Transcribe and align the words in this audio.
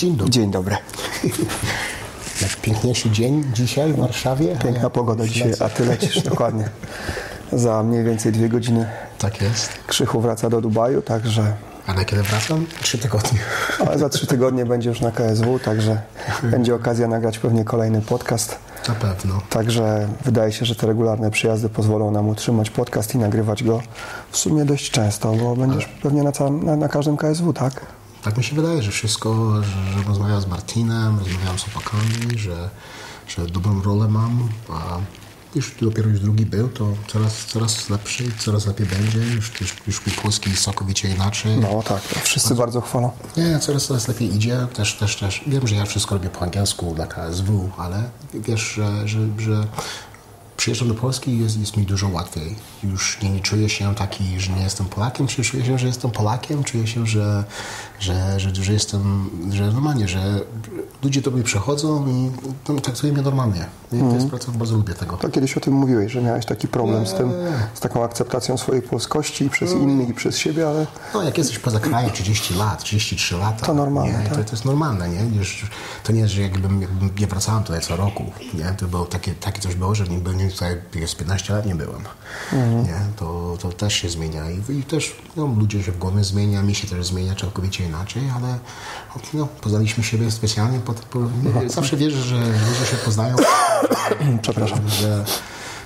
Dzień 0.00 0.16
dobry. 0.16 0.30
Dzień 0.30 0.50
dobry. 0.50 0.76
Piękniejszy 2.62 3.10
dzień 3.10 3.44
dzisiaj 3.54 3.92
w 3.92 3.96
Warszawie. 3.96 4.56
Piękna 4.56 4.90
pogoda 4.90 5.26
dzisiaj, 5.26 5.52
a 5.60 5.68
ty 5.68 5.84
lecisz 5.84 6.22
dokładnie. 6.30 6.68
Za 7.52 7.82
mniej 7.82 8.04
więcej 8.04 8.32
dwie 8.32 8.48
godziny 8.48 8.86
Tak 9.18 9.40
jest. 9.40 9.70
Krzychu 9.86 10.20
wraca 10.20 10.50
do 10.50 10.60
Dubaju, 10.60 11.02
także... 11.02 11.52
A 11.86 11.94
na 11.94 12.04
kiedy 12.04 12.22
wracam? 12.22 12.66
Trzy 12.82 12.98
tygodnie. 12.98 13.38
Ale 13.86 13.98
za 13.98 14.08
trzy 14.08 14.26
tygodnie 14.26 14.66
będzie 14.66 14.88
już 14.88 15.00
na 15.00 15.10
KSW, 15.10 15.58
także 15.58 16.02
będzie 16.42 16.74
okazja 16.74 17.08
nagrać 17.08 17.38
pewnie 17.38 17.64
kolejny 17.64 18.02
podcast. 18.02 18.58
Na 18.88 18.94
pewno. 18.94 19.40
Także 19.50 20.08
wydaje 20.24 20.52
się, 20.52 20.64
że 20.64 20.74
te 20.74 20.86
regularne 20.86 21.30
przyjazdy 21.30 21.68
pozwolą 21.68 22.10
nam 22.10 22.28
utrzymać 22.28 22.70
podcast 22.70 23.14
i 23.14 23.18
nagrywać 23.18 23.64
go 23.64 23.82
w 24.30 24.36
sumie 24.36 24.64
dość 24.64 24.90
często, 24.90 25.32
bo 25.32 25.56
będziesz 25.56 25.86
pewnie 26.02 26.22
na, 26.22 26.32
całym, 26.32 26.64
na, 26.64 26.76
na 26.76 26.88
każdym 26.88 27.16
KSW, 27.16 27.52
tak? 27.52 27.99
Tak 28.22 28.36
mi 28.36 28.44
się 28.44 28.56
wydaje, 28.56 28.82
że 28.82 28.90
wszystko, 28.90 29.62
że, 29.62 29.98
że 29.98 30.08
rozmawiam 30.08 30.40
z 30.40 30.46
Martinem, 30.46 31.18
rozmawiam 31.18 31.58
z 31.58 31.62
chłopakami, 31.62 32.38
że, 32.38 32.70
że 33.28 33.46
dobrą 33.46 33.82
rolę 33.82 34.08
mam, 34.08 34.48
a 34.68 34.98
już 35.54 35.74
dopiero 35.80 36.08
już 36.08 36.20
drugi 36.20 36.46
był, 36.46 36.68
to 36.68 36.88
coraz, 37.06 37.46
coraz 37.46 37.90
lepszy, 37.90 38.24
coraz 38.38 38.66
lepiej 38.66 38.86
będzie, 38.86 39.18
już, 39.18 39.60
już, 39.60 39.76
już 39.86 40.06
mi 40.06 40.12
polski 40.12 40.56
całkowicie 40.56 41.08
inaczej. 41.08 41.56
No 41.56 41.82
tak, 41.82 42.02
wszyscy 42.22 42.54
bardzo 42.54 42.80
chwalą. 42.80 43.10
Nie, 43.36 43.58
coraz, 43.58 43.86
coraz 43.86 44.08
lepiej 44.08 44.34
idzie. 44.34 44.66
Też, 44.74 44.94
też, 44.94 45.16
też. 45.16 45.44
Wiem, 45.46 45.66
że 45.66 45.74
ja 45.74 45.84
wszystko 45.84 46.14
robię 46.14 46.28
po 46.28 46.40
angielsku 46.40 46.94
dla 46.94 47.06
KSW, 47.06 47.70
ale 47.78 48.10
wiesz, 48.34 48.72
że, 48.74 49.08
że, 49.08 49.18
że 49.38 49.66
przyjeżdżam 50.56 50.88
do 50.88 50.94
Polski 50.94 51.30
i 51.30 51.38
jest, 51.40 51.58
jest 51.58 51.76
mi 51.76 51.86
dużo 51.86 52.08
łatwiej. 52.08 52.56
Już 52.84 53.18
nie, 53.22 53.30
nie 53.30 53.40
czuję 53.40 53.68
się 53.68 53.94
taki, 53.94 54.40
że 54.40 54.52
nie 54.52 54.62
jestem 54.62 54.86
Polakiem, 54.86 55.26
czy 55.26 55.44
czuję 55.44 55.64
się, 55.64 55.78
że 55.78 55.86
jestem 55.86 56.10
Polakiem, 56.10 56.64
czuję 56.64 56.86
się, 56.86 57.06
że, 57.06 57.44
że, 58.00 58.40
że, 58.40 58.54
że 58.54 58.72
jestem, 58.72 59.30
że 59.52 59.72
normalnie, 59.72 60.08
że 60.08 60.40
ludzie 61.02 61.20
do 61.20 61.30
mnie 61.30 61.42
przychodzą 61.42 62.06
i 62.08 62.30
no, 62.72 62.80
traktują 62.80 63.12
mnie 63.12 63.22
normalnie. 63.22 63.66
I 63.92 63.98
To 63.98 64.14
jest 64.14 64.28
praca, 64.28 64.52
bardzo 64.52 64.76
lubię 64.76 64.94
tego. 64.94 65.16
To 65.16 65.28
kiedyś 65.28 65.56
o 65.56 65.60
tym 65.60 65.74
mówiłeś, 65.74 66.12
że 66.12 66.22
miałeś 66.22 66.46
taki 66.46 66.68
problem 66.68 67.06
z 67.06 67.14
tym, 67.14 67.32
z 67.74 67.80
taką 67.80 68.04
akceptacją 68.04 68.56
swojej 68.58 68.82
polskości 68.82 69.44
i 69.44 69.50
przez 69.50 69.72
innych 69.72 70.08
i 70.08 70.14
przez 70.14 70.38
siebie, 70.38 70.68
ale 70.68 70.86
No, 71.14 71.22
jak 71.22 71.38
jesteś 71.38 71.58
poza 71.58 71.80
krajem 71.80 72.10
30 72.10 72.54
lat, 72.54 72.82
33 72.84 73.36
lata. 73.36 73.66
To 73.66 73.74
normalne, 73.74 74.12
Nie? 74.18 74.24
tak. 74.28 74.36
To, 74.38 74.44
to 74.44 74.50
jest 74.50 74.64
normalne, 74.64 75.08
nie? 75.08 75.36
Już, 75.38 75.66
to 76.04 76.12
nie 76.12 76.20
jest, 76.20 76.32
że 76.34 76.42
jakbym, 76.42 76.82
jakbym 76.82 77.10
nie 77.18 77.26
wracałem 77.26 77.62
tutaj 77.64 77.80
co 77.80 77.96
roku, 77.96 78.24
nie? 78.54 78.74
To 78.78 78.86
było 78.86 79.04
takie, 79.04 79.34
takie 79.34 79.60
coś 79.60 79.74
było, 79.74 79.94
że 79.94 80.04
nie 80.08 80.18
byłem 80.18 80.50
tutaj, 80.50 80.76
jest 80.94 81.16
15 81.16 81.52
lat 81.54 81.66
nie 81.66 81.74
byłem, 81.74 82.00
Mhm. 82.52 82.84
nie? 82.84 83.00
To, 83.16 83.56
to 83.60 83.68
też 83.72 83.94
się 83.94 84.08
zmienia 84.08 84.42
i, 84.50 84.72
i 84.78 84.82
też 84.82 85.16
no, 85.36 85.46
ludzie 85.58 85.82
się 85.82 85.92
w 85.92 85.98
głowie 85.98 86.24
zmienia, 86.24 86.62
mi 86.62 86.74
się 86.74 86.86
też 86.88 87.06
zmienia 87.06 87.34
całkowicie 87.34 87.84
inaczej, 87.90 88.22
ale 88.36 88.58
no, 89.34 89.48
poznaliśmy 89.60 90.04
siebie 90.04 90.30
specjalnie, 90.30 90.78
po, 90.78 90.94
po, 90.94 91.18
zawsze 91.66 91.96
wierzę, 91.96 92.22
że 92.22 92.36
ludzie 92.36 92.86
się 92.90 92.96
poznają, 93.04 93.36
przepraszam, 94.42 94.88
że, 94.88 95.24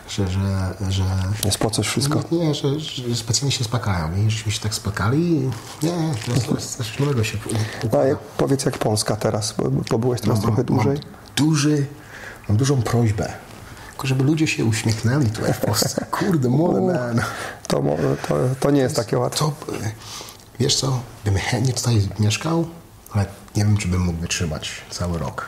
że, 0.08 0.28
że, 0.28 0.74
że 0.90 1.04
jest 1.44 1.58
po 1.58 1.70
coś 1.70 1.86
wszystko. 1.88 2.20
nie, 2.32 2.54
że, 2.54 2.80
że 2.80 3.16
specjalnie 3.16 3.52
się 3.52 3.64
spakają. 3.64 4.16
I 4.16 4.30
żeśmy 4.30 4.52
się 4.52 4.60
tak 4.60 4.74
spakali. 4.74 5.50
Nie, 5.82 6.14
to 6.26 6.32
jest, 6.32 6.46
to 6.48 6.54
jest 6.54 6.76
coś 6.76 6.98
nowego 6.98 7.24
się 7.24 7.38
A 7.82 7.86
układa. 7.86 8.06
jak, 8.06 8.18
powiedz 8.18 8.64
jak 8.64 8.78
Polska 8.78 9.16
teraz, 9.16 9.54
bo, 9.58 9.70
bo 9.90 9.98
byłeś 9.98 10.20
teraz 10.20 10.40
trochę 10.40 10.64
dłużej. 10.64 10.94
Mam, 10.94 11.20
duży, 11.36 11.86
mam 12.48 12.56
dużą 12.56 12.82
prośbę. 12.82 13.32
Tylko 13.90 14.06
żeby 14.06 14.24
ludzie 14.24 14.46
się 14.46 14.64
uśmiechnęli 14.64 15.26
tutaj 15.26 15.52
w 15.52 15.60
Polsce. 15.60 16.06
Kurde, 16.10 16.48
młody 16.48 16.80
man. 16.80 17.20
To, 17.68 17.82
to, 18.28 18.36
to 18.60 18.70
nie 18.70 18.80
jest 18.80 18.96
takie 18.96 19.18
łatwe. 19.18 19.38
To, 19.38 19.52
wiesz 20.60 20.76
co, 20.76 21.00
bym 21.24 21.36
chętnie 21.36 21.72
tutaj 21.72 22.08
mieszkał, 22.18 22.68
ale 23.12 23.26
nie 23.56 23.64
wiem, 23.64 23.76
czy 23.76 23.88
bym 23.88 24.00
mógł 24.00 24.18
wytrzymać 24.20 24.70
cały 24.90 25.18
rok. 25.18 25.46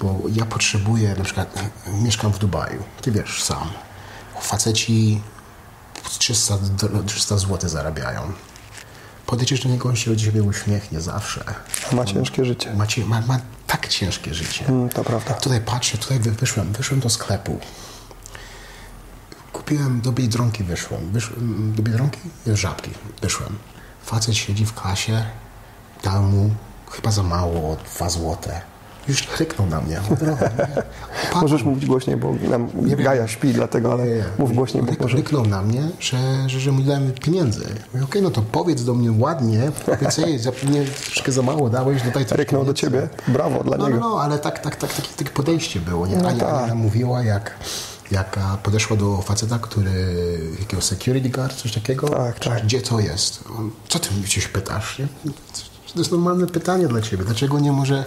Bo 0.00 0.18
ja 0.32 0.46
potrzebuję, 0.46 1.14
na 1.18 1.24
przykład 1.24 1.62
mieszkam 1.86 2.32
w 2.32 2.38
Dubaju, 2.38 2.82
ty 3.02 3.12
wiesz 3.12 3.42
sam. 3.42 3.70
Faceci 4.40 5.20
300, 6.18 6.58
do- 6.58 7.02
300 7.06 7.38
zł 7.38 7.70
zarabiają. 7.70 8.32
Podejdziesz 9.26 9.60
do 9.62 9.68
niego, 9.68 9.88
on 9.88 9.96
się 9.96 10.12
od 10.12 10.18
ciebie 10.18 10.42
uśmiechnie 10.42 11.00
zawsze. 11.00 11.44
Ma 11.92 12.04
ciężkie 12.04 12.44
życie. 12.44 12.74
Macie, 12.74 13.04
ma, 13.06 13.20
ma 13.20 13.40
tak 13.66 13.88
ciężkie 13.88 14.34
życie. 14.34 14.66
Mm, 14.68 14.88
to 14.88 15.04
prawda. 15.04 15.34
Tutaj 15.34 15.60
patrzę, 15.60 15.98
tutaj 15.98 16.18
wy- 16.18 16.30
wyszłem, 16.30 16.72
wyszłem 16.72 17.00
do 17.00 17.10
sklepu. 17.10 17.60
Kupiłem 19.52 20.00
do 20.00 20.12
Biedronki, 20.12 20.64
wyszłem. 20.64 21.10
wyszłem 21.12 21.72
do 21.76 21.82
Biedronki? 21.82 22.18
Żabki. 22.46 22.90
Wyszłem. 23.22 23.56
Facet 24.08 24.34
siedzi 24.36 24.66
w 24.66 24.74
klasie, 24.74 25.24
dał 26.04 26.22
mu 26.22 26.50
chyba 26.90 27.10
za 27.10 27.22
mało, 27.22 27.76
dwa 27.94 28.08
złote. 28.10 28.60
Już 29.08 29.22
chryknął 29.26 29.66
na 29.66 29.80
mnie. 29.80 29.94
Nie. 29.94 30.26
Chłopaku, 30.26 31.40
Możesz 31.40 31.62
mówić 31.62 31.86
głośniej, 31.86 32.16
bo 32.16 32.34
nam 32.50 32.68
Gaja 32.82 33.28
śpi, 33.28 33.52
dlatego, 33.52 33.92
ale 33.92 34.06
nie, 34.06 34.14
nie. 34.14 34.24
mów 34.38 34.54
głośniej, 34.54 34.82
bo 34.82 34.92
Ryk- 34.92 35.00
może... 35.02 35.16
Ryknął 35.16 35.46
na 35.46 35.62
mnie, 35.62 35.82
że, 36.00 36.16
że, 36.46 36.60
że 36.60 36.72
mu 36.72 36.82
dałem 36.82 37.12
pieniędzy. 37.12 37.66
Okej, 38.04 38.22
no 38.22 38.30
to 38.30 38.42
powiedz 38.42 38.84
do 38.84 38.94
mnie 38.94 39.12
ładnie, 39.12 39.70
powiedz, 39.86 40.18
ej, 40.18 40.38
za, 40.38 40.50
nie, 40.70 40.84
troszkę 40.84 41.32
za 41.32 41.42
mało 41.42 41.70
dałeś, 41.70 42.02
dodaj 42.02 42.26
coś 42.26 42.38
Ryknął 42.38 42.64
do 42.64 42.74
ciebie. 42.74 43.08
Brawo 43.28 43.64
dla 43.64 43.76
No, 43.76 43.86
niego. 43.88 44.00
no, 44.00 44.08
no, 44.10 44.20
ale 44.22 44.38
tak, 44.38 44.58
tak, 44.58 44.76
tak, 44.76 44.92
takie, 44.94 45.08
takie 45.16 45.30
podejście 45.30 45.80
było, 45.80 46.06
nie? 46.06 46.16
No 46.16 46.28
Ania, 46.28 46.40
tak. 46.44 46.62
Ania 46.64 46.74
mówiła, 46.74 47.22
jak, 47.22 47.50
jak 48.10 48.38
a, 48.38 48.56
podeszła 48.56 48.96
do 48.96 49.22
faceta, 49.22 49.58
który, 49.58 49.90
jakiego 50.60 50.82
security 50.82 51.28
guard, 51.28 51.56
coś 51.56 51.72
takiego. 51.72 52.08
Tak, 52.08 52.38
tak. 52.38 52.64
Gdzie 52.64 52.80
to 52.80 53.00
jest? 53.00 53.44
On, 53.58 53.70
Co 53.88 53.98
ty 53.98 54.14
mnie 54.14 54.28
coś 54.28 54.48
pytasz? 54.48 54.98
Nie? 54.98 55.06
To 55.94 55.98
jest 55.98 56.12
normalne 56.12 56.46
pytanie 56.46 56.88
dla 56.88 57.00
ciebie. 57.00 57.24
Dlaczego 57.24 57.60
nie 57.60 57.72
może... 57.72 58.04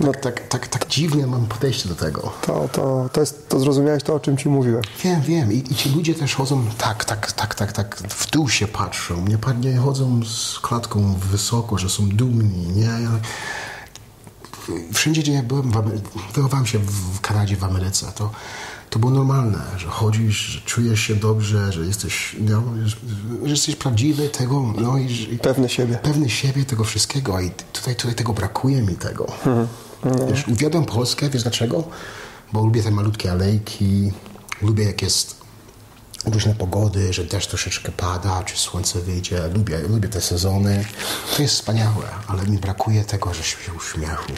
No, 0.00 0.12
tak, 0.12 0.48
tak, 0.48 0.68
tak 0.68 0.88
dziwnie 0.88 1.26
mam 1.26 1.46
podejście 1.46 1.88
do 1.88 1.94
tego. 1.94 2.32
To, 2.42 2.68
to, 2.72 3.08
to, 3.12 3.20
jest, 3.20 3.48
to 3.48 3.60
zrozumiałeś 3.60 4.02
to, 4.02 4.14
o 4.14 4.20
czym 4.20 4.36
ci 4.36 4.48
mówiłem. 4.48 4.82
Wiem, 5.04 5.22
wiem. 5.22 5.52
I, 5.52 5.56
I 5.56 5.74
ci 5.74 5.90
ludzie 5.90 6.14
też 6.14 6.34
chodzą 6.34 6.64
tak, 6.78 7.04
tak, 7.04 7.32
tak, 7.32 7.54
tak, 7.54 7.72
tak, 7.72 7.96
w 7.96 8.30
dół 8.30 8.48
się 8.48 8.68
patrzą. 8.68 9.26
Nie, 9.26 9.38
nie 9.70 9.76
chodzą 9.76 10.24
z 10.24 10.58
klatką 10.58 11.14
wysoko, 11.14 11.78
że 11.78 11.90
są 11.90 12.08
dumni, 12.08 12.68
nie? 12.68 12.82
Ja, 12.82 13.10
wszędzie, 14.92 15.22
gdzie 15.22 15.32
ja 15.32 15.42
byłem, 15.42 15.72
wychowałem 16.34 16.66
się 16.66 16.78
w 16.78 17.20
Kanadzie, 17.20 17.56
w 17.56 17.64
Ameryce, 17.64 18.12
to, 18.12 18.30
to 18.94 18.98
było 19.00 19.12
normalne, 19.12 19.58
że 19.76 19.86
chodzisz, 19.86 20.36
że 20.36 20.60
czujesz 20.60 21.00
się 21.00 21.14
dobrze, 21.14 21.72
że 21.72 21.80
jesteś, 21.86 22.36
no, 22.40 22.62
że, 22.84 22.96
jesteś 23.50 23.76
prawdziwy 23.76 24.28
tego, 24.28 24.72
no 24.78 24.98
i, 24.98 25.08
że- 25.08 25.26
Pewny 25.38 25.68
siebie. 25.68 25.98
pewny 26.02 26.30
siebie, 26.30 26.64
tego 26.64 26.84
wszystkiego 26.84 27.40
i 27.40 27.50
tutaj, 27.72 27.96
tutaj 27.96 28.14
tego 28.14 28.32
brakuje 28.32 28.82
mi 28.82 28.94
tego. 28.96 29.26
Wiesz, 30.30 30.48
uwielbiam 30.48 30.84
Polskę, 30.84 31.30
wiesz 31.30 31.42
dlaczego? 31.42 31.84
Bo 32.52 32.64
lubię 32.64 32.82
te 32.82 32.90
malutkie 32.90 33.32
alejki, 33.32 34.12
lubię 34.62 34.84
jak 34.84 35.02
jest 35.02 35.36
różne 36.26 36.54
pogody, 36.54 37.12
że 37.12 37.24
deszcz 37.24 37.48
troszeczkę 37.48 37.92
pada, 37.92 38.42
czy 38.42 38.56
słońce 38.56 39.00
wyjdzie, 39.00 39.48
lubię, 39.54 39.78
lubię 39.78 40.08
te 40.08 40.20
sezony. 40.20 40.84
To 41.36 41.42
jest 41.42 41.54
wspaniałe, 41.54 42.04
ale 42.26 42.46
mi 42.46 42.58
brakuje 42.58 43.04
tego, 43.04 43.34
że 43.34 43.42
się 43.42 43.72
uśmiechu. 43.76 44.32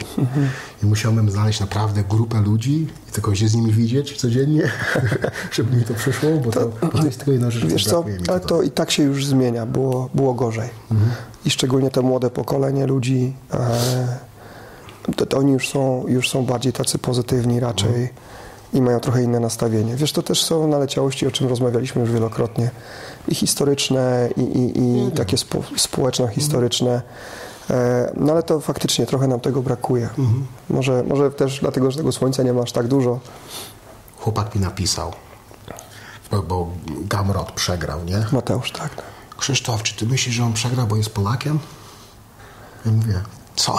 I 0.83 0.85
musiałbym 0.85 1.31
znaleźć 1.31 1.59
naprawdę 1.59 2.03
grupę 2.03 2.41
ludzi 2.41 2.87
i 3.09 3.11
tylko 3.11 3.35
się 3.35 3.47
z 3.47 3.55
nimi 3.55 3.71
widzieć 3.71 4.17
codziennie, 4.17 4.71
żeby 5.55 5.77
mi 5.77 5.83
to 5.83 5.93
przyszło, 5.93 6.29
bo 6.29 6.51
to, 6.51 6.71
bo 6.81 6.87
to 6.87 7.05
jest 7.05 7.17
tylko 7.17 7.31
jedna 7.31 7.51
rzecz, 7.51 7.65
Wiesz 7.65 7.85
co 7.85 8.05
ale 8.27 8.39
to 8.39 8.61
i 8.61 8.71
tak 8.71 8.91
się 8.91 9.03
już 9.03 9.25
zmienia, 9.25 9.65
było, 9.65 10.09
było 10.13 10.33
gorzej. 10.33 10.69
I 11.45 11.49
szczególnie 11.49 11.89
te 11.89 12.01
młode 12.01 12.29
pokolenie 12.29 12.87
ludzi, 12.87 13.33
e, 13.53 14.17
to, 15.15 15.25
to 15.25 15.37
oni 15.37 15.51
już 15.51 15.69
są, 15.69 16.05
już 16.07 16.29
są 16.29 16.45
bardziej 16.45 16.73
tacy 16.73 16.97
pozytywni 16.97 17.59
raczej 17.59 18.09
i 18.77 18.81
mają 18.81 18.99
trochę 18.99 19.23
inne 19.23 19.39
nastawienie. 19.39 19.95
Wiesz, 19.95 20.11
to 20.11 20.23
też 20.23 20.43
są 20.43 20.67
naleciałości, 20.67 21.27
o 21.27 21.31
czym 21.31 21.47
rozmawialiśmy 21.47 22.01
już 22.01 22.11
wielokrotnie, 22.11 22.71
i 23.27 23.35
historyczne, 23.35 24.29
i, 24.37 24.41
i, 24.41 24.79
i 24.81 25.11
takie 25.11 25.37
spo, 25.37 25.63
społeczno-historyczne. 25.77 27.01
E, 27.69 28.11
no 28.15 28.33
ale 28.33 28.43
to 28.43 28.59
faktycznie 28.59 29.05
trochę 29.05 29.27
nam 29.27 29.39
tego 29.39 29.61
brakuje. 29.61 30.09
Może, 30.69 31.03
może 31.03 31.31
też 31.31 31.59
dlatego, 31.59 31.91
że 31.91 31.97
tego 31.97 32.11
słońca 32.11 32.43
nie 32.43 32.53
ma 32.53 32.61
aż 32.61 32.71
tak 32.71 32.87
dużo. 32.87 33.19
chłopak 34.17 34.55
mi 34.55 34.61
napisał, 34.61 35.13
bo, 36.31 36.43
bo 36.43 36.67
Gamrot 36.87 37.51
przegrał, 37.51 38.03
nie? 38.03 38.25
Mateusz, 38.31 38.71
tak. 38.71 38.89
Krzysztof, 39.37 39.83
czy 39.83 39.95
ty 39.95 40.05
myślisz, 40.05 40.35
że 40.35 40.43
on 40.43 40.53
przegrał, 40.53 40.87
bo 40.87 40.95
jest 40.95 41.09
Polakiem? 41.09 41.59
Ja 42.85 42.91
mówię, 42.91 43.21
co? 43.57 43.77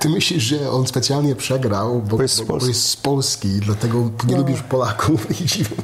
Ty 0.00 0.08
myślisz, 0.08 0.42
że 0.44 0.70
on 0.70 0.86
specjalnie 0.86 1.36
przegrał, 1.36 2.02
bo, 2.02 2.16
Bo 2.16 2.22
jest 2.22 2.34
z 2.34 2.38
bo, 2.40 2.44
bo 2.46 2.52
Polski. 2.52 2.68
jest 2.68 2.88
z 2.88 2.96
Polski 2.96 3.48
i 3.48 3.60
dlatego 3.60 4.10
nie 4.28 4.36
lubisz 4.36 4.62
Polaków? 4.62 5.30
I 5.40 5.44
dziwne. 5.46 5.82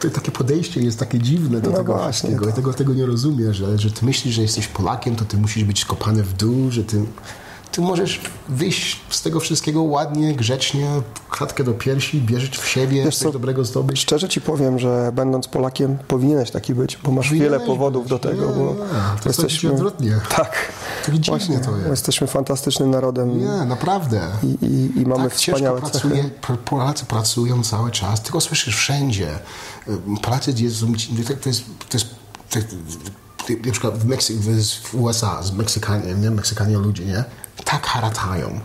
To 0.00 0.10
takie 0.10 0.30
podejście 0.32 0.80
jest 0.80 0.98
takie 0.98 1.18
dziwne 1.18 1.60
do 1.60 1.70
No 1.70 1.76
tego 1.76 1.92
właśnie, 1.92 2.12
wszystkiego. 2.12 2.44
Ja 2.44 2.50
to- 2.50 2.56
tego, 2.56 2.72
tego 2.72 2.94
nie 2.94 3.06
rozumiem, 3.06 3.54
że, 3.54 3.78
że 3.78 3.90
ty 3.90 4.04
myślisz, 4.06 4.34
że 4.34 4.42
jesteś 4.42 4.68
Polakiem, 4.68 5.16
to 5.16 5.24
ty 5.24 5.36
musisz 5.36 5.64
być 5.64 5.80
skopany 5.80 6.22
w 6.22 6.32
dół, 6.32 6.70
że 6.70 6.84
ty... 6.84 7.04
Ty 7.72 7.80
możesz 7.80 8.20
wyjść 8.48 9.00
z 9.10 9.22
tego 9.22 9.40
wszystkiego 9.40 9.82
ładnie, 9.82 10.34
grzecznie, 10.34 10.86
klatkę 11.30 11.64
do 11.64 11.72
piersi, 11.72 12.20
bierzeć 12.20 12.58
w 12.58 12.68
siebie, 12.68 13.04
Wiesz 13.04 13.16
coś 13.16 13.26
co? 13.26 13.32
dobrego 13.32 13.64
zdobyć. 13.64 14.00
Szczerze 14.00 14.28
ci 14.28 14.40
powiem, 14.40 14.78
że 14.78 15.12
będąc 15.14 15.48
Polakiem 15.48 15.98
powinieneś 16.08 16.50
taki 16.50 16.74
być, 16.74 16.98
bo 17.04 17.10
masz 17.10 17.26
Powinieneś 17.28 17.52
wiele 17.52 17.66
powodów 17.66 18.02
być. 18.02 18.10
do 18.10 18.18
tego, 18.18 18.46
Nie, 18.46 18.52
bo 18.52 18.60
nie, 19.24 19.32
to 19.32 19.42
jest 19.42 19.64
odwrotnie. 19.64 20.20
Tak. 20.36 20.72
Tak 21.06 21.18
dziwnie 21.18 21.58
to 21.58 21.76
jest. 21.76 21.90
jesteśmy 21.90 22.26
fantastycznym 22.26 22.90
narodem 22.90 23.38
Nie, 23.38 23.64
naprawdę. 23.64 24.28
i, 24.42 24.46
i, 24.46 25.00
i 25.02 25.06
mamy 25.06 25.24
tak 25.24 25.34
wspaniałe 25.34 25.80
ciężko 25.80 25.98
cechy. 25.98 26.08
pracuje, 26.08 26.30
pr- 26.42 26.56
Polacy 26.56 27.04
pracują 27.04 27.62
cały 27.62 27.90
czas, 27.90 28.20
tylko 28.20 28.40
słyszysz 28.40 28.76
wszędzie. 28.76 29.38
Polacy 30.22 30.52
jest, 30.56 30.80
to 31.42 31.48
jest, 31.48 31.64
to 31.88 32.58
jest, 32.58 32.68
to 33.36 33.52
na 33.66 33.72
przykład 33.72 33.98
w, 33.98 34.88
w 34.88 34.94
USA 34.94 35.42
z 35.42 35.52
Meksykanie, 35.52 36.14
nie? 36.14 36.30
Meksykanie 36.30 36.78
ludzie, 36.78 37.04
nie? 37.04 37.24
Tak 37.64 37.86
haratają. 37.86 38.60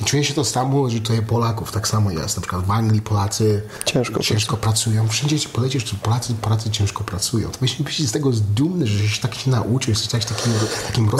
I 0.00 0.04
czuję 0.04 0.24
się 0.24 0.34
to 0.34 0.44
samo, 0.44 0.90
że 0.90 1.00
tutaj 1.00 1.22
Polaków 1.22 1.72
tak 1.72 1.88
samo 1.88 2.10
jest. 2.10 2.36
Na 2.36 2.42
przykład 2.42 2.64
w 2.64 2.70
Anglii 2.70 3.02
Polacy 3.02 3.62
Ciężko 3.84 4.20
ciężko 4.20 4.56
pracują. 4.56 5.08
Wszędzie 5.08 5.40
ci 5.40 5.48
polecisz, 5.48 5.84
to 5.84 5.96
Polacy, 6.02 6.34
Polacy 6.34 6.70
ciężko 6.70 7.04
pracują. 7.04 7.50
To 7.50 7.58
myślę, 7.60 7.84
być 7.84 8.08
z 8.08 8.12
tego 8.12 8.30
dumny, 8.32 8.86
że 8.86 9.08
się 9.08 9.22
tak 9.22 9.34
się 9.34 9.50
nauczył, 9.50 9.90
jesteś 9.90 10.08
tak- 10.08 10.24
takim, 10.24 10.52
takim 10.86 11.10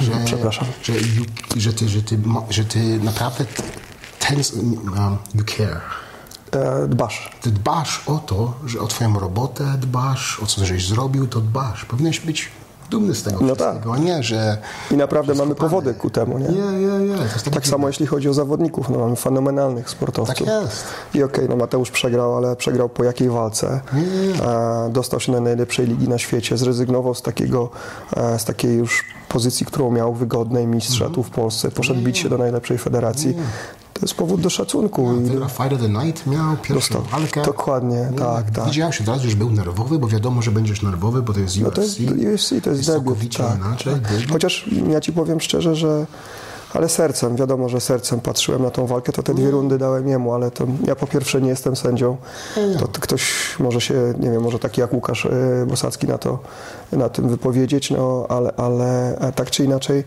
że, 0.00 0.06
że, 0.06 0.24
Przepraszam. 0.24 0.66
że, 0.82 0.92
że, 1.56 1.72
ty, 1.72 1.88
że, 1.88 2.02
ty, 2.02 2.18
że 2.50 2.64
ty 2.64 2.78
naprawdę 2.98 3.44
ten, 4.18 4.36
um, 4.36 5.18
you 5.34 5.44
care. 5.44 5.80
Dbasz. 6.88 7.30
Ty 7.40 7.50
dbasz 7.50 8.02
o 8.06 8.18
to, 8.18 8.54
że 8.66 8.80
o 8.80 8.86
twoją 8.86 9.18
robotę 9.18 9.74
dbasz, 9.78 10.40
o 10.42 10.46
co 10.46 10.66
żeś 10.66 10.88
zrobił, 10.88 11.26
to 11.26 11.40
dbasz. 11.40 11.84
Powinieneś 11.84 12.20
być 12.20 12.48
dumny 12.92 13.14
z 13.14 13.22
tego 13.22 13.38
No 13.40 13.54
wszystkiego, 13.54 13.94
a 13.94 13.98
nie, 13.98 14.22
że... 14.22 14.58
I 14.90 14.96
naprawdę 14.96 15.34
mamy 15.34 15.54
powody 15.54 15.94
ku 15.94 16.10
temu, 16.10 16.38
nie? 16.38 16.48
Tak 17.50 17.66
samo 17.66 17.86
jeśli 17.86 18.06
chodzi 18.06 18.28
o 18.28 18.34
zawodników, 18.34 18.90
no 18.90 18.98
mamy 18.98 19.16
fenomenalnych 19.16 19.90
sportowców. 19.90 20.46
Tak 20.46 20.62
jest. 20.62 20.84
I 21.14 21.22
okej, 21.22 21.48
no 21.48 21.56
Mateusz 21.56 21.90
przegrał, 21.90 22.36
ale 22.36 22.56
przegrał 22.56 22.88
po 22.88 23.04
jakiej 23.04 23.28
walce? 23.28 23.80
E, 24.46 24.90
dostał 24.90 25.20
się 25.20 25.32
do 25.32 25.40
najlepszej 25.40 25.86
ligi 25.86 26.08
na 26.08 26.18
świecie, 26.18 26.56
zrezygnował 26.56 27.14
z 27.14 27.22
takiego, 27.22 27.70
e, 28.16 28.38
z 28.38 28.44
takiej 28.44 28.76
już 28.76 29.04
pozycji, 29.28 29.66
którą 29.66 29.90
miał 29.90 30.14
wygodnej 30.14 30.66
mistrza 30.66 31.04
Mhm. 31.04 31.14
tu 31.14 31.22
w 31.22 31.30
Polsce, 31.30 31.70
poszedł 31.70 32.00
bić 32.00 32.18
się 32.18 32.28
do 32.28 32.38
najlepszej 32.38 32.78
federacji. 32.78 33.36
To 34.02 34.06
jest 34.06 34.14
powód 34.14 34.40
do 34.40 34.50
szacunku. 34.50 35.14
I 35.16 35.20
Wygrał 35.24 35.48
Fight 35.48 35.72
of 35.72 35.80
the 35.80 35.88
Night, 35.88 36.26
miał 36.26 36.56
pierwszą 36.56 36.74
Dostał. 36.74 37.02
walkę. 37.02 37.42
Dokładnie, 37.42 38.12
tak, 38.18 38.50
tak. 38.50 38.64
Widziałeś 38.64 39.00
od 39.00 39.08
razu, 39.08 39.30
że 39.30 39.36
był 39.36 39.50
nerwowy, 39.50 39.98
bo 39.98 40.08
wiadomo, 40.08 40.42
że 40.42 40.50
będziesz 40.50 40.82
nerwowy, 40.82 41.22
bo 41.22 41.32
to 41.32 41.40
jest 41.40 41.56
UFC. 41.56 41.64
No 41.64 41.70
to 41.70 41.82
jest 41.82 42.00
UFC, 42.00 42.48
to 42.48 42.54
jest 42.54 42.64
debiut. 42.64 42.84
całkowicie 42.84 43.38
Tak, 43.44 43.56
inaczej. 43.58 43.92
tak. 43.94 44.02
debiut. 44.12 44.30
Chociaż 44.32 44.70
ja 44.90 45.00
ci 45.00 45.12
powiem 45.12 45.40
szczerze, 45.40 45.76
że 45.76 46.06
ale 46.74 46.88
sercem, 46.88 47.36
wiadomo, 47.36 47.68
że 47.68 47.80
sercem 47.80 48.20
patrzyłem 48.20 48.62
na 48.62 48.70
tą 48.70 48.86
walkę, 48.86 49.12
to 49.12 49.22
te 49.22 49.34
dwie 49.34 49.50
rundy 49.50 49.78
dałem 49.78 50.08
jemu, 50.08 50.34
ale 50.34 50.50
to 50.50 50.64
ja 50.86 50.96
po 50.96 51.06
pierwsze 51.06 51.40
nie 51.40 51.48
jestem 51.48 51.76
sędzią. 51.76 52.16
To 52.78 52.88
t- 52.88 53.00
ktoś 53.00 53.32
może 53.58 53.80
się, 53.80 54.14
nie 54.18 54.30
wiem, 54.30 54.42
może 54.42 54.58
taki 54.58 54.80
jak 54.80 54.92
Łukasz 54.92 55.26
e, 55.26 55.30
Bosacki 55.66 56.06
na 56.06 56.18
to 56.18 56.38
na 56.92 57.08
tym 57.08 57.28
wypowiedzieć, 57.28 57.90
no 57.90 58.26
ale, 58.28 58.52
ale 58.56 59.16
tak 59.34 59.50
czy 59.50 59.64
inaczej 59.64 60.04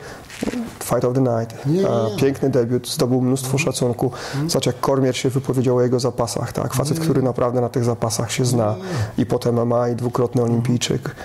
Fight 0.83 1.05
of 1.05 1.13
the 1.13 1.21
Night. 1.21 1.65
Nie, 1.65 1.81
nie. 1.81 1.87
Piękny 2.17 2.49
debiut, 2.49 2.89
zdobył 2.89 3.21
mnóstwo 3.21 3.57
szacunku. 3.57 4.11
Zobacz 4.47 4.65
jak 4.65 4.79
Kormier 4.79 5.17
się 5.17 5.29
wypowiedział 5.29 5.77
o 5.77 5.81
jego 5.81 5.99
zapasach, 5.99 6.51
tak? 6.53 6.73
Facet, 6.73 6.99
który 6.99 7.21
naprawdę 7.21 7.61
na 7.61 7.69
tych 7.69 7.83
zapasach 7.83 8.31
się 8.31 8.45
zna 8.45 8.75
i 9.17 9.25
potem 9.25 9.55
MMA 9.65 9.89
i 9.89 9.95
dwukrotny 9.95 10.43
olimpijczyk. 10.43 11.15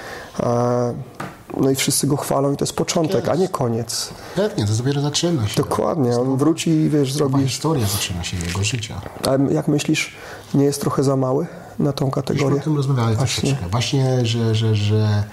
No 1.56 1.70
i 1.70 1.74
wszyscy 1.74 2.06
go 2.06 2.16
chwalą 2.16 2.52
i 2.52 2.56
to 2.56 2.64
jest 2.64 2.72
początek, 2.76 3.28
a 3.28 3.34
nie 3.34 3.48
koniec. 3.48 4.10
Pewnie, 4.36 4.66
to 4.66 4.72
dopiero 4.72 5.00
zaczyna 5.00 5.48
się. 5.48 5.54
Dokładnie, 5.62 6.16
on 6.16 6.36
wróci 6.36 6.70
i 6.70 6.88
wiesz, 6.90 7.14
Nowa 7.14 7.28
zrobi... 7.30 7.44
historia 7.48 7.86
zaczyna 7.86 8.24
się 8.24 8.36
jego 8.46 8.64
życia. 8.64 9.00
A 9.28 9.52
jak 9.52 9.68
myślisz, 9.68 10.12
nie 10.54 10.64
jest 10.64 10.80
trochę 10.80 11.02
za 11.04 11.16
mały 11.16 11.46
na 11.78 11.92
tą 11.92 12.04
Myśmy 12.06 12.22
kategorię? 12.22 12.60
o 12.60 12.64
tym 12.64 12.76
rozmawiali 12.76 13.16
Właśnie. 13.16 13.40
troszeczkę. 13.42 13.68
Właśnie, 13.70 14.26
że, 14.26 14.54
że, 14.54 14.74
że, 14.74 15.24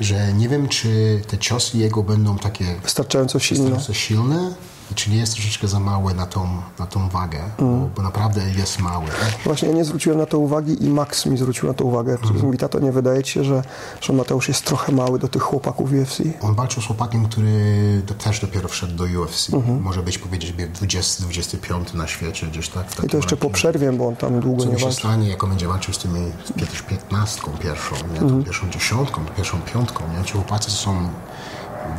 że 0.00 0.32
nie 0.32 0.48
wiem, 0.48 0.68
czy 0.68 1.20
te 1.28 1.38
ciosy 1.38 1.78
jego 1.78 2.02
będą 2.02 2.38
takie 2.38 2.64
Wystarczająco 2.82 3.38
silne. 3.38 3.62
wystarczająco 3.64 3.94
silne, 3.94 4.54
czy 4.94 5.10
nie 5.10 5.16
jest 5.16 5.32
troszeczkę 5.32 5.68
za 5.68 5.80
mały 5.80 6.14
na 6.14 6.26
tą, 6.26 6.48
na 6.78 6.86
tą 6.86 7.08
wagę, 7.08 7.38
Mm. 7.58 7.80
bo, 7.80 7.86
bo 7.96 8.02
naprawdę 8.02 8.42
jest 8.58 8.78
mały. 8.80 9.06
Właśnie 9.44 9.68
ja 9.68 9.74
nie 9.74 9.84
zwróciłem 9.84 10.18
na 10.18 10.26
to 10.26 10.38
uwagi 10.38 10.84
i 10.84 10.88
Max 10.88 11.26
mi 11.26 11.38
zwrócił 11.38 11.68
na 11.68 11.74
to 11.74 11.84
uwagę. 11.84 12.12
Mhm. 12.12 12.40
Mówi, 12.46 12.58
tato, 12.58 12.78
nie 12.78 12.92
wydaje 12.92 13.22
ci 13.22 13.32
się, 13.32 13.44
że, 13.44 13.62
że 14.00 14.12
Mateusz 14.12 14.48
jest 14.48 14.64
trochę 14.64 14.92
mały 14.92 15.18
do 15.18 15.28
tych 15.28 15.42
chłopaków 15.42 15.90
UFC? 15.92 16.20
On 16.42 16.54
walczył 16.54 16.82
z 16.82 16.86
chłopakiem, 16.86 17.26
który 17.28 18.02
też 18.18 18.40
dopiero 18.40 18.68
wszedł 18.68 18.94
do 18.94 19.04
UFC. 19.04 19.50
Mhm. 19.54 19.82
Może 19.82 20.02
być 20.02 20.18
powiedzieć 20.18 20.52
20, 20.74 21.22
25 21.22 21.92
na 21.94 22.06
świecie 22.06 22.46
gdzieś 22.46 22.68
tak. 22.68 22.86
I 23.04 23.08
to 23.08 23.16
jeszcze 23.16 23.36
po 23.36 23.50
przerwie, 23.50 23.92
bo 23.92 24.06
on 24.08 24.16
tam 24.16 24.40
długo 24.40 24.62
Co 24.62 24.68
nie 24.68 24.74
mi 24.74 24.78
się 24.80 24.84
walczył. 24.86 25.00
stanie, 25.00 25.28
jak 25.28 25.44
on 25.44 25.50
będzie 25.50 25.68
walczył 25.68 25.94
z 25.94 25.98
tymi 25.98 26.32
z 26.44 26.60
kiedyś 26.60 26.82
piętnastką 26.82 27.50
pierwszą, 27.62 27.96
nie? 27.96 28.20
Mhm. 28.20 28.28
Tą 28.30 28.44
pierwszą 28.44 28.70
dziesiątką, 28.70 29.20
pierwszą 29.36 29.60
piątką, 29.60 30.04
nie? 30.18 30.24
Ci 30.24 30.32
chłopacy 30.32 30.70
są 30.70 31.08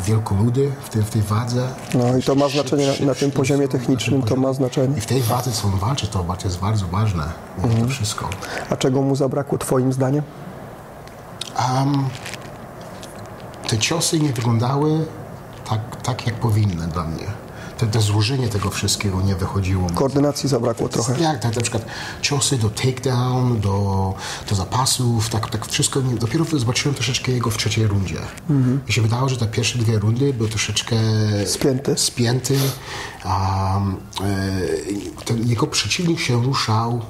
wielkoludy 0.05 0.71
w 0.83 0.89
tej, 0.89 1.03
w 1.03 1.09
tej 1.09 1.21
wadze. 1.21 1.67
No 1.93 2.17
i 2.17 2.23
to 2.23 2.35
ma 2.35 2.49
znaczenie 2.49 2.87
na, 2.99 3.05
na 3.05 3.15
tym 3.15 3.31
poziomie 3.31 3.67
technicznym, 3.67 4.21
to 4.21 4.35
ma 4.35 4.53
znaczenie. 4.53 4.97
I 4.97 5.01
w 5.01 5.05
tej 5.05 5.21
wadze, 5.21 5.51
co 5.51 5.67
on 5.67 5.79
walczy, 5.79 6.07
to 6.07 6.25
jest 6.43 6.59
bardzo 6.59 6.87
ważne. 6.87 7.23
nie? 7.63 7.83
To 7.83 7.89
wszystko. 7.89 8.29
A 8.69 8.77
czego 8.77 9.01
mu 9.01 9.15
zabrakło 9.15 9.57
twoim 9.57 9.93
zdaniem? 9.93 10.23
Um, 11.69 12.09
te 13.67 13.77
ciosy 13.77 14.19
nie 14.19 14.33
wyglądały 14.33 15.05
tak, 15.69 16.01
tak 16.03 16.27
jak 16.27 16.35
powinny 16.35 16.87
dla 16.87 17.03
mnie. 17.03 17.46
Te, 17.77 17.87
te 17.87 18.01
złożenie 18.01 18.47
tego 18.47 18.69
wszystkiego 18.69 19.21
nie 19.21 19.35
wychodziło. 19.35 19.89
Koordynacji 19.89 20.49
zabrakło 20.49 20.89
trochę. 20.89 21.19
Jak 21.19 21.39
tak 21.39 21.55
na 21.55 21.61
przykład 21.61 21.85
ciosy 22.21 22.57
do 22.57 22.69
takedown, 22.69 23.59
do, 23.59 24.13
do 24.49 24.55
zapasów, 24.55 25.29
tak, 25.29 25.49
tak 25.49 25.65
wszystko. 25.65 26.01
Nie, 26.01 26.15
dopiero 26.15 26.45
zobaczyłem 26.45 26.95
troszeczkę 26.95 27.31
jego 27.31 27.49
w 27.49 27.57
trzeciej 27.57 27.87
rundzie. 27.87 28.17
Mi 28.87 28.93
się 28.93 29.01
wydało, 29.01 29.29
że 29.29 29.37
te 29.37 29.47
pierwsze 29.47 29.79
dwie 29.79 29.99
rundy 29.99 30.33
były 30.33 30.49
troszeczkę 30.49 30.95
Spięty. 31.45 31.97
spięty. 31.97 32.59
Um, 33.25 33.97
e, 35.29 35.43
jego 35.45 35.67
przeciwnik 35.67 36.19
się 36.19 36.43
ruszał 36.43 37.01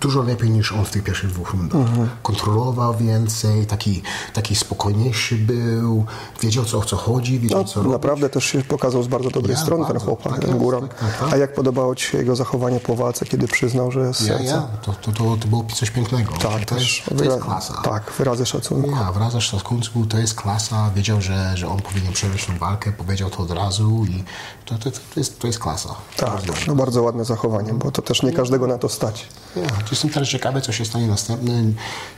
dużo 0.00 0.22
lepiej 0.22 0.50
niż 0.50 0.72
on 0.72 0.84
w 0.84 0.90
tych 0.90 1.04
pierwszych 1.04 1.30
dwóch 1.30 1.50
rundach. 1.50 1.80
Kontrolował 2.22 2.94
więcej, 2.96 3.66
taki, 3.66 4.02
taki 4.32 4.56
spokojniejszy 4.56 5.36
był, 5.36 6.04
wiedział 6.42 6.64
co, 6.64 6.78
o 6.78 6.84
co 6.84 6.96
chodzi, 6.96 7.38
wiedział 7.38 7.58
No, 7.58 7.64
co 7.64 7.74
robić. 7.80 7.92
naprawdę 7.92 8.28
też 8.30 8.44
się 8.44 8.62
pokazał 8.64 9.02
z 9.02 9.08
bardzo 9.08 9.30
dobrej 9.30 9.54
Ja, 9.56 9.62
strony 9.62 9.84
ten 9.84 9.92
bardzo. 9.92 10.06
chłopak, 10.06 10.32
Tak 10.32 10.40
ten 10.44 10.60
jest, 10.62 10.70
tak, 10.80 10.94
tak, 10.94 11.18
tak. 11.20 11.32
A 11.32 11.36
jak 11.36 11.54
podobało 11.54 11.94
ci 11.94 12.06
się 12.06 12.18
jego 12.18 12.36
zachowanie 12.36 12.80
po 12.80 12.96
walce, 12.96 13.26
kiedy 13.26 13.48
przyznał, 13.48 13.90
że 13.92 14.00
jest 14.00 14.20
Ja, 14.20 14.26
serce? 14.28 14.44
ja, 14.44 14.60
to, 14.82 14.92
to, 14.92 15.12
to, 15.12 15.36
to 15.36 15.48
było 15.48 15.64
coś 15.74 15.90
pięknego. 15.90 16.32
Tak, 16.32 16.64
to, 16.64 16.74
też. 16.74 17.04
to 17.18 17.24
jest 17.24 17.38
klasa. 17.40 17.82
Tak, 17.84 18.12
wyrazy 18.18 18.46
szacunku. 18.46 18.90
Ja, 18.90 19.12
wraz 19.12 19.32
z 19.32 19.38
szacunku 19.38 20.06
to 20.08 20.18
jest 20.18 20.34
klasa. 20.34 20.90
Wiedział, 20.96 21.20
że, 21.20 21.52
że 21.56 21.68
on 21.68 21.82
powinien 21.82 22.12
przeżyć 22.12 22.46
tę 22.46 22.52
walkę, 22.58 22.92
powiedział 22.92 23.30
to 23.30 23.38
od 23.42 23.50
razu 23.50 24.04
i 24.10 24.24
to, 24.64 24.74
to, 24.78 24.90
to, 24.90 25.00
jest, 25.20 25.38
to 25.40 25.46
jest 25.46 25.58
klasa. 25.58 25.94
Tak, 26.16 26.40
no 26.66 26.74
bardzo 26.74 27.02
ładne 27.02 27.24
zachowanie, 27.24 27.74
bo 27.74 27.90
to 27.90 28.02
też 28.02 28.22
nie 28.22 28.32
każdego 28.32 28.66
na 28.66 28.78
to 28.78 28.88
stać. 28.88 29.28
Ja, 29.56 29.62
jestem 29.90 30.10
teraz 30.10 30.28
ciekawy, 30.28 30.60
co 30.60 30.72
się 30.72 30.84
stanie 30.84 31.06
następny. 31.06 31.72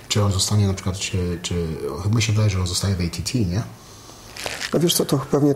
Czy 0.08 0.24
on 0.24 0.32
zostanie 0.32 0.66
na 0.66 0.74
przykład, 0.74 0.98
czy, 0.98 1.38
czy 1.42 1.66
chyba 2.02 2.16
mi 2.16 2.22
się 2.22 2.32
wydaje, 2.32 2.50
że 2.50 2.60
on 2.60 2.66
zostaje 2.66 2.94
w 2.94 3.00
ATT, 3.00 3.34
nie? 3.34 3.62
No 4.74 4.80
wiesz 4.80 4.94
co, 4.94 5.04
to 5.04 5.18
pewnie 5.18 5.54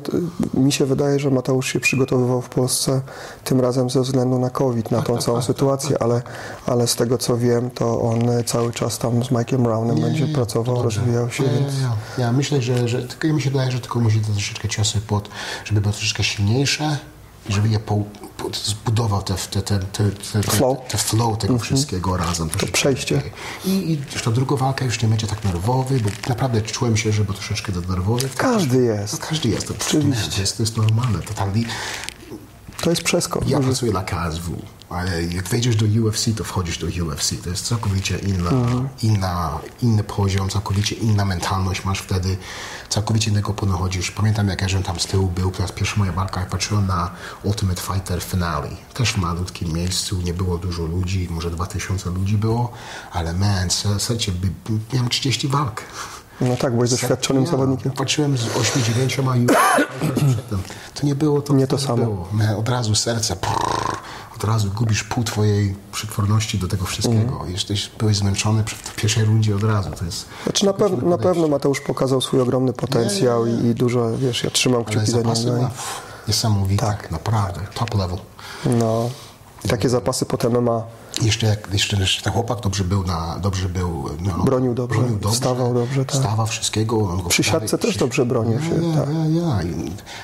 mi 0.54 0.72
się 0.72 0.86
wydaje, 0.86 1.18
że 1.20 1.30
Mateusz 1.30 1.72
się 1.72 1.80
przygotowywał 1.80 2.42
w 2.42 2.48
Polsce 2.48 3.00
tym 3.44 3.60
razem 3.60 3.90
ze 3.90 4.00
względu 4.02 4.38
na 4.38 4.50
COVID, 4.50 4.90
na 4.90 5.02
tą 5.02 5.18
całą 5.18 5.42
sytuację, 5.42 6.02
ale, 6.02 6.22
ale 6.66 6.86
z 6.86 6.96
tego 6.96 7.18
co 7.18 7.36
wiem, 7.36 7.70
to 7.70 8.00
on 8.00 8.20
cały 8.46 8.72
czas 8.72 8.98
tam 8.98 9.24
z 9.24 9.28
Mike'em 9.28 9.62
Brownem 9.62 10.00
będzie 10.00 10.26
pracował, 10.26 10.82
rozwijał 10.82 11.30
się, 11.30 11.44
Ja, 11.44 11.50
więc... 11.50 11.74
ja, 12.18 12.32
myślę, 12.32 12.62
że, 12.62 12.88
że 12.88 13.02
tylko 13.02 13.28
mi 13.28 13.42
się 13.42 13.50
wydaje, 13.50 13.70
że 13.70 13.80
tylko 13.80 14.00
musi 14.00 14.20
to 14.20 14.32
troszeczkę 14.32 14.68
ciosy 14.68 15.00
pod, 15.00 15.28
żeby 15.64 15.80
było 15.80 15.92
troszeczkę 15.92 16.24
silniejsze 16.24 16.98
i 17.48 17.52
żeby 17.52 17.68
je 17.68 17.78
zbudował 18.64 19.22
te, 19.22 19.34
te, 19.34 19.62
te, 19.62 19.78
te, 19.78 20.42
Flow. 20.42 20.78
te, 20.88 20.98
flow 20.98 21.38
tego 21.38 21.58
wszystkiego 21.58 22.16
razem. 22.16 22.48
troszeczkę 22.48 22.72
przejście. 22.72 23.22
I, 23.64 23.68
I 23.70 23.98
już 24.12 24.22
ta 24.22 24.30
druga 24.30 24.56
walka 24.56 24.84
już 24.84 25.02
nie 25.02 25.08
będzie 25.08 25.26
tak 25.26 25.44
nerwowy, 25.44 26.00
bo 26.00 26.10
naprawdę 26.28 26.62
czułem 26.62 26.96
się, 26.96 27.12
że 27.12 27.24
był 27.24 27.34
troszeczkę 27.34 27.72
nerwowy. 27.88 28.28
Każdy 28.36 28.82
jest. 28.82 29.12
No, 29.20 29.26
każdy 29.28 29.48
jest. 29.48 29.68
To, 29.68 29.74
Oczywiście. 29.80 30.30
To 30.30 30.40
jest, 30.40 30.56
to 30.56 30.62
jest 30.62 30.76
normalne. 30.76 31.18
Totalnie. 31.18 31.64
To 32.80 32.90
jest 32.90 33.02
przeskok. 33.02 33.48
Ja 33.48 33.60
pracuję 33.60 33.92
dla 33.92 34.02
KSW, 34.04 34.62
ale 34.90 35.22
jak 35.24 35.48
wejdziesz 35.48 35.76
do 35.76 35.86
UFC, 36.02 36.24
to 36.36 36.44
wchodzisz 36.44 36.78
do 36.78 36.86
UFC. 37.04 37.30
To 37.44 37.50
jest 37.50 37.66
całkowicie 37.66 38.18
inna, 38.18 38.50
inna, 39.02 39.58
inny 39.82 40.04
poziom, 40.04 40.48
całkowicie 40.48 40.94
inna 40.96 41.24
mentalność 41.24 41.84
masz 41.84 41.98
wtedy, 41.98 42.36
całkowicie 42.88 43.30
innego 43.30 43.52
podchodzisz. 43.54 44.10
Pamiętam, 44.10 44.48
jak 44.48 44.62
ja 44.72 44.82
tam 44.82 45.00
z 45.00 45.06
tyłu 45.06 45.28
był, 45.28 45.50
to 45.50 45.62
jest 45.62 45.74
pierwsza 45.74 45.96
moja 45.96 46.12
walka, 46.12 46.40
jak 46.40 46.48
patrzyłem 46.50 46.86
na 46.86 47.10
Ultimate 47.42 47.82
Fighter 47.82 48.22
Finale. 48.22 48.68
Też 48.94 49.12
w 49.12 49.16
malutkim 49.16 49.72
miejscu, 49.72 50.20
nie 50.22 50.34
było 50.34 50.58
dużo 50.58 50.82
ludzi, 50.82 51.28
może 51.30 51.50
2000 51.50 52.10
ludzi 52.10 52.38
było, 52.38 52.72
ale 53.12 53.32
man, 53.32 53.70
se- 53.70 53.98
słuchajcie, 54.00 54.32
by- 54.32 54.50
miałem 54.92 55.08
30 55.08 55.48
walk. 55.48 55.82
No 56.40 56.56
tak, 56.56 56.72
byłeś 56.74 56.90
doświadczonym 56.90 57.44
Ja 57.44 57.50
zawodnikiem. 57.50 57.92
Patrzyłem 57.92 58.38
z 58.38 58.40
8-9 58.46 59.42
i 59.42 59.46
przedtem. 60.26 60.62
To 60.94 61.06
nie 61.06 61.14
było 61.14 61.42
to, 61.42 61.54
Nie 61.54 61.66
to 61.66 61.78
samo. 61.78 61.96
Było. 61.96 62.28
Od 62.58 62.68
razu 62.68 62.94
serce. 62.94 63.36
Prrr, 63.36 63.96
od 64.36 64.44
razu 64.44 64.70
gubisz 64.70 65.04
pół 65.04 65.24
twojej 65.24 65.76
przytworności 65.92 66.58
do 66.58 66.68
tego 66.68 66.84
wszystkiego. 66.84 67.40
Jesteś, 67.48 67.90
byłeś 67.98 68.16
zmęczony 68.16 68.64
w 68.66 68.94
pierwszej 68.94 69.24
rundzie 69.24 69.56
od 69.56 69.62
razu. 69.64 69.90
To 69.98 70.04
jest 70.04 70.26
Znaczy 70.44 70.66
na, 70.66 70.72
pew, 70.72 71.02
na 71.02 71.18
pewno 71.18 71.48
Mateusz 71.48 71.80
pokazał 71.80 72.20
swój 72.20 72.40
ogromny 72.40 72.72
potencjał 72.72 73.46
I, 73.46 73.50
i 73.66 73.74
dużo, 73.74 74.18
wiesz, 74.18 74.44
ja 74.44 74.50
trzymam 74.50 74.84
kciuki 74.84 75.10
za 75.10 75.16
niego. 75.16 75.70
niesamowite, 76.28 76.86
Tak. 76.86 77.10
naprawdę, 77.10 77.60
top 77.74 77.94
level. 77.94 78.18
No, 78.66 79.10
takie 79.68 79.88
zapasy 79.88 80.26
potem 80.26 80.62
ma. 80.64 80.82
Jeszcze, 81.22 81.46
jak, 81.46 81.68
jeszcze, 81.72 81.96
jeszcze 81.96 82.22
ten 82.22 82.32
chłopak 82.32 82.60
dobrze 82.60 82.84
był, 82.84 83.04
na, 83.04 83.38
dobrze 83.38 83.68
był 83.68 84.04
no, 84.20 84.44
Bronił 84.44 84.74
dobrze, 84.74 85.00
wstawał 85.30 85.74
dobrze, 85.74 86.04
tak. 86.04 86.16
Wstawał 86.16 86.46
wszystkiego. 86.46 86.98
On 86.98 87.22
go 87.22 87.28
Przy 87.28 87.44
siatce 87.44 87.78
też 87.78 87.96
dobrze 87.96 88.26
bronił 88.26 88.60
się, 88.60 88.74
Ja, 88.74 89.00
tak. 89.00 89.08
ja, 89.30 89.58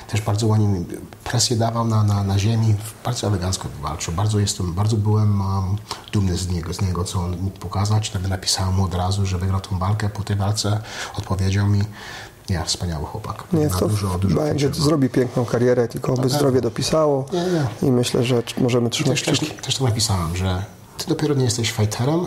też 0.09 0.21
bardzo 0.21 0.47
ładnie 0.47 0.85
presję 1.25 1.57
dawał 1.57 1.85
na, 1.85 2.03
na, 2.03 2.25
na 2.25 2.39
ziemi, 2.39 2.75
bardzo 3.05 3.27
elegancko 3.27 3.69
walczył. 3.83 4.15
Bardzo 4.15 4.39
jestem, 4.39 4.75
bardzo 4.75 4.97
byłem 4.97 5.41
um, 5.41 5.77
dumny 6.13 6.37
z 6.37 6.49
niego, 6.49 6.75
z 6.75 6.81
niego, 6.81 7.05
co 7.05 7.21
on 7.21 7.37
mógł 7.41 7.59
pokazać. 7.59 8.15
Nawet 8.15 8.31
napisałem 8.31 8.75
mu 8.75 8.85
od 8.85 8.95
razu, 8.95 9.27
że 9.27 9.39
wygrał 9.39 9.61
tą 9.61 9.79
walkę. 9.79 10.09
Po 10.09 10.23
tej 10.23 10.37
walce 10.37 10.81
odpowiedział 11.15 11.67
mi, 11.67 11.83
nie, 12.51 12.65
wspaniały 12.65 13.05
chłopak. 13.05 13.45
Nie, 13.53 13.69
to 13.69 13.89
dużo, 13.89 14.19
dużo 14.19 14.37
będzie, 14.37 14.75
zrobi 14.75 15.09
piękną 15.09 15.45
karierę, 15.45 15.89
tylko 15.89 16.15
by 16.15 16.29
zdrowie 16.29 16.61
dopisało 16.61 17.27
Nie, 17.33 17.39
nie. 17.39 17.89
i 17.89 17.93
myślę, 17.93 18.25
że 18.25 18.43
możemy 18.59 18.91
trzymać 18.91 19.23
Też, 19.23 19.39
też, 19.39 19.51
też 19.63 19.77
to 19.77 19.85
napisałem, 19.85 20.37
że 20.37 20.65
ty 21.03 21.09
dopiero 21.09 21.35
nie 21.35 21.45
jesteś 21.45 21.73
fighterem, 21.73 22.27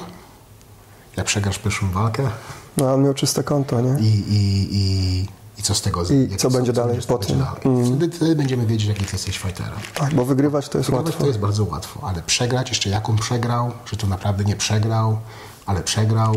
jak 1.18 1.26
przegrasz 1.26 1.60
pierwszą 1.60 1.92
walkę 1.92 2.30
No, 2.78 2.94
on 2.94 3.04
miał 3.04 3.14
czyste 3.14 3.44
konto, 3.44 3.82
nie? 3.82 4.00
i, 4.00 4.06
i, 4.34 4.68
i, 4.76 5.26
i 5.58 5.64
co 5.64 5.76
z 5.76 5.82
tego? 5.82 6.04
I 6.04 6.38
co 6.38 6.50
będzie 6.50 6.74
dalej 6.74 6.92
będzie- 6.94 7.08
po 7.08 7.18
będzie 7.18 7.36
dalej. 7.36 7.86
Wtedy, 7.98 8.16
wtedy 8.16 8.36
będziemy 8.36 8.66
wiedzieć, 8.66 8.88
jaki 8.88 9.06
ty 9.06 9.12
jesteś 9.14 9.38
fighterem. 9.38 9.74
Tak, 9.94 10.14
bo 10.14 10.26
wygrywać 10.26 10.70
to 10.70 10.78
jest 10.78 10.90
Wygrać 10.90 11.06
łatwo. 11.06 11.22
to 11.22 11.28
jest 11.28 11.40
bardzo 11.40 11.64
łatwo, 11.64 12.00
ale 12.08 12.22
przegrać, 12.22 12.70
jeszcze 12.70 12.90
jaką 12.90 13.16
przegrał, 13.16 13.72
że 13.86 13.98
to 13.98 14.08
naprawdę 14.08 14.44
nie 14.44 14.56
przegrał, 14.56 15.18
ale 15.66 15.82
przegrał, 15.84 16.36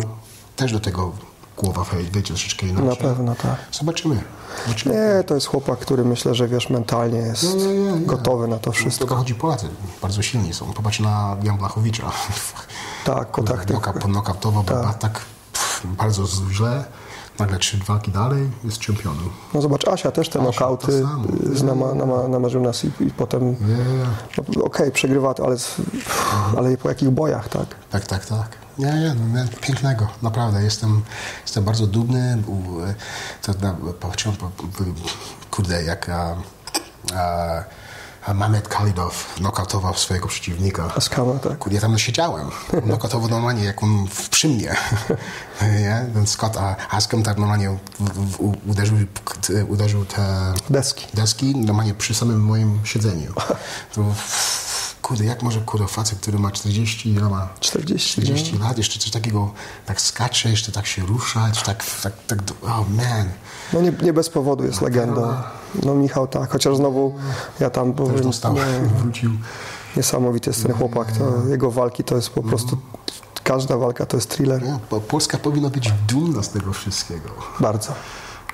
też 0.56 0.72
do 0.72 0.80
tego 0.80 1.12
głowa 1.56 1.84
wyjdzie 1.84 2.22
troszeczkę 2.22 2.66
inaczej. 2.66 2.88
Na 2.88 2.96
pewno, 2.96 3.34
tak. 3.34 3.56
Zobaczymy. 3.72 4.22
Nie, 4.86 5.24
to 5.26 5.34
jest 5.34 5.46
chłopak, 5.46 5.78
który 5.78 6.04
myślę, 6.04 6.34
że 6.34 6.48
wiesz, 6.48 6.70
mentalnie 6.70 7.18
jest 7.18 7.42
Nie, 7.56 7.64
nie, 7.66 7.92
nie, 7.92 8.06
gotowy 8.06 8.48
na 8.48 8.56
to 8.56 8.62
To 8.64 8.72
wszystko. 8.72 9.16
chodzi 9.16 9.34
Polacy, 9.34 9.66
bardzo 10.02 10.22
silni 10.22 10.54
są. 10.54 10.72
Popatrz 10.72 11.00
na 11.00 11.36
Jan 11.42 11.56
Blachowicza. 11.58 12.10
Tak, 13.04 13.32
noka- 13.38 13.98
Ponokautował 14.00 14.64
tak. 14.64 14.82
tak, 14.84 14.98
tak 14.98 15.12
pff, 15.52 15.86
bardzo 15.86 16.24
źle. 16.52 16.84
Nagle 17.38 17.58
trzy 17.58 17.78
walki 17.86 18.10
dalej 18.12 18.50
jest 18.64 18.78
czempionem. 18.78 19.30
No 19.54 19.62
zobacz, 19.62 19.88
Asia 19.88 20.10
też 20.10 20.28
te 20.28 20.42
nokauty 20.42 20.86
to 21.52 21.58
znama, 21.58 21.94
nama, 21.94 22.28
namarzył 22.28 22.62
nas 22.62 22.84
i, 22.84 22.90
i 23.00 23.10
potem, 23.10 23.50
Nie, 23.50 23.56
nie, 23.66 23.74
nie. 23.98 24.04
no, 24.56 24.64
okej, 24.64 24.92
przegrywa, 24.92 25.34
to, 25.34 25.44
ale, 25.46 25.58
z- 25.58 25.76
ale 26.56 26.76
po 26.76 26.88
jakich 26.88 27.10
bojach, 27.10 27.48
tak? 27.48 27.66
Tak, 27.90 28.06
tak, 28.06 28.26
tak. 28.26 28.48
Nie, 28.78 28.92
nie, 28.92 29.14
no, 29.14 29.44
pięknego, 29.60 30.08
naprawdę. 30.22 30.62
Jestem, 30.62 31.02
jestem 31.42 31.64
bardzo 31.64 31.86
dumny. 31.86 32.42
To, 33.42 33.54
patrzyłem, 34.00 34.36
kurde, 35.50 35.82
jak 35.84 36.08
a, 36.08 36.36
a, 37.14 37.64
a 38.26 38.34
Khalidov 38.68 39.10
nokautował 39.40 39.94
swojego 39.94 40.28
przeciwnika. 40.28 40.94
Askama, 40.96 41.38
tak. 41.38 41.58
Kurde, 41.58 41.74
ja 41.74 41.80
tam 41.80 41.98
siedziałem. 41.98 42.50
Nokautował 42.86 43.28
normalnie, 43.28 43.64
jak 43.64 43.82
on 43.82 44.06
w- 44.06 44.28
przy 44.28 44.48
mnie. 44.48 44.76
nie? 45.62 46.06
Ten 46.14 46.26
Scott 46.26 46.56
a 46.56 46.76
Askem 46.90 47.22
tak 47.22 47.38
normalnie 47.38 47.78
w, 48.00 48.36
w, 48.36 48.40
uderzył, 48.70 48.96
uderzył 49.68 50.04
te 50.04 50.52
Deski. 50.70 51.06
deski 51.14 51.56
normalnie 51.56 51.94
przy 51.94 52.14
samym 52.14 52.40
moim 52.44 52.80
siedzeniu. 52.84 53.32
To, 53.94 54.04
kurde, 55.08 55.24
jak 55.24 55.42
może 55.42 55.60
kurde 55.60 55.86
facet, 55.86 56.18
który 56.18 56.38
ma 56.38 56.50
40, 56.50 57.10
ile 57.10 57.28
ma? 57.28 57.48
40, 57.60 58.12
40 58.12 58.58
lat, 58.58 58.78
jeszcze 58.78 58.98
coś 58.98 59.10
takiego, 59.10 59.50
tak 59.86 60.00
skacze, 60.00 60.50
jeszcze 60.50 60.72
tak 60.72 60.86
się 60.86 61.02
rusza, 61.06 61.50
tak, 61.66 61.84
tak, 62.02 62.12
tak 62.26 62.38
oh 62.62 62.84
man. 62.96 63.28
No 63.72 63.80
nie, 63.80 63.92
nie 64.02 64.12
bez 64.12 64.28
powodu 64.28 64.64
jest 64.64 64.80
legendą. 64.80 65.34
No 65.82 65.94
Michał 65.94 66.26
tak, 66.26 66.52
chociaż 66.52 66.76
znowu 66.76 67.14
ja 67.60 67.70
tam 67.70 67.92
Też 67.92 68.06
powiem, 68.06 68.22
dostał, 68.22 68.54
nie, 68.54 68.64
wrócił. 69.02 69.30
niesamowity 69.96 70.50
jest 70.50 70.62
ten 70.62 70.72
chłopak. 70.72 71.12
To, 71.12 71.48
jego 71.48 71.70
walki 71.70 72.04
to 72.04 72.16
jest 72.16 72.30
po 72.30 72.42
prostu, 72.42 72.78
każda 73.44 73.76
walka 73.76 74.06
to 74.06 74.16
jest 74.16 74.30
thriller. 74.30 74.62
Polska 75.08 75.38
powinna 75.38 75.70
być 75.70 75.92
dumna 76.08 76.42
z 76.42 76.48
tego 76.48 76.72
wszystkiego. 76.72 77.28
Bardzo, 77.60 77.92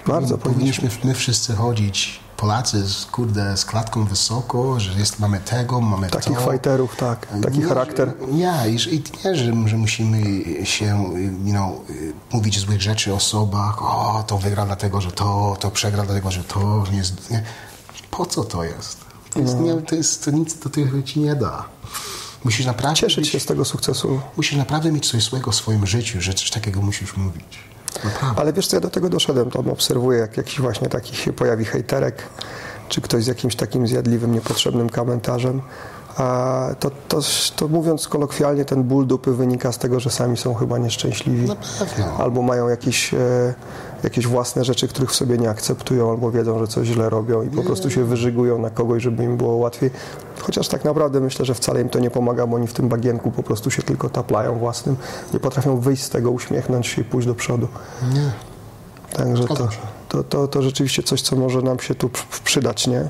bardzo 0.06 0.38
powinniśmy. 0.38 0.88
Powinniśmy 0.88 1.08
my 1.08 1.14
wszyscy 1.14 1.54
chodzić, 1.54 2.23
Polacy, 2.36 2.88
z, 2.88 3.06
kurde, 3.06 3.56
z 3.56 3.64
klatką 3.64 4.04
wysoko, 4.04 4.80
że 4.80 4.98
jest, 4.98 5.18
mamy 5.18 5.40
tego, 5.40 5.80
mamy 5.80 6.08
Takich 6.10 6.38
to. 6.38 6.50
fighterów, 6.52 6.96
tak, 6.96 7.26
taki 7.42 7.58
Nie, 7.58 7.64
charakter. 7.66 8.12
Nie, 8.32 8.54
i, 8.68 8.94
i 8.94 9.02
nie, 9.24 9.36
że, 9.36 9.52
że 9.68 9.76
musimy 9.76 10.20
się 10.66 11.14
you 11.44 11.50
know, 11.52 11.72
mówić 12.32 12.58
złych 12.58 12.82
rzeczy 12.82 13.12
o 13.12 13.16
osobach. 13.16 13.82
O, 13.82 14.24
to 14.26 14.38
wygra 14.38 14.66
dlatego, 14.66 15.00
że 15.00 15.12
to, 15.12 15.56
to 15.60 15.70
przegra 15.70 16.04
dlatego, 16.04 16.30
że 16.30 16.44
to. 16.44 16.84
Nie, 16.92 17.02
nie. 17.30 17.44
Po 18.10 18.26
co 18.26 18.44
to 18.44 18.64
jest? 18.64 19.04
To, 19.30 19.40
jest, 19.40 19.60
nie, 19.60 19.74
to, 19.74 19.94
jest, 19.94 20.24
to 20.24 20.30
nic 20.30 20.58
do 20.58 20.70
tych 20.70 21.04
ci 21.04 21.20
nie 21.20 21.34
da. 21.34 21.64
Musisz 22.44 22.66
naprawdę, 22.66 23.00
Cieszyć 23.00 23.24
być, 23.24 23.32
się 23.32 23.40
z 23.40 23.46
tego 23.46 23.64
sukcesu. 23.64 24.20
musisz 24.36 24.56
naprawdę 24.58 24.92
mieć 24.92 25.10
coś 25.10 25.22
złego 25.24 25.50
w 25.50 25.54
swoim 25.54 25.86
życiu, 25.86 26.20
że 26.20 26.34
coś 26.34 26.50
takiego 26.50 26.82
musisz 26.82 27.16
mówić. 27.16 27.58
Ale 28.36 28.52
wiesz 28.52 28.66
co, 28.66 28.76
ja 28.76 28.80
do 28.80 28.90
tego 28.90 29.08
doszedłem, 29.08 29.50
to 29.50 29.58
obserwuję, 29.58 30.18
jak 30.18 30.36
jakiś 30.36 30.60
właśnie 30.60 30.88
taki 30.88 31.16
się 31.16 31.32
pojawi 31.32 31.64
hejterek, 31.64 32.22
czy 32.88 33.00
ktoś 33.00 33.24
z 33.24 33.26
jakimś 33.26 33.56
takim 33.56 33.86
zjadliwym, 33.86 34.34
niepotrzebnym 34.34 34.90
komentarzem. 34.90 35.62
A 36.16 36.66
to, 36.80 36.90
to, 37.08 37.20
to 37.56 37.68
mówiąc 37.68 38.08
kolokwialnie, 38.08 38.64
ten 38.64 38.82
ból 38.82 39.06
dupy 39.06 39.32
wynika 39.32 39.72
z 39.72 39.78
tego, 39.78 40.00
że 40.00 40.10
sami 40.10 40.36
są 40.36 40.54
chyba 40.54 40.78
nieszczęśliwi. 40.78 41.48
Pewno. 41.78 42.16
Albo 42.18 42.42
mają 42.42 42.68
jakieś, 42.68 43.14
e, 43.14 43.54
jakieś 44.02 44.26
własne 44.26 44.64
rzeczy, 44.64 44.88
których 44.88 45.10
w 45.10 45.14
sobie 45.14 45.38
nie 45.38 45.50
akceptują, 45.50 46.10
albo 46.10 46.30
wiedzą, 46.30 46.58
że 46.58 46.66
coś 46.66 46.88
źle 46.88 47.10
robią 47.10 47.42
i 47.42 47.48
po 47.48 47.62
prostu 47.62 47.90
się 47.90 48.04
wyżygują 48.04 48.58
na 48.58 48.70
kogoś, 48.70 49.02
żeby 49.02 49.24
im 49.24 49.36
było 49.36 49.56
łatwiej. 49.56 49.90
Chociaż 50.46 50.68
tak 50.68 50.84
naprawdę 50.84 51.20
myślę, 51.20 51.44
że 51.44 51.54
wcale 51.54 51.80
im 51.80 51.88
to 51.88 51.98
nie 51.98 52.10
pomaga, 52.10 52.46
bo 52.46 52.56
oni 52.56 52.66
w 52.66 52.72
tym 52.72 52.88
bagienku 52.88 53.30
po 53.30 53.42
prostu 53.42 53.70
się 53.70 53.82
tylko 53.82 54.10
taplają 54.10 54.58
własnym. 54.58 54.96
Nie 55.34 55.40
potrafią 55.40 55.80
wyjść 55.80 56.02
z 56.02 56.10
tego, 56.10 56.30
uśmiechnąć 56.30 56.86
się 56.86 57.02
i 57.02 57.04
pójść 57.04 57.26
do 57.26 57.34
przodu. 57.34 57.68
Nie. 58.14 58.30
Także 59.16 59.44
to, 59.44 59.68
to, 60.08 60.24
to, 60.24 60.48
to 60.48 60.62
rzeczywiście 60.62 61.02
coś, 61.02 61.22
co 61.22 61.36
może 61.36 61.62
nam 61.62 61.80
się 61.80 61.94
tu 61.94 62.08
pr- 62.08 62.42
przydać, 62.44 62.86
nie? 62.86 63.08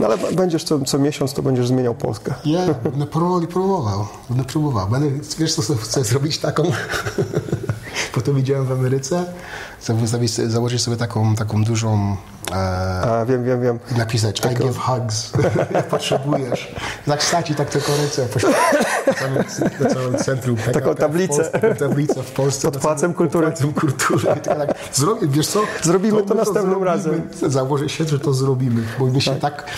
No 0.00 0.06
ale 0.06 0.18
będziesz 0.32 0.64
co, 0.64 0.80
co 0.80 0.98
miesiąc, 0.98 1.34
to 1.34 1.42
będziesz 1.42 1.68
zmieniał 1.68 1.94
Polskę. 1.94 2.34
Nie, 2.46 2.74
będę 2.84 3.06
próbował, 3.06 3.40
próbował. 3.40 4.06
Będę 4.28 4.44
próbował. 4.44 4.88
Będę, 4.88 5.10
wiesz 5.38 5.54
co 5.54 5.74
chcę 5.74 6.04
zrobić 6.04 6.38
taką? 6.38 6.62
Potem 8.12 8.34
widziałem 8.34 8.64
w 8.66 8.72
Ameryce, 8.72 9.24
założyć, 9.80 10.32
założyć 10.34 10.82
sobie 10.82 10.96
taką, 10.96 11.34
taką 11.34 11.64
dużą 11.64 12.16
e, 12.52 12.54
A 12.54 13.24
wiem, 13.26 13.44
wiem, 13.44 13.62
wiem. 13.62 13.78
i 13.94 13.98
napisać 13.98 14.40
I 14.52 14.54
give 14.64 14.78
hugs, 14.78 15.32
jak 15.74 15.86
potrzebujesz. 15.88 16.74
Tak 17.06 17.22
stać 17.22 17.50
i 17.50 17.54
tak 17.54 17.70
tylko 17.70 17.92
ręce 17.96 18.28
na 19.80 19.90
całym 19.94 20.18
centrum. 20.18 20.56
Tak, 20.56 20.74
Taką 20.74 20.88
tak, 20.88 20.98
tablicę. 20.98 21.44
Tablicę 21.78 22.22
w 22.22 22.30
Polsce. 22.32 22.70
Pod 22.70 22.82
całym- 23.00 23.14
Kultury. 23.14 23.52
Pod 23.52 23.80
Kultury. 23.80 24.24
Tak, 24.24 24.44
tak, 24.44 24.74
zrobię, 24.92 25.26
wiesz 25.28 25.46
co? 25.46 25.60
Zrobimy 25.82 26.22
to 26.22 26.28
my 26.28 26.34
następnym 26.34 26.64
zrobimy. 26.66 26.86
razem. 26.86 27.22
Założę 27.46 27.88
się, 27.88 28.04
że 28.04 28.18
to 28.18 28.34
zrobimy, 28.34 28.82
bo 28.98 29.06
mi 29.06 29.22
się 29.22 29.36
tak, 29.36 29.40
tak 29.40 29.70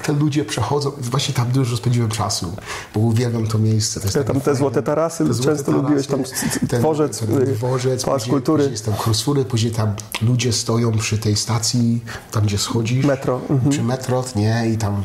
te 0.00 0.12
ludzie 0.12 0.44
przechodzą. 0.44 0.92
Właśnie 1.00 1.34
tam 1.34 1.50
dużo 1.50 1.76
spędziłem 1.76 2.10
czasu, 2.10 2.56
bo 2.94 3.00
uwielbiam 3.00 3.46
to 3.46 3.58
miejsce. 3.58 4.00
To 4.00 4.24
tam 4.24 4.40
te 4.40 4.54
złote 4.54 4.82
tarasy, 4.82 5.24
Te 5.26 5.34
złote 5.34 5.50
często 5.56 5.72
lubiłeś 5.72 6.06
tam 6.06 6.22
tarasy, 6.24 6.46
c- 6.50 6.60
c- 6.60 6.66
ten- 6.66 6.80
dworzec, 6.80 7.18
ten 7.18 7.42
y, 7.42 7.46
dworzec, 7.46 8.04
Pałac 8.04 8.20
później- 8.22 8.32
Kultury. 8.32 8.56
Później 8.62 8.72
jest 8.72 8.84
tam 8.84 8.94
crossfury, 9.06 9.44
później 9.44 9.72
tam 9.72 9.92
ludzie 10.22 10.52
stoją 10.52 10.92
przy 10.92 11.18
tej 11.18 11.36
stacji, 11.36 12.04
tam 12.30 12.42
gdzie 12.44 12.58
schodzisz. 12.58 13.04
Metro, 13.04 13.40
mhm. 13.50 13.70
Przy 13.70 13.82
metro, 13.82 14.24
nie? 14.36 14.70
I 14.74 14.78
tam 14.78 15.02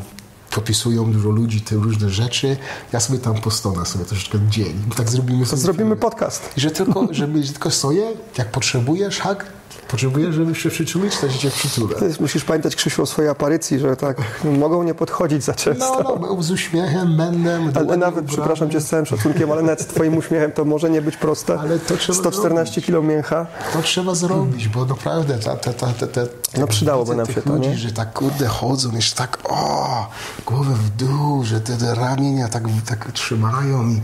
popisują 0.50 1.12
dużo 1.12 1.30
ludzi 1.30 1.60
te 1.60 1.76
różne 1.76 2.10
rzeczy. 2.10 2.56
Ja 2.92 3.00
sobie 3.00 3.18
tam 3.18 3.34
postonę 3.34 3.86
sobie 3.86 4.04
troszeczkę 4.04 4.38
dzień. 4.50 4.82
Tak 4.96 5.08
zrobimy 5.10 5.46
sobie 5.46 5.62
Zrobimy 5.62 5.96
podcast. 5.96 6.50
I 6.56 6.60
że 6.60 6.70
tylko, 6.70 7.08
że 7.10 7.28
tylko 7.28 7.70
stoję, 7.70 8.12
jak 8.38 8.50
potrzebujesz, 8.50 9.18
hak, 9.18 9.46
potrzebujesz, 9.88 10.34
żeby 10.34 10.54
się 10.54 10.70
przytulić, 10.70 11.18
to 11.18 11.28
cię 11.28 11.50
przytulę. 11.50 11.96
Musisz 12.20 12.44
pamiętać, 12.44 12.76
Krzysiu, 12.76 13.02
o 13.02 13.06
swojej 13.06 13.30
aparycji, 13.30 13.78
że 13.78 13.96
tak 13.96 14.16
mogą 14.44 14.82
nie 14.82 14.94
podchodzić 14.94 15.44
za 15.44 15.54
często. 15.54 16.18
No, 16.20 16.28
no, 16.36 16.42
z 16.42 16.50
uśmiechem, 16.50 17.16
będę. 17.16 17.54
Ale 17.74 17.96
nawet, 17.96 17.98
ubrany. 17.98 18.28
przepraszam 18.28 18.70
cię 18.70 18.80
z 18.80 18.86
całym 18.86 19.06
szacunkiem, 19.06 19.52
ale 19.52 19.62
nawet 19.62 19.80
z 19.80 19.86
twoim 19.86 20.16
uśmiechem 20.16 20.52
to 20.52 20.64
może 20.64 20.90
nie 20.90 21.02
być 21.02 21.16
proste. 21.16 21.60
Ale 21.60 21.78
to 21.78 21.96
trzeba 21.96 22.18
114 22.18 22.82
kilo 22.82 23.02
mięcha. 23.02 23.46
To 23.72 23.82
trzeba 23.82 24.14
zrobić, 24.14 24.68
bo 24.68 24.84
naprawdę 24.84 25.38
ta, 25.38 25.56
ta, 25.56 25.72
ta, 25.72 25.86
ta, 25.86 26.06
ta, 26.06 26.20
No 26.58 26.66
przydałoby 26.66 27.16
nam 27.16 27.26
się 27.26 27.42
to, 27.42 27.58
nie? 27.58 27.76
że 27.76 27.92
tak 27.92 28.12
kurde 28.12 28.46
chodzą, 28.46 28.92
jeszcze 28.92 29.16
tak 29.16 29.38
o, 29.44 30.08
głowę 30.46 30.74
w 30.74 30.90
dół, 30.90 31.44
że 31.44 31.60
te, 31.60 31.76
te 31.76 31.94
ramienia 31.94 32.48
tak, 32.48 32.64
tak 32.88 33.12
trzymają 33.12 33.88
i, 33.88 34.00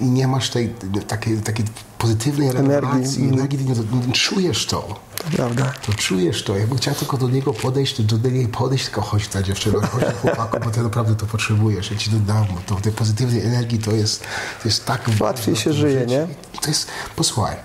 i 0.00 0.04
nie 0.04 0.28
masz 0.28 0.50
tej 0.50 0.74
takiej, 1.08 1.36
takiej 1.38 1.66
pozytywnej 1.98 2.48
Energii. 2.48 2.70
relacji, 2.72 3.28
energii, 3.28 3.64
nie, 3.64 3.74
nie 4.06 4.12
czujesz 4.12 4.66
to. 4.66 5.05
To 5.30 5.36
prawda. 5.36 5.72
To 5.86 5.92
czujesz 5.92 6.42
to. 6.42 6.56
Jakbym 6.56 6.78
chciał 6.78 6.94
tylko 6.94 7.16
do 7.16 7.28
niego 7.28 7.52
podejść, 7.52 7.96
to 7.96 8.02
do 8.02 8.28
niej 8.28 8.48
podejść, 8.48 8.84
tylko 8.84 9.00
chodź 9.00 9.28
ta 9.28 9.42
dziewczyna, 9.42 9.86
chodź 9.86 10.04
do 10.04 10.12
chłopaku, 10.22 10.56
bo 10.64 10.70
ty 10.70 10.82
naprawdę 10.82 11.14
to 11.14 11.26
potrzebujesz. 11.26 11.90
Ja 11.90 11.96
ci 11.96 12.10
dodam, 12.10 12.46
to 12.66 12.74
tej 12.74 12.92
pozytywnej 12.92 13.42
energii 13.42 13.78
to 13.78 13.92
jest, 13.92 14.20
to 14.62 14.68
jest 14.68 14.84
tak... 14.84 15.10
Łatwiej 15.20 15.56
się 15.56 15.72
żyje, 15.72 16.06
nie? 16.06 16.26
To 16.62 16.68
jest, 16.68 16.88
posłuchaj. 17.16 17.56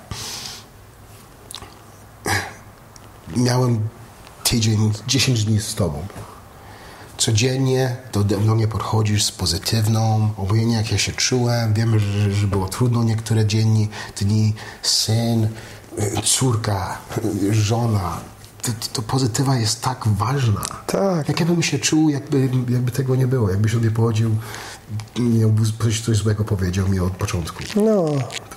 Miałem 3.35 3.79
tydzień, 4.43 4.91
10 5.07 5.43
dni 5.43 5.61
z 5.61 5.75
tobą. 5.75 6.07
Codziennie 7.17 7.95
do, 8.13 8.23
do 8.23 8.55
mnie 8.55 8.67
podchodzisz 8.67 9.23
z 9.23 9.31
pozytywną, 9.31 10.29
obojętnie 10.37 10.75
jak 10.75 10.91
ja 10.91 10.97
się 10.97 11.11
czułem. 11.11 11.73
Wiem, 11.73 11.99
że, 11.99 12.31
że 12.31 12.47
było 12.47 12.69
trudno 12.69 13.03
niektóre 13.03 13.45
dni, 13.45 13.89
dni 14.21 14.53
syn, 14.81 15.47
córka, 16.23 16.97
y, 17.43 17.53
żona. 17.53 18.17
To, 18.61 18.71
to 18.93 19.01
pozytywa 19.01 19.55
jest 19.55 19.81
tak 19.81 20.07
ważna. 20.07 20.61
Tak. 20.87 21.27
Jak 21.27 21.39
ja 21.39 21.45
bym 21.45 21.63
się 21.63 21.79
czuł, 21.79 22.09
jakby, 22.09 22.49
jakby 22.69 22.91
tego 22.91 23.15
nie 23.15 23.27
było. 23.27 23.49
Jakbyś 23.49 23.71
sobie 23.71 23.91
pochodził, 23.91 24.35
miałby 25.19 25.61
coś, 25.83 26.01
coś 26.01 26.17
złego 26.17 26.43
powiedział 26.43 26.87
mi 26.89 26.99
od 26.99 27.13
początku. 27.13 27.63
No, 27.75 28.05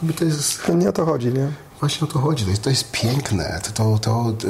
To, 0.00 0.06
by 0.06 0.12
to 0.12 0.24
jest... 0.24 0.62
to 0.66 0.74
nie 0.74 0.88
o 0.88 0.92
to 0.92 1.04
chodzi, 1.04 1.26
nie? 1.32 1.48
Właśnie 1.84 2.08
o 2.08 2.10
to 2.10 2.18
chodzi. 2.18 2.44
To 2.44 2.50
jest, 2.50 2.62
to 2.62 2.70
jest 2.70 2.90
piękne. 2.90 3.60
To, 3.62 3.72
to, 3.72 3.98
to, 3.98 4.46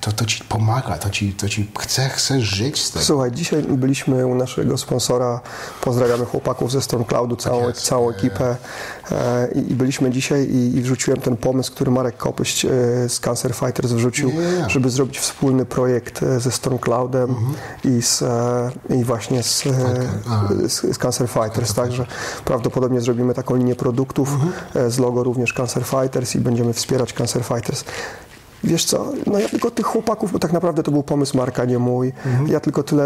to, 0.00 0.12
to 0.12 0.24
ci 0.24 0.44
pomaga. 0.44 0.98
To 0.98 1.10
ci, 1.10 1.32
to 1.32 1.48
ci 1.48 1.70
chce, 1.78 2.08
chce 2.08 2.40
żyć 2.40 2.84
z 2.84 2.90
tego. 2.90 3.04
Słuchaj, 3.04 3.32
dzisiaj 3.32 3.62
byliśmy 3.62 4.26
u 4.26 4.34
naszego 4.34 4.78
sponsora, 4.78 5.40
pozdrawiamy 5.80 6.24
chłopaków 6.24 6.72
ze 6.72 6.82
StormCloudu, 6.82 7.36
całą, 7.36 7.68
jest. 7.68 7.80
całą 7.80 8.10
ekipę 8.10 8.56
e, 9.10 9.48
i, 9.52 9.74
byliśmy 9.74 10.10
dzisiaj 10.10 10.48
i, 10.50 10.76
i 10.76 10.82
wrzuciłem 10.82 11.20
ten 11.20 11.36
pomysł, 11.36 11.72
który 11.72 11.90
Marek 11.90 12.16
Kopyś 12.16 12.64
e, 12.64 12.68
z 13.08 13.20
Cancer 13.20 13.54
Fighters 13.54 13.92
wrzucił, 13.92 14.30
nie. 14.30 14.70
żeby 14.70 14.90
zrobić 14.90 15.18
wspólny 15.18 15.64
projekt 15.64 16.22
e, 16.22 16.40
ze 16.40 16.52
StormCloudem 16.52 17.36
i, 17.84 18.02
z, 18.02 18.24
i 18.90 19.04
właśnie 19.04 19.42
z, 19.42 19.66
e, 19.66 19.70
a. 20.30 20.48
z, 20.68 20.96
z 20.96 20.98
Cancer 20.98 21.28
Fighters, 21.28 21.74
także 21.74 22.06
prawdopodobnie 22.44 23.00
zrobimy 23.00 23.34
taką 23.34 23.56
linię 23.56 23.74
produktów 23.74 24.36
e, 24.74 24.90
z 24.90 24.98
logo 24.98 25.22
również 25.22 25.52
Cancer 25.52 25.84
Fighters 25.84 26.36
i 26.36 26.40
będziemy 26.58 26.74
wspierać 26.74 27.12
Cancer 27.12 27.42
Fighters. 27.44 27.84
Wiesz 28.64 28.84
co, 28.84 29.12
no 29.26 29.38
ja 29.38 29.48
tylko 29.48 29.70
tych 29.70 29.86
chłopaków, 29.86 30.32
bo 30.32 30.38
tak 30.38 30.52
naprawdę 30.52 30.82
to 30.82 30.90
był 30.90 31.02
pomysł 31.02 31.36
Marka, 31.36 31.64
nie 31.64 31.78
mój. 31.78 32.12
Ja 32.46 32.60
tylko 32.60 32.82
tyle, 32.82 33.04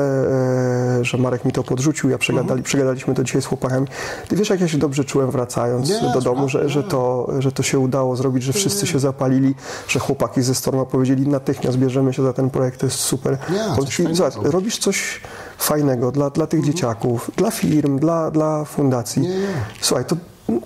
e, 1.01 1.05
że 1.05 1.19
Marek 1.19 1.45
mi 1.45 1.53
to 1.53 1.63
podrzucił, 1.63 2.11
ja 2.11 2.19
przegadali, 2.19 2.63
przegadaliśmy 2.63 3.15
to 3.15 3.25
dzisiaj 3.25 3.43
z 3.43 3.47
chłopakami. 3.47 3.87
Ty 4.29 4.37
wiesz, 4.37 4.51
jak 4.51 4.61
ja 4.61 4.69
się 4.69 4.79
dobrze 4.79 5.05
czułem 5.05 5.31
wracając 5.31 5.89
do 6.15 6.21
domu, 6.21 6.49
że, 6.49 6.69
że, 6.69 6.83
to, 6.83 7.29
że 7.39 7.53
to 7.53 7.63
się 7.63 7.79
udało 7.79 8.17
zrobić, 8.17 8.43
że 8.43 8.53
wszyscy 8.53 8.87
się 8.87 8.99
zapalili, 8.99 9.55
że 9.89 9.99
chłopaki 9.99 10.43
ze 10.43 10.55
Storma 10.55 10.85
powiedzieli 10.85 11.29
natychmiast 11.29 11.79
bierzemy 11.79 12.13
się 12.13 12.23
za 12.23 12.33
ten 12.33 12.51
projekt, 12.51 12.81
to 12.81 12.87
jest 12.87 12.99
super. 12.99 13.39
Bo 13.77 13.85
coś 13.85 14.01
zobacz, 14.13 14.35
robisz 14.43 14.79
coś 14.79 15.21
fajnego 15.59 16.13
dla, 16.13 16.31
dla 16.31 16.47
tych 16.47 16.65
dzieciaków, 16.65 17.31
dla 17.37 17.51
firm, 17.51 17.99
dla, 17.99 18.31
dla 18.31 18.65
fundacji. 18.65 19.23
Słuchaj, 19.81 20.05
to, 20.05 20.17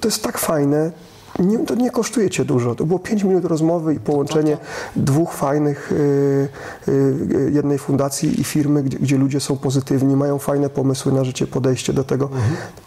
to 0.00 0.08
jest 0.08 0.22
tak 0.22 0.38
fajne. 0.38 0.92
Nie, 1.38 1.58
to 1.58 1.74
nie 1.74 1.90
kosztuje 1.90 2.30
cię 2.30 2.44
dużo. 2.44 2.74
To 2.74 2.84
było 2.86 2.98
5 2.98 3.24
minut 3.24 3.44
rozmowy 3.44 3.94
i 3.94 4.00
połączenie 4.00 4.58
dwóch 4.96 5.32
fajnych, 5.32 5.92
y, 5.92 6.48
y, 6.88 7.50
jednej 7.54 7.78
fundacji 7.78 8.40
i 8.40 8.44
firmy, 8.44 8.82
gdzie, 8.82 8.98
gdzie 8.98 9.16
ludzie 9.18 9.40
są 9.40 9.56
pozytywni, 9.56 10.16
mają 10.16 10.38
fajne 10.38 10.70
pomysły 10.70 11.12
na 11.12 11.24
życie, 11.24 11.46
podejście 11.46 11.92
do 11.92 12.04
tego. 12.04 12.28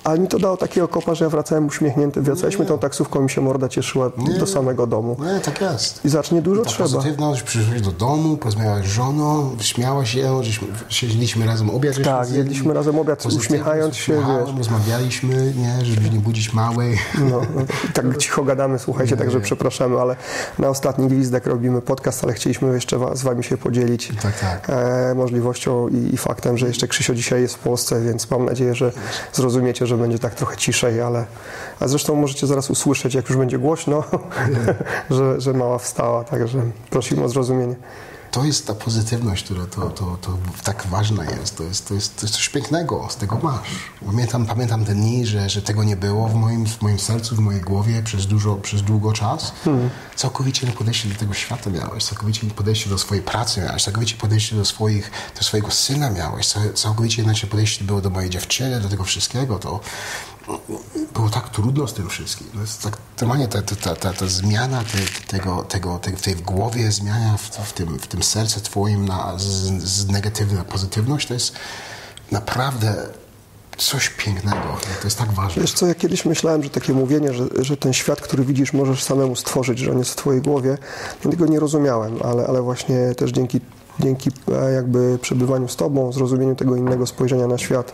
Ale 0.04 0.20
mi 0.20 0.28
to 0.28 0.40
dało 0.40 0.58
takiego 0.58 0.88
kopa, 0.88 1.16
że 1.16 1.26
ja 1.26 1.30
wracałem 1.30 1.68
uśmiechnięty. 1.68 2.22
Wracaliśmy 2.22 2.66
tą 2.66 2.80
taksówką, 2.80 3.22
mi 3.22 3.30
się 3.30 3.42
morda 3.42 3.70
cieszyła 3.70 4.12
do 4.40 4.48
samego 4.48 4.88
domu. 4.88 5.18
Nie, 5.34 5.40
tak 5.40 5.62
jest. 5.62 6.06
I 6.06 6.10
zacznie 6.10 6.42
dużo 6.42 6.62
Ta 6.62 6.70
trzeba. 6.70 6.90
pozytywność, 6.90 7.44
przyszłeś 7.44 7.82
do 7.82 7.92
domu, 7.92 8.38
porozmawiałeś 8.38 8.86
z 8.86 8.90
żoną, 8.90 9.56
śmiała 9.60 10.06
się, 10.06 10.44
żeśmy, 10.44 10.68
siedzieliśmy 10.90 11.46
razem 11.46 11.70
obiad. 11.70 11.96
Tak, 12.04 12.32
jedliśmy 12.32 12.74
razem 12.74 13.00
obiad, 13.00 13.26
uśmiechając 13.26 13.96
się, 13.96 14.14
wiesz. 14.14 14.58
Rozmawialiśmy, 14.58 15.54
nie, 15.58 15.86
żeby 15.86 16.10
nie 16.10 16.20
budzić 16.20 16.54
małej. 16.54 16.98
No, 17.20 17.42
no, 17.56 17.62
tak 17.94 18.18
cicho 18.18 18.39
gadamy, 18.44 18.80
słuchajcie, 18.80 19.18
także 19.18 19.40
przepraszamy, 19.42 20.02
ale 20.02 20.16
na 20.60 20.70
ostatni 20.70 21.08
gwizdek 21.08 21.48
robimy 21.48 21.82
podcast, 21.82 22.24
ale 22.24 22.34
chcieliśmy 22.34 22.74
jeszcze 22.74 23.00
z 23.14 23.24
Wami 23.24 23.44
się 23.44 23.58
podzielić 23.58 24.12
Tak, 24.22 24.40
tak. 24.40 24.70
E, 24.70 25.16
możliwością 25.16 25.88
i, 25.88 26.14
i 26.14 26.18
faktem, 26.18 26.58
że 26.58 26.68
jeszcze 26.68 26.88
Krzysio 26.88 27.14
dzisiaj 27.14 27.42
jest 27.42 27.56
w 27.56 27.60
Polsce, 27.60 28.02
więc 28.02 28.32
mam 28.32 28.46
nadzieję, 28.46 28.76
że 28.76 28.92
zrozumiecie, 29.34 29.88
że 29.88 29.98
będzie 29.98 30.20
tak 30.20 30.36
trochę 30.36 30.58
ciszej, 30.58 31.02
ale 31.02 31.26
a 31.80 31.88
zresztą 31.88 32.16
możecie 32.16 32.48
zaraz 32.48 32.70
usłyszeć, 32.70 33.14
jak 33.14 33.30
już 33.30 33.38
będzie 33.38 33.60
głośno, 33.60 34.04
że, 35.10 35.42
że 35.42 35.54
mała 35.54 35.78
wstała, 35.78 36.24
także 36.24 36.62
prosimy 36.90 37.24
o 37.24 37.30
zrozumienie. 37.30 37.76
To 38.32 38.44
jest 38.46 38.68
ta 38.68 38.74
pozytywność, 38.76 39.44
która 39.44 39.66
to, 39.66 39.82
to, 39.90 40.18
to 40.22 40.38
tak 40.64 40.88
ważna 40.88 41.24
jest. 41.26 41.58
To 41.58 41.64
jest, 41.64 41.88
to, 41.88 41.94
jest, 41.94 42.16
to 42.16 42.22
jest 42.26 42.36
coś 42.36 42.50
pięknego, 42.50 43.08
z 43.10 43.16
tego 43.16 43.40
masz. 43.44 43.68
Pamiętam, 44.06 44.46
pamiętam 44.46 44.86
te 44.86 44.96
dni, 44.96 45.26
że, 45.26 45.50
że 45.50 45.62
tego 45.62 45.84
nie 45.84 45.96
było 45.96 46.28
w 46.28 46.36
moim, 46.36 46.66
w 46.68 46.82
moim 46.82 47.00
sercu, 47.00 47.36
w 47.36 47.40
mojej 47.40 47.62
głowie 47.62 48.04
przez, 48.04 48.28
dużo, 48.28 48.56
przez 48.56 48.82
długo 48.82 49.14
czas. 49.14 49.52
Całkowicie 50.16 50.66
inne 50.68 50.76
podejście 50.76 51.10
do 51.10 51.16
tego 51.16 51.34
świata 51.34 51.70
miałeś, 51.70 52.04
całkowicie 52.04 52.42
inne 52.42 52.54
podejście 52.54 52.90
do 52.90 52.98
swojej 52.98 53.24
pracy 53.24 53.62
miałeś, 53.62 53.84
całkowicie 53.84 54.16
podejście 54.16 54.56
do, 54.56 54.66
swoich, 54.66 55.12
do 55.38 55.44
swojego 55.44 55.72
syna 55.72 56.10
miałeś, 56.10 56.48
cał- 56.48 56.74
całkowicie 56.74 57.22
inaczej 57.24 57.50
podejście 57.50 57.84
było 57.86 58.02
do 58.02 58.10
mojej 58.10 58.30
dziewczyny, 58.30 58.82
do 58.82 58.90
tego 58.90 59.04
wszystkiego. 59.04 59.60
To 59.60 59.80
było 61.14 61.30
tak 61.30 61.50
trudno 61.50 61.88
z 61.88 61.94
tym 61.94 62.10
wszystkim. 62.10 62.48
To 62.54 62.62
jest 62.62 62.84
tak, 62.84 62.98
ta, 63.48 63.62
ta, 63.62 63.96
ta, 63.96 64.14
ta, 64.14 64.28
zmiana 64.28 64.84
te, 64.84 65.38
tego, 65.38 65.64
tego, 65.64 66.00
tej, 66.00 66.14
tej 66.14 66.36
w 66.36 66.42
głowie, 66.42 66.92
zmiana 66.92 67.38
w, 67.38 67.42
w, 67.42 67.74
tym, 67.74 68.00
w 68.00 68.08
tym 68.08 68.24
twoim 68.62 69.06
na, 69.06 69.34
z, 69.38 69.44
z 69.84 70.08
negatywnej 70.08 70.58
na 70.58 70.64
pozytywność, 70.64 71.28
to 71.28 71.34
jest 71.34 71.54
naprawdę 72.32 73.10
coś 73.78 74.10
pięknego. 74.10 74.78
To 75.02 75.08
jest 75.08 75.18
tak 75.18 75.32
ważne. 75.32 75.62
Wiesz 75.62 75.74
co, 75.74 75.88
ja 75.88 75.96
kiedyś 75.96 76.26
myślałem, 76.26 76.64
że 76.64 76.70
takie 76.70 76.94
mówienie, 76.94 77.34
że, 77.34 77.46
że 77.58 77.78
ten 77.78 77.94
świat, 77.94 78.22
który 78.22 78.46
widzisz, 78.46 78.74
możesz 78.74 79.04
samemu 79.04 79.36
stworzyć, 79.36 79.80
że 79.80 79.92
on 79.92 80.00
jest 80.00 80.12
w 80.12 80.16
twojej 80.16 80.42
głowie, 80.42 80.78
ja 81.26 81.32
tego 81.32 81.46
nie 81.46 81.60
rozumiałem, 81.60 82.20
ale, 82.24 82.48
ale 82.48 82.62
właśnie 82.62 83.16
też 83.16 83.32
dzięki, 83.32 83.62
dzięki 84.00 84.30
e, 84.52 84.72
jakby 84.72 85.20
przebywaniu 85.22 85.68
z 85.68 85.76
tobą, 85.76 86.12
zrozumieniu 86.12 86.56
tego 86.56 86.76
innego 86.76 87.06
spojrzenia 87.06 87.48
na 87.48 87.58
świat 87.58 87.94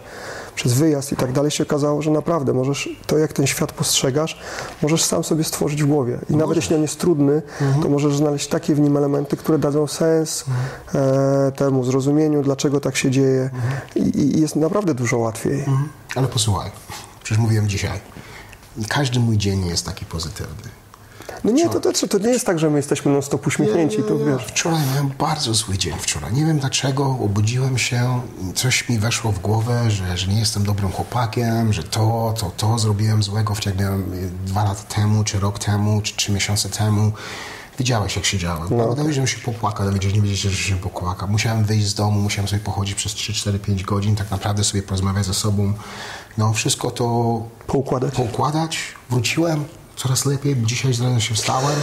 przez 0.56 0.74
wyjazd 0.74 1.12
i 1.12 1.16
tak 1.16 1.32
dalej 1.32 1.52
się 1.52 1.64
okazało, 1.64 2.02
że 2.02 2.12
naprawdę 2.12 2.54
możesz, 2.54 2.90
to 3.08 3.18
jak 3.18 3.34
ten 3.34 3.48
świat 3.48 3.72
postrzegasz, 3.72 4.40
możesz 4.82 5.04
sam 5.04 5.24
sobie 5.24 5.44
stworzyć 5.44 5.84
w 5.84 5.88
głowie. 5.88 6.20
I 6.30 6.36
nawet 6.36 6.56
jeśli 6.56 6.76
on 6.76 6.82
jest 6.82 7.00
trudny, 7.00 7.42
to 7.82 7.90
możesz 7.90 8.18
znaleźć 8.18 8.48
takie 8.48 8.76
w 8.76 8.80
nim 8.80 8.98
elementy, 8.98 9.38
które 9.38 9.58
dadzą 9.58 9.88
sens 9.88 10.46
e, 10.96 11.52
temu 11.56 11.84
zrozumieniu, 11.84 12.42
dlaczego 12.42 12.80
tak 12.80 12.96
się 12.96 13.12
dzieje 13.12 13.50
I, 13.96 14.20
i 14.20 14.42
jest 14.42 14.56
naprawdę 14.56 14.94
dużo 14.94 15.18
łatwiej. 15.18 15.60
Mhm. 15.60 15.90
Ale 16.16 16.28
posłuchaj, 16.28 16.72
przecież 17.24 17.38
mówiłem 17.38 17.68
dzisiaj, 17.68 18.00
każdy 18.90 19.20
mój 19.20 19.38
dzień 19.38 19.66
jest 19.66 19.86
taki 19.86 20.06
pozytywny. 20.06 20.70
No 21.46 21.52
nie, 21.52 21.70
to, 21.70 21.80
to, 21.80 22.08
to 22.08 22.18
nie 22.18 22.30
jest 22.30 22.46
tak, 22.46 22.60
że 22.60 22.70
my 22.70 22.78
jesteśmy 22.78 23.12
non 23.12 23.22
stop 23.22 23.48
uśmiechnięci, 23.48 23.98
to 23.98 24.14
Nie, 24.14 24.20
nie, 24.20 24.26
nie. 24.26 24.32
wiesz. 24.32 24.46
Wczoraj 24.48 24.82
miałem 24.94 25.12
bardzo 25.20 25.54
zły 25.54 25.78
dzień 25.78 25.94
wczoraj. 26.00 26.34
Nie 26.34 26.46
wiem 26.46 26.60
dlaczego, 26.60 27.06
obudziłem 27.06 27.78
się, 27.78 28.22
coś 28.56 28.90
mi 28.90 29.00
weszło 29.00 29.32
w 29.32 29.40
głowę, 29.40 29.92
że, 29.92 30.18
że 30.18 30.28
nie 30.28 30.40
jestem 30.40 30.64
dobrym 30.64 30.92
chłopakiem, 30.92 31.74
że 31.74 31.84
to, 31.84 32.34
to, 32.40 32.52
to 32.58 32.80
zrobiłem 32.80 33.24
złego, 33.24 33.54
miałem 33.80 34.14
y, 34.14 34.30
dwa 34.46 34.64
lata 34.64 34.84
temu, 34.84 35.24
czy 35.24 35.40
rok 35.40 35.60
temu, 35.60 36.02
czy 36.02 36.16
trzy 36.16 36.32
miesiące 36.32 36.70
temu. 36.70 37.12
Widziałeś, 37.78 38.16
jak 38.16 38.26
siedziałem. 38.26 38.68
No, 38.72 38.90
okay. 38.90 39.14
że 39.14 39.28
się 39.28 39.38
popłakał, 39.38 39.88
ale 39.88 40.00
nie 40.00 40.22
wiedzieć, 40.22 40.40
że 40.40 40.52
się 40.52 40.76
popłakał. 40.76 41.30
Musiałem 41.30 41.64
wyjść 41.64 41.88
z 41.88 41.94
domu, 41.94 42.22
musiałem 42.22 42.48
sobie 42.48 42.62
pochodzić 42.62 42.96
przez 42.96 43.14
3, 43.14 43.34
4, 43.34 43.60
5 43.60 43.84
godzin, 43.84 44.16
tak 44.16 44.32
naprawdę 44.32 44.64
sobie 44.64 44.84
porozmawiać 44.84 45.26
ze 45.26 45.34
sobą. 45.34 45.74
No, 46.38 46.54
wszystko 46.54 46.92
to 46.92 47.04
Poukładać. 47.68 48.14
poukładać. 48.14 48.80
Wróciłem 49.10 49.66
coraz 49.96 50.26
lepiej. 50.26 50.56
Dzisiaj 50.58 50.94
rano 51.04 51.20
się 51.20 51.36
wstałem. 51.36 51.80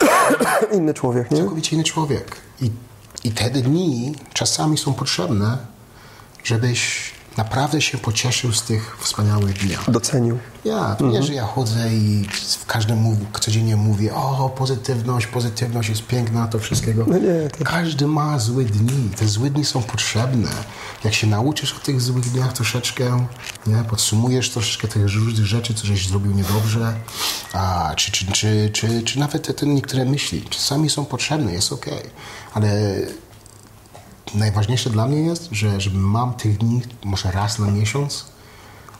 Inny 0.76 0.94
człowiek, 0.94 1.30
nie? 1.30 1.36
Całkowicie 1.36 1.76
inny 1.76 1.84
człowiek. 1.84 2.36
I, 2.60 2.70
I 3.24 3.30
te 3.30 3.50
dni 3.50 4.14
czasami 4.32 4.78
są 4.78 4.94
potrzebne, 4.94 5.58
żebyś 6.44 7.10
naprawdę 7.36 7.80
się 7.80 7.98
pocieszył 7.98 8.52
z 8.52 8.62
tych 8.62 8.96
wspaniałych 9.00 9.58
dni. 9.58 9.76
Docenił. 9.88 10.38
Ja, 10.64 10.96
nie, 11.00 11.22
że 11.22 11.34
ja 11.34 11.44
chodzę 11.44 11.94
i 11.94 12.28
w 12.60 12.66
każdym 12.66 12.98
mów, 12.98 13.18
codziennie 13.40 13.76
mówię, 13.76 14.14
o, 14.14 14.50
pozytywność, 14.56 15.26
pozytywność 15.26 15.88
jest 15.88 16.06
piękna, 16.06 16.46
to 16.46 16.58
wszystkiego. 16.58 17.04
No 17.08 17.18
nie, 17.18 17.48
to- 17.58 17.64
Każdy 17.64 18.06
ma 18.06 18.38
złe 18.38 18.64
dni. 18.64 19.10
Te 19.16 19.28
złe 19.28 19.50
dni 19.50 19.64
są 19.64 19.82
potrzebne. 19.82 20.48
Jak 21.04 21.14
się 21.14 21.26
nauczysz 21.26 21.72
o 21.72 21.78
tych 21.80 22.00
złych 22.00 22.30
dniach 22.30 22.52
troszeczkę, 22.52 23.26
nie, 23.66 23.84
podsumujesz 23.90 24.50
troszeczkę 24.50 24.88
tych 24.88 25.02
różnych 25.02 25.46
rzeczy, 25.46 25.74
co 25.74 25.86
żeś 25.86 26.08
zrobił 26.08 26.32
niedobrze, 26.32 26.94
a, 27.52 27.92
czy, 27.96 28.12
czy, 28.12 28.26
czy, 28.32 28.70
czy, 28.72 29.02
czy 29.02 29.18
nawet 29.18 29.46
te, 29.46 29.54
te 29.54 29.66
niektóre 29.66 30.04
myśli, 30.04 30.42
czasami 30.50 30.90
są 30.90 31.04
potrzebne, 31.04 31.52
jest 31.52 31.72
okej. 31.72 32.02
Ale 32.54 32.96
najważniejsze 34.34 34.90
dla 34.90 35.06
mnie 35.06 35.22
jest, 35.22 35.48
że, 35.52 35.80
że 35.80 35.90
mam 35.90 36.34
tych 36.34 36.58
dni 36.58 36.82
może 37.04 37.30
raz 37.30 37.58
na 37.58 37.70
miesiąc, 37.70 38.24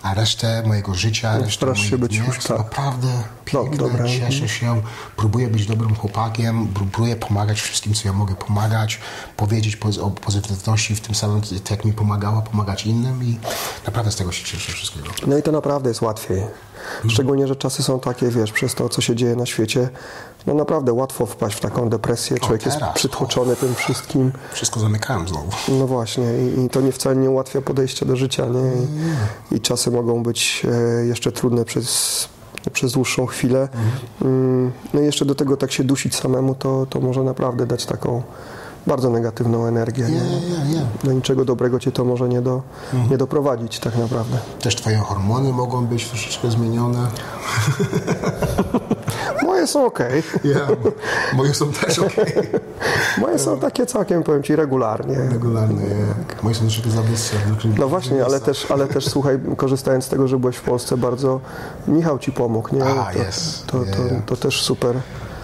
a 0.03 0.15
resztę 0.15 0.62
mojego 0.67 0.95
życia, 0.95 1.39
resztę 1.39 1.53
starasz 1.53 1.79
moich 1.79 1.91
się 1.91 1.99
być 1.99 2.19
dni 2.19 2.27
już 2.27 2.43
są 2.43 2.49
tak. 2.49 2.59
naprawdę 2.59 3.09
piękne, 3.45 3.77
dobra. 3.77 4.05
mhm. 4.05 4.31
cieszę 4.31 4.49
się, 4.49 4.83
próbuję 5.17 5.49
być 5.49 5.67
dobrym 5.67 5.95
chłopakiem, 5.95 6.69
próbuję 6.75 7.17
pomagać 7.17 7.61
wszystkim, 7.61 7.95
co 7.95 8.09
ja 8.09 8.12
mogę 8.12 8.35
pomagać, 8.35 9.01
powiedzieć 9.37 9.77
poz- 9.77 10.03
o 10.03 10.11
pozytywności 10.11 10.97
w 10.97 11.01
tym 11.01 11.15
samym, 11.15 11.41
tak 11.41 11.71
jak 11.71 11.85
mi 11.85 11.93
pomagała, 11.93 12.43
pomagać 12.43 12.87
innym 12.87 13.25
i 13.25 13.39
naprawdę 13.87 14.12
z 14.12 14.17
tego 14.17 14.33
się 14.33 14.45
cieszę 14.45 14.73
wszystkiego. 14.73 15.07
No 15.27 15.39
i 15.39 15.43
to 15.43 15.53
naprawdę 15.53 15.89
jest 15.89 16.03
łatwiej. 16.03 16.43
Szczególnie, 17.09 17.47
że 17.47 17.57
czasy 17.57 17.83
są 17.83 18.01
takie, 18.01 18.29
wiesz, 18.29 18.53
przez 18.53 18.75
to, 18.75 18.89
co 18.89 19.01
się 19.01 19.17
dzieje 19.17 19.37
na 19.37 19.47
świecie, 19.47 19.89
no 20.46 20.54
naprawdę 20.54 20.92
łatwo 20.92 21.26
wpaść 21.26 21.56
w 21.56 21.61
taką 21.61 21.88
depresję. 21.88 22.38
Człowiek 22.38 22.66
jest 22.66 22.78
przytłoczony 22.94 23.56
tym 23.56 23.74
wszystkim. 23.74 24.32
Wszystko 24.52 24.80
zamykałem 24.80 25.28
znowu. 25.28 25.50
No 25.68 25.87
właśnie, 25.87 26.24
i, 26.56 26.64
i 26.64 26.68
to 26.68 26.80
nie 26.80 26.92
wcale 26.92 27.16
nie 27.16 27.30
ułatwia 27.30 27.62
podejścia 27.62 28.06
do 28.06 28.16
życia, 28.16 28.46
nie? 28.46 28.72
I, 29.52 29.56
i 29.56 29.61
czasy 29.61 29.90
mogą 29.90 30.22
być 30.22 30.66
e, 31.02 31.06
jeszcze 31.06 31.32
trudne 31.32 31.64
przez, 31.64 32.28
przez 32.72 32.92
dłuższą 32.92 33.26
chwilę. 33.26 33.68
Mm, 34.22 34.72
No 34.94 35.00
i 35.00 35.04
jeszcze 35.04 35.24
do 35.24 35.35
tego 35.35 35.56
tak 35.56 35.72
się 35.72 35.85
dusić 35.85 36.14
samemu, 36.16 36.54
to, 36.54 36.87
to 36.90 37.00
może 37.00 37.22
naprawdę 37.22 37.66
dać 37.66 37.87
taką 37.87 38.22
bardzo 38.87 39.11
negatywną 39.11 39.66
energię. 39.66 40.05
Nie, 40.05 40.11
Nie? 40.11 40.20
nie, 40.20 40.75
nie. 40.75 40.87
Do 41.05 41.12
niczego 41.12 41.44
dobrego 41.44 41.79
cię 41.81 41.92
to 41.92 42.05
może 42.05 42.29
nie, 42.29 42.42
do, 42.42 42.62
nie 43.11 43.18
doprowadzić 43.18 43.81
tak 43.81 43.96
naprawdę. 43.96 44.38
Też 44.61 44.77
twoje 44.77 44.96
hormony 44.99 45.53
mogą 45.53 45.87
być 45.87 46.09
troszeczkę 46.09 46.51
zmienione. 46.51 47.07
Moje 49.42 49.66
są 49.66 49.87
ok. 49.87 49.99
Moje 51.35 51.55
są 51.55 51.72
też 51.72 51.99
okej. 51.99 52.33
Moje 53.20 53.38
są 53.38 53.59
takie 53.59 53.87
całkiem, 53.87 54.22
powiem 54.22 54.42
ci, 54.42 54.57
regularnie. 54.57 55.16
Regularne, 55.18 55.83
jak. 55.83 56.42
Moje 56.42 56.55
są 56.55 56.61
troszeczkę 56.61 56.90
za 56.90 57.03
wyższe. 57.03 57.37
No 57.79 57.88
właśnie, 57.88 58.25
ale 58.25 58.40
też, 58.40 58.70
ale 58.70 58.87
też 58.87 59.09
słuchaj, 59.09 59.38
korzystając 59.57 60.05
z 60.05 60.09
tego, 60.09 60.29
że 60.29 60.38
byłeś 60.38 60.57
w 60.57 60.62
Polsce 60.62 60.96
bardzo, 60.96 61.40
Michał 61.88 62.18
ci 62.18 62.33
pomógł, 62.33 62.77
nie? 62.77 62.85
A, 62.85 63.12
to, 63.12 63.18
jest. 63.18 63.66
to, 63.66 63.79
to, 63.79 63.85
Yeah. 63.85 64.25
to 64.27 64.37
też 64.37 64.62
super. 64.62 64.96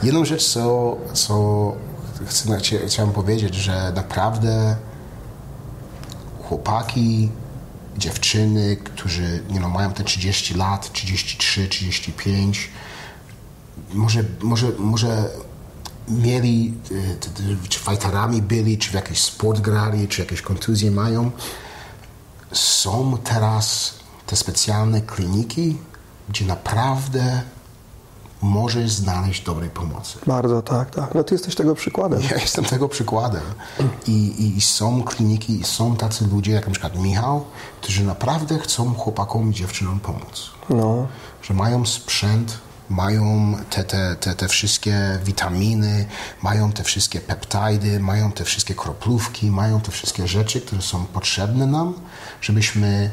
Jedną 0.03 0.25
rzecz, 0.25 0.49
co, 0.49 0.97
co 1.13 1.73
chcę, 2.27 2.49
chcia- 2.49 2.87
chciałem 2.87 3.13
powiedzieć, 3.13 3.55
że 3.55 3.93
naprawdę 3.97 4.77
chłopaki, 6.43 7.31
dziewczyny, 7.99 8.77
którzy 8.77 9.43
no, 9.61 9.69
mają 9.69 9.93
te 9.93 10.05
30 10.05 10.55
lat, 10.55 10.93
33, 10.93 11.69
35, 11.69 12.71
może, 13.95 14.25
może, 14.43 14.73
może 14.79 15.29
mieli, 16.09 16.75
y, 16.91 17.69
czy 17.69 17.79
fighterami 17.79 18.43
byli, 18.43 18.79
czy 18.79 18.91
w 18.91 18.95
jakiś 18.95 19.23
sport 19.23 19.61
grali, 19.61 20.09
czy 20.09 20.21
jakieś 20.21 20.43
kontuzje 20.43 20.91
mają. 20.91 21.31
Są 22.53 23.19
teraz 23.25 23.95
te 24.27 24.37
specjalne 24.37 25.01
kliniki, 25.01 25.77
gdzie 26.29 26.45
naprawdę 26.45 27.43
możesz 28.43 28.91
znaleźć 28.91 29.45
dobrej 29.45 29.71
pomocy. 29.71 30.19
Bardzo, 30.27 30.63
tak, 30.63 30.91
tak. 30.91 31.15
No 31.15 31.25
ty 31.25 31.35
jesteś 31.35 31.55
tego 31.55 31.75
przykładem. 31.75 32.23
Ja 32.31 32.37
jestem 32.37 32.65
tego 32.65 32.89
przykładem. 32.89 33.43
I, 34.07 34.55
i, 34.57 34.61
są 34.61 35.03
kliniki, 35.03 35.65
są 35.65 35.97
tacy 35.97 36.27
ludzie, 36.27 36.53
jak 36.53 36.67
na 36.67 36.73
przykład 36.73 36.99
Michał, 36.99 37.45
którzy 37.81 38.05
naprawdę 38.05 38.59
chcą 38.59 38.95
chłopakom 38.95 39.51
i 39.51 39.55
dziewczynom 39.55 40.01
pomóc. 40.01 40.51
No, 40.71 41.07
Że 41.43 41.55
mają 41.55 41.87
sprzęt, 41.87 42.59
mają 42.91 43.55
te, 43.71 43.85
te, 43.85 44.17
te, 44.17 44.35
te 44.35 44.49
wszystkie 44.49 45.19
witaminy, 45.25 46.07
mają 46.43 46.73
te 46.73 46.85
wszystkie 46.85 47.21
peptidy, 47.21 48.01
mają 48.01 48.33
te 48.33 48.45
wszystkie 48.45 48.75
kroplówki, 48.75 49.51
mają 49.51 49.81
te 49.81 49.91
wszystkie 49.91 50.29
rzeczy, 50.29 50.61
które 50.61 50.83
są 50.83 51.05
potrzebne 51.05 51.67
nam, 51.67 51.95
żebyśmy 52.41 53.11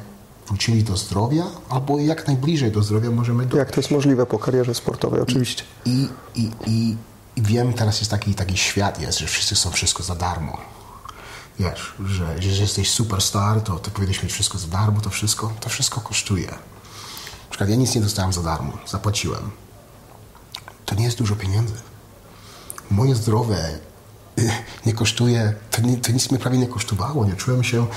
wrócili 0.49 0.83
do 0.83 0.97
zdrowia, 0.97 1.43
albo 1.69 1.99
jak 1.99 2.27
najbliżej 2.27 2.71
do 2.71 2.83
zdrowia 2.83 3.11
możemy 3.11 3.43
dojść. 3.43 3.57
jak 3.57 3.71
to 3.71 3.79
jest 3.79 3.91
możliwe 3.91 4.25
po 4.25 4.39
karierze 4.39 4.73
sportowej, 4.75 5.21
oczywiście. 5.21 5.63
I, 5.85 6.09
i, 6.35 6.51
i, 6.67 6.95
I 7.35 7.41
wiem, 7.41 7.73
teraz 7.73 7.99
jest 7.99 8.11
taki, 8.11 8.35
taki 8.35 8.57
świat 8.57 9.01
jest, 9.01 9.19
że 9.19 9.27
wszyscy 9.27 9.55
są 9.55 9.71
wszystko 9.71 10.03
za 10.03 10.15
darmo. 10.15 10.57
Wiesz, 11.59 11.93
że, 12.05 12.41
że 12.41 12.61
jesteś 12.61 12.91
superstar, 12.91 13.61
to 13.61 13.79
ty 13.79 13.91
powinieneś 13.91 14.23
mieć 14.23 14.31
wszystko 14.33 14.57
za 14.57 14.67
darmo, 14.67 15.01
to 15.01 15.09
wszystko, 15.09 15.51
to 15.59 15.69
wszystko 15.69 16.01
kosztuje. 16.01 16.47
Na 16.47 17.49
przykład 17.49 17.69
ja 17.69 17.75
nic 17.75 17.95
nie 17.95 18.01
dostałem 18.01 18.33
za 18.33 18.43
darmo, 18.43 18.73
zapłaciłem. 18.87 19.51
To 20.85 20.95
nie 20.95 21.03
jest 21.03 21.17
dużo 21.17 21.35
pieniędzy. 21.35 21.73
Moje 22.91 23.15
zdrowie 23.15 23.79
nie 24.85 24.93
kosztuje, 24.93 25.53
to, 25.71 25.81
nie, 25.81 25.97
to 25.97 26.11
nic 26.11 26.31
mnie 26.31 26.39
prawie 26.39 26.57
nie 26.57 26.67
kosztowało. 26.67 27.25
Nie 27.25 27.33
czułem 27.33 27.63
się, 27.63 27.87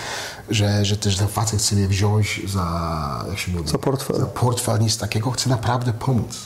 że, 0.50 0.84
że 0.84 0.96
też 0.96 1.16
ten 1.16 1.28
facet 1.28 1.60
chce 1.60 1.76
mnie 1.76 1.88
wziąć 1.88 2.40
za, 2.46 3.24
jak 3.28 3.38
się 3.38 3.52
mówi? 3.52 3.68
Za 3.68 3.78
portfel. 3.78 4.20
Za 4.20 4.26
portfel, 4.26 4.80
nic 4.80 4.98
takiego. 4.98 5.30
Chce 5.30 5.50
naprawdę 5.50 5.92
pomóc. 5.92 6.38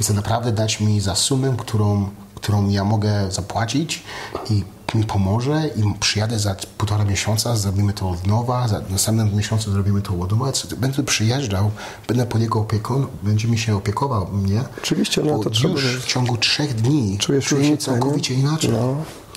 Chce 0.00 0.12
naprawdę 0.12 0.52
dać 0.52 0.80
mi 0.80 1.00
za 1.00 1.14
sumę, 1.14 1.54
którą, 1.58 2.10
którą 2.44 2.68
ja 2.68 2.84
mogę 2.84 3.30
zapłacić 3.30 4.02
i 4.50 4.64
mi 4.94 5.04
pomoże 5.04 5.70
i 5.76 5.98
przyjadę 6.00 6.38
za 6.38 6.56
półtora 6.78 7.04
miesiąca, 7.04 7.56
zrobimy 7.56 7.92
to 7.92 8.10
od 8.10 8.26
nowa, 8.26 8.68
za 8.68 8.80
następnym 8.90 9.36
miesiącu 9.36 9.72
zrobimy 9.72 10.02
to 10.02 10.20
od 10.20 10.30
nowa. 10.30 10.52
Będę 10.76 11.02
przyjeżdżał, 11.02 11.70
będę 12.08 12.26
pod 12.26 12.40
jego 12.40 12.60
opieką, 12.60 13.06
będzie 13.22 13.48
mi 13.48 13.58
się 13.58 13.76
opiekował 13.76 14.28
mnie. 14.32 14.64
Oczywiście, 14.78 15.22
no 15.22 15.38
to 15.38 15.50
trzeba 15.50 15.74
już 15.74 15.96
w 15.96 16.06
ciągu 16.06 16.36
trzech 16.36 16.74
dni 16.74 17.18
Czujesz 17.18 17.44
czuję 17.44 17.50
się 17.50 17.56
różnicę, 17.56 17.90
nie? 17.90 17.98
całkowicie 17.98 18.34
inaczej. 18.34 18.70
No, 18.70 18.96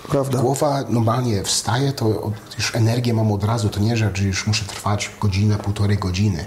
prawda. 0.09 0.41
Głowa 0.41 0.83
normalnie 0.89 1.43
wstaje, 1.43 1.93
to 1.93 2.31
już 2.57 2.75
energię 2.75 3.13
mam 3.13 3.31
od 3.31 3.43
razu, 3.43 3.69
to 3.69 3.79
nie, 3.79 3.97
że 3.97 4.11
że 4.13 4.23
już 4.23 4.47
muszę 4.47 4.65
trwać 4.65 5.11
godzinę, 5.21 5.57
półtorej 5.57 5.97
godziny. 5.97 6.45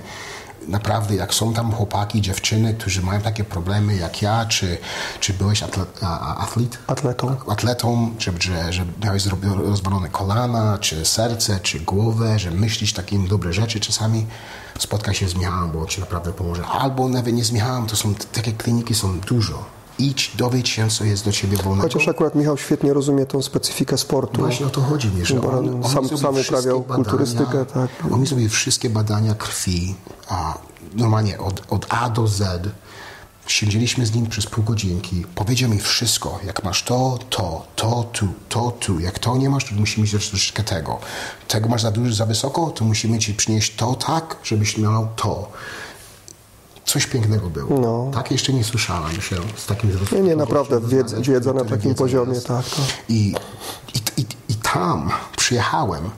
Naprawdę, 0.71 1.15
jak 1.15 1.35
są 1.35 1.55
tam 1.55 1.73
chłopaki, 1.73 2.21
dziewczyny, 2.21 2.75
którzy 2.75 3.03
mają 3.03 3.21
takie 3.21 3.45
problemy 3.45 3.97
jak 3.97 4.23
ja, 4.23 4.47
czy, 4.47 4.79
czy 5.21 5.35
byłeś 5.35 5.63
atlet? 5.63 6.01
Atletą. 6.87 7.37
atletą, 7.49 8.15
że, 8.19 8.33
że, 8.41 8.73
że 8.73 8.85
miałeś 9.05 9.27
rozwalone 9.65 10.09
kolana, 10.09 10.79
czy 10.79 11.05
serce, 11.05 11.61
czy 11.61 11.81
głowę, 11.81 12.39
że 12.39 12.51
myślisz 12.51 12.93
takie 12.93 13.19
dobre 13.19 13.53
rzeczy 13.53 13.81
czasami, 13.81 14.27
spotkaj 14.79 15.15
się 15.15 15.29
z 15.29 15.35
Michałem, 15.35 15.71
bo 15.71 15.87
ci 15.87 16.01
naprawdę 16.01 16.33
pomoże. 16.33 16.67
Albo 16.67 17.09
nawet 17.09 17.35
nie 17.35 17.45
z 17.45 17.53
Michałem, 17.53 17.87
to 17.87 17.97
są 17.97 18.15
takie 18.15 18.53
kliniki 18.53 18.95
są 18.95 19.21
dużo. 19.21 19.80
Idź, 20.01 20.33
dowiedz 20.37 20.67
się, 20.67 20.89
co 20.89 21.05
jest 21.05 21.25
do 21.25 21.33
ciebie 21.33 21.57
wolnego. 21.57 21.83
Chociaż 21.83 22.09
akurat 22.09 22.35
Michał 22.35 22.59
świetnie 22.59 22.93
rozumie 22.93 23.27
tą 23.27 23.43
specyfikę 23.43 23.99
sportu. 23.99 24.41
Właśnie 24.41 24.67
o 24.67 24.71
to 24.71 24.81
chodzi 24.81 25.09
mi, 25.09 25.27
że 25.27 25.41
on, 25.41 25.85
on 25.85 25.91
sam- 25.91 26.19
sam 26.19 26.37
uprawiał 26.37 26.81
badania, 26.81 27.05
kulturystykę, 27.05 27.67
tak. 27.67 27.91
On 28.13 28.21
mi 28.21 28.27
zrobił 28.27 28.49
wszystkie 28.49 28.91
badania 28.91 29.35
krwi, 29.35 29.95
a 30.29 30.59
normalnie 30.95 31.39
od, 31.39 31.63
od 31.71 31.87
A 31.89 32.11
do 32.11 32.27
Z. 32.27 32.69
Siedzieliśmy 33.47 34.07
z 34.07 34.15
nim 34.15 34.27
przez 34.27 34.47
pół 34.47 34.65
godzinki. 34.65 35.25
Powiedział 35.35 35.71
mi 35.71 35.81
wszystko. 35.81 36.41
Jak 36.47 36.65
masz 36.65 36.83
to, 36.83 37.19
to, 37.31 37.67
to, 37.77 38.05
tu, 38.13 38.29
to, 38.49 38.71
tu. 38.71 39.01
Jak 39.01 39.19
to 39.19 39.37
nie 39.37 39.51
masz, 39.51 39.65
to 39.65 39.75
musimy 39.75 40.03
mieć 40.03 40.29
troszeczkę 40.29 40.63
tego. 40.63 40.99
Tego 41.49 41.69
masz 41.69 41.83
za 41.83 41.91
dużo, 41.91 42.15
za 42.15 42.27
wysoko, 42.27 42.71
to 42.71 42.85
musimy 42.85 43.19
ci 43.19 43.35
przynieść 43.35 43.77
to 43.77 43.95
tak, 43.95 44.37
żebyś 44.45 44.79
miał 44.79 45.09
to. 45.17 45.53
Coś 46.85 47.07
pięknego 47.07 47.51
było. 47.51 47.81
No. 47.81 48.11
Tak 48.15 48.31
jeszcze 48.31 48.53
nie 48.53 48.65
słyszałem 48.65 49.13
się 49.21 49.37
z 49.57 49.67
takim 49.67 49.91
Nie, 49.91 49.97
zrozumieniem. 49.97 50.29
nie, 50.29 50.37
naprawdę 50.37 50.81
wiedza, 50.81 51.17
wiedza 51.21 51.53
na 51.53 51.65
takim 51.65 51.95
poziomie, 51.95 52.35
jest. 52.35 52.47
tak. 52.47 52.65
To. 52.67 52.83
I, 53.09 53.35
i, 53.95 54.21
i, 54.21 54.27
I 54.49 54.55
tam 54.55 55.11
przyjechałem, 55.37 56.11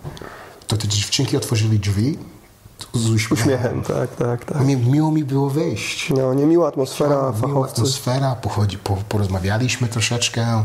to 0.67 0.77
te 0.77 0.89
dziewczynki 0.89 1.37
otworzyli 1.37 1.79
drzwi 1.79 2.19
z 2.95 3.11
uśmiechem. 3.11 3.39
Uśmiechem, 3.47 3.83
tak, 3.83 4.17
tak, 4.17 4.45
tak. 4.45 4.65
Mi, 4.67 4.77
miło 4.77 5.11
mi 5.11 5.25
było 5.25 5.51
wyjść. 5.51 6.11
No, 6.11 6.35
niemiła 6.35 6.69
atmosfera, 6.69 7.17
Miła 7.17 7.33
fachowcy. 7.33 7.73
atmosfera, 7.73 8.35
pochodzi, 8.35 8.79
po, 8.79 8.97
porozmawialiśmy 9.09 9.89
troszeczkę. 9.89 10.65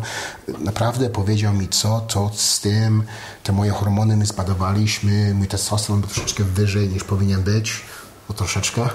Naprawdę 0.60 1.10
powiedział 1.10 1.54
mi, 1.54 1.68
co 1.70 2.00
to 2.08 2.32
z 2.34 2.60
tym. 2.60 3.04
Te 3.44 3.52
moje 3.52 3.72
hormony 3.72 4.18
my 4.18 4.26
zbadowaliśmy. 4.26 5.34
Mój 5.34 5.48
testosteron 5.48 6.02
był 6.02 6.10
troszeczkę 6.10 6.44
wyżej 6.44 6.90
niż 6.90 7.04
powinien 7.04 7.44
być. 7.44 7.82
O 8.30 8.34
troszeczkę. 8.34 8.90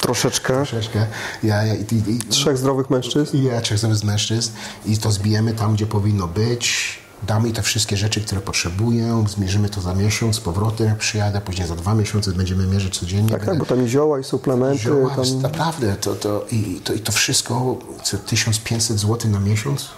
Troszeczkę. 0.00 0.52
troszeczkę. 0.54 1.06
Ja, 1.42 1.62
ja, 1.64 1.74
i, 1.74 1.84
i, 2.06 2.18
Trzech 2.18 2.58
zdrowych 2.58 2.90
mężczyzn. 2.90 3.42
ja 3.44 3.60
czasem 3.60 3.94
z 3.94 4.04
mężczyzn 4.04 4.50
i 4.86 4.98
to 4.98 5.10
zbijemy 5.12 5.52
tam, 5.52 5.74
gdzie 5.74 5.86
powinno 5.86 6.28
być. 6.28 6.98
Damy 7.26 7.52
te 7.52 7.62
wszystkie 7.62 7.96
rzeczy, 7.96 8.20
które 8.20 8.40
potrzebuję, 8.40 9.24
zmierzymy 9.28 9.68
to 9.68 9.80
za 9.80 9.94
miesiąc 9.94 10.36
z 10.36 10.40
powrotem, 10.40 10.86
jak 10.86 10.98
przyjadę, 10.98 11.40
później 11.40 11.68
za 11.68 11.76
dwa 11.76 11.94
miesiące 11.94 12.32
będziemy 12.32 12.66
mierzyć 12.66 12.98
codziennie. 12.98 13.30
Tak, 13.30 13.44
tak, 13.46 13.58
bo 13.58 13.64
tam 13.64 13.84
i 13.86 13.88
zioła, 13.88 14.18
i 14.18 14.24
suplementy. 14.24 14.78
Zioła, 14.82 15.10
Tam... 15.16 15.40
Naprawdę, 15.42 15.96
to, 15.96 16.14
to, 16.14 16.44
i, 16.50 16.80
to, 16.84 16.92
i 16.92 17.00
to 17.00 17.12
wszystko, 17.12 17.78
co 18.02 18.18
1500 18.18 18.98
zł 18.98 19.30
na 19.30 19.40
miesiąc, 19.40 19.88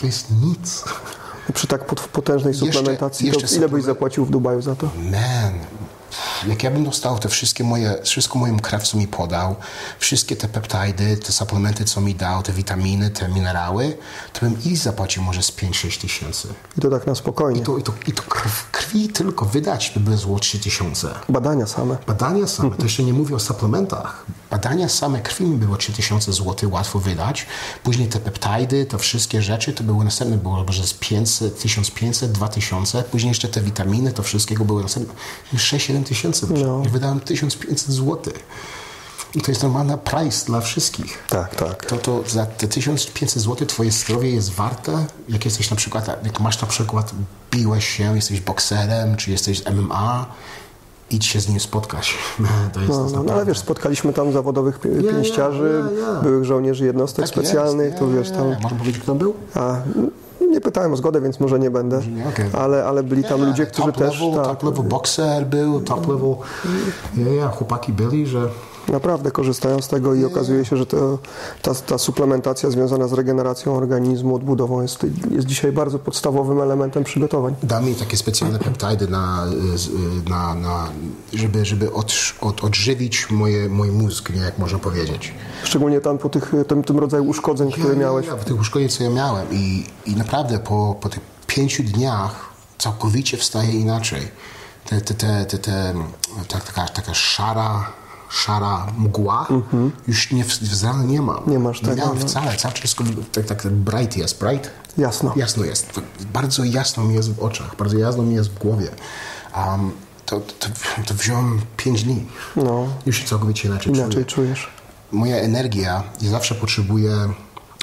to 0.00 0.06
jest 0.06 0.26
nic. 0.42 0.84
Przy 1.54 1.66
tak 1.66 1.86
pot- 1.86 2.00
potężnej 2.08 2.54
Jeszcze- 2.54 2.66
suplementacji, 2.72 3.26
jeszcze 3.26 3.48
to 3.48 3.54
ile 3.54 3.68
byś 3.68 3.82
suplement- 3.82 3.86
zapłacił 3.86 4.24
w 4.24 4.30
Dubaju 4.30 4.62
za 4.62 4.76
to? 4.76 4.86
Man, 4.96 5.52
jak 6.46 6.62
ja 6.62 6.70
bym 6.70 6.84
dostał 6.84 7.18
te 7.18 7.28
wszystkie 7.28 7.64
moje, 7.64 7.98
wszystko 8.02 8.38
moją 8.38 8.60
krew, 8.60 8.82
co 8.82 8.98
mi 8.98 9.08
podał, 9.08 9.56
wszystkie 9.98 10.36
te 10.36 10.48
peptidy, 10.48 11.16
te 11.16 11.32
suplementy, 11.32 11.84
co 11.84 12.00
mi 12.00 12.14
dał, 12.14 12.42
te 12.42 12.52
witaminy, 12.52 13.10
te 13.10 13.28
minerały, 13.28 13.96
to 14.32 14.40
bym 14.40 14.64
i 14.64 14.76
zapłacił 14.76 15.22
może 15.22 15.42
z 15.42 15.52
5-6 15.52 16.00
tysięcy. 16.00 16.48
I 16.78 16.80
to 16.80 16.90
tak 16.90 17.06
na 17.06 17.14
spokojnie. 17.14 17.60
I 17.60 17.64
to, 17.64 17.78
i 17.78 17.82
to, 17.82 17.92
i 18.06 18.12
to 18.12 18.22
krw, 18.22 18.70
krwi 18.70 19.08
tylko 19.08 19.44
wydać 19.44 19.92
by 19.94 20.00
było 20.00 20.16
zło 20.16 20.38
3 20.38 20.58
tysiące. 20.58 21.14
Badania 21.28 21.66
same. 21.66 21.96
Badania 22.06 22.46
same, 22.46 22.76
to 22.76 22.82
jeszcze 22.82 23.02
nie 23.02 23.12
mówię 23.12 23.34
o 23.34 23.40
suplementach. 23.40 24.26
Badania 24.56 24.88
same 24.88 25.20
krwi 25.20 25.44
mi 25.44 25.56
było 25.56 25.76
3000 25.76 26.32
zł 26.32 26.70
łatwo 26.70 26.98
wydać. 26.98 27.46
Później 27.82 28.08
te 28.08 28.20
peptidy, 28.20 28.86
te 28.86 28.98
wszystkie 28.98 29.42
rzeczy, 29.42 29.72
to 29.72 29.84
były 29.84 30.04
następne, 30.04 30.36
było 30.36 30.64
może 30.64 30.86
z 30.86 30.94
500, 30.94 31.58
1500, 31.60 32.32
2000. 32.32 33.02
Później 33.02 33.28
jeszcze 33.28 33.48
te 33.48 33.60
witaminy, 33.60 34.12
to 34.12 34.22
wszystkiego 34.22 34.64
były 34.64 34.82
następne 34.82 35.14
6-7 35.54 36.04
tysięcy. 36.04 36.46
No. 36.50 36.80
Wydałem 36.80 37.20
1500 37.20 37.90
zł. 37.90 38.32
I 39.34 39.40
to 39.40 39.50
jest 39.50 39.62
normalna 39.62 39.98
price 39.98 40.46
dla 40.46 40.60
wszystkich. 40.60 41.24
Tak, 41.28 41.54
tak. 41.54 41.86
To, 41.86 41.96
to 41.96 42.24
za 42.28 42.46
te 42.46 42.68
1500 42.68 43.42
zł 43.42 43.66
twoje 43.66 43.90
zdrowie 43.90 44.30
jest 44.30 44.50
warte, 44.50 45.06
jak 45.28 45.44
jesteś 45.44 45.70
na 45.70 45.76
przykład, 45.76 46.24
jak 46.24 46.40
masz 46.40 46.60
na 46.60 46.68
przykład, 46.68 47.12
biłeś 47.50 47.88
się, 47.88 48.16
jesteś 48.16 48.40
bokserem, 48.40 49.16
czy 49.16 49.30
jesteś 49.30 49.62
MMA, 49.66 50.26
idź 51.10 51.26
się 51.26 51.40
z 51.40 51.48
nim 51.48 51.60
spotkać. 51.60 52.14
To 52.72 52.80
jest 52.80 52.92
No, 52.92 53.06
no, 53.12 53.22
no, 53.22 53.32
ale 53.32 53.44
wiesz, 53.46 53.58
spotkaliśmy 53.58 54.12
tam 54.12 54.32
zawodowych 54.32 54.78
pi- 54.80 54.88
ja, 55.06 55.12
pięściarzy, 55.12 55.84
ja, 56.00 56.06
ja. 56.14 56.20
byłych 56.20 56.44
żołnierzy 56.44 56.84
jednostek 56.86 57.24
Tak 57.24 57.34
specjalnych, 57.34 57.86
jest. 57.86 57.98
to 57.98 58.08
wiesz 58.08 58.30
tam. 58.30 58.48
Można 58.62 58.78
powiedzieć, 58.78 58.98
kto 59.02 59.14
był? 59.14 59.34
A, 59.54 59.76
nie 60.50 60.60
pytałem 60.60 60.92
o 60.92 60.96
zgodę, 60.96 61.20
więc 61.20 61.40
może 61.40 61.58
nie 61.58 61.70
będę. 61.70 62.00
nie, 62.06 62.28
okej. 62.28 62.46
ale, 62.52 62.84
ale 62.84 63.02
byli 63.02 63.24
tam 63.24 63.44
ludzie, 63.44 63.66
którzy 63.66 63.86
top 63.92 63.96
też. 63.96 64.20
Level, 64.20 64.44
tak, 64.44 64.46
top 64.46 64.62
level 64.62 64.84
boxer 64.84 65.46
był, 65.46 65.80
top 65.80 66.08
level. 66.08 66.34
Ja, 67.16 67.32
ja, 67.32 67.48
chłopaki 67.48 67.92
byli, 67.92 68.26
że 68.26 68.48
naprawdę 68.88 69.30
korzystają 69.30 69.82
z 69.82 69.88
tego 69.88 70.14
i 70.14 70.24
okazuje 70.24 70.64
się, 70.64 70.76
że 70.76 70.86
to, 70.86 71.18
ta, 71.62 71.74
ta 71.74 71.98
suplementacja 71.98 72.70
związana 72.70 73.08
z 73.08 73.12
regeneracją 73.12 73.76
organizmu, 73.76 74.34
odbudową 74.34 74.82
jest, 74.82 75.06
jest 75.30 75.46
dzisiaj 75.46 75.72
bardzo 75.72 75.98
podstawowym 75.98 76.60
elementem 76.60 77.04
przygotowań. 77.04 77.54
da 77.62 77.80
mi 77.80 77.94
takie 77.94 78.16
specjalne 78.16 78.58
peptidy, 78.58 79.08
na, 79.08 79.46
na, 80.28 80.54
na, 80.54 80.88
żeby, 81.32 81.64
żeby 81.64 81.92
od, 81.92 82.14
od, 82.40 82.64
odżywić 82.64 83.30
moje, 83.30 83.68
mój 83.68 83.90
mózg, 83.90 84.30
nie, 84.30 84.40
jak 84.40 84.58
można 84.58 84.78
powiedzieć. 84.78 85.34
Szczególnie 85.64 86.00
tam 86.00 86.18
po 86.18 86.28
tych, 86.28 86.52
tym, 86.68 86.84
tym 86.84 86.98
rodzaju 86.98 87.24
uszkodzeń, 87.24 87.72
które 87.72 87.96
miałeś. 87.96 88.26
Ja, 88.26 88.36
w 88.36 88.44
tych 88.44 88.60
uszkodzeń, 88.60 88.88
co 88.88 89.04
ja 89.04 89.10
miałem 89.10 89.46
i, 89.50 89.86
i 90.06 90.16
naprawdę 90.16 90.58
po, 90.58 90.96
po 91.00 91.08
tych 91.08 91.20
pięciu 91.46 91.82
dniach 91.82 92.50
całkowicie 92.78 93.36
wstaje 93.36 93.72
inaczej. 93.72 94.28
Te, 94.86 95.00
te, 95.00 95.14
te, 95.14 95.46
te, 95.46 95.58
te, 95.58 95.94
ta, 96.48 96.60
taka, 96.60 96.88
taka 96.88 97.14
szara, 97.14 97.92
szara 98.30 98.86
mgła 98.98 99.46
już 100.08 100.32
nie, 100.32 100.44
w, 100.44 100.48
w 100.48 100.84
rano 100.84 101.02
nie 101.04 101.22
mam. 101.22 101.42
Nie 101.46 101.58
masz 101.58 101.80
tego, 101.80 101.96
miałem 101.96 102.18
no. 102.18 102.26
wcale, 102.26 102.56
cały 102.56 102.74
czas 102.74 102.94
tak, 103.32 103.46
tak, 103.46 103.62
tak 103.62 103.72
bright 103.72 104.16
jest, 104.16 104.40
bright? 104.40 104.70
Jasno. 104.98 105.32
Jasno 105.36 105.64
jest. 105.64 106.00
Bardzo 106.32 106.64
jasno 106.64 107.04
mi 107.04 107.14
jest 107.14 107.32
w 107.32 107.40
oczach, 107.40 107.76
bardzo 107.76 107.98
jasno 107.98 108.22
mi 108.22 108.34
jest 108.34 108.50
w 108.50 108.58
głowie. 108.58 108.88
Um, 109.56 109.90
to, 110.26 110.40
to, 110.40 110.68
to 111.06 111.14
wziąłem 111.14 111.60
pięć 111.76 112.02
dni. 112.02 112.26
No. 112.56 112.86
Już 113.06 113.24
całkowicie 113.24 113.68
inaczej, 113.68 113.92
Inaczej 113.92 114.10
czuję 114.10 114.24
czujesz. 114.24 114.68
moja 115.12 115.36
energia, 115.36 116.02
ja 116.20 116.30
zawsze 116.30 116.54
potrzebuję 116.54 117.12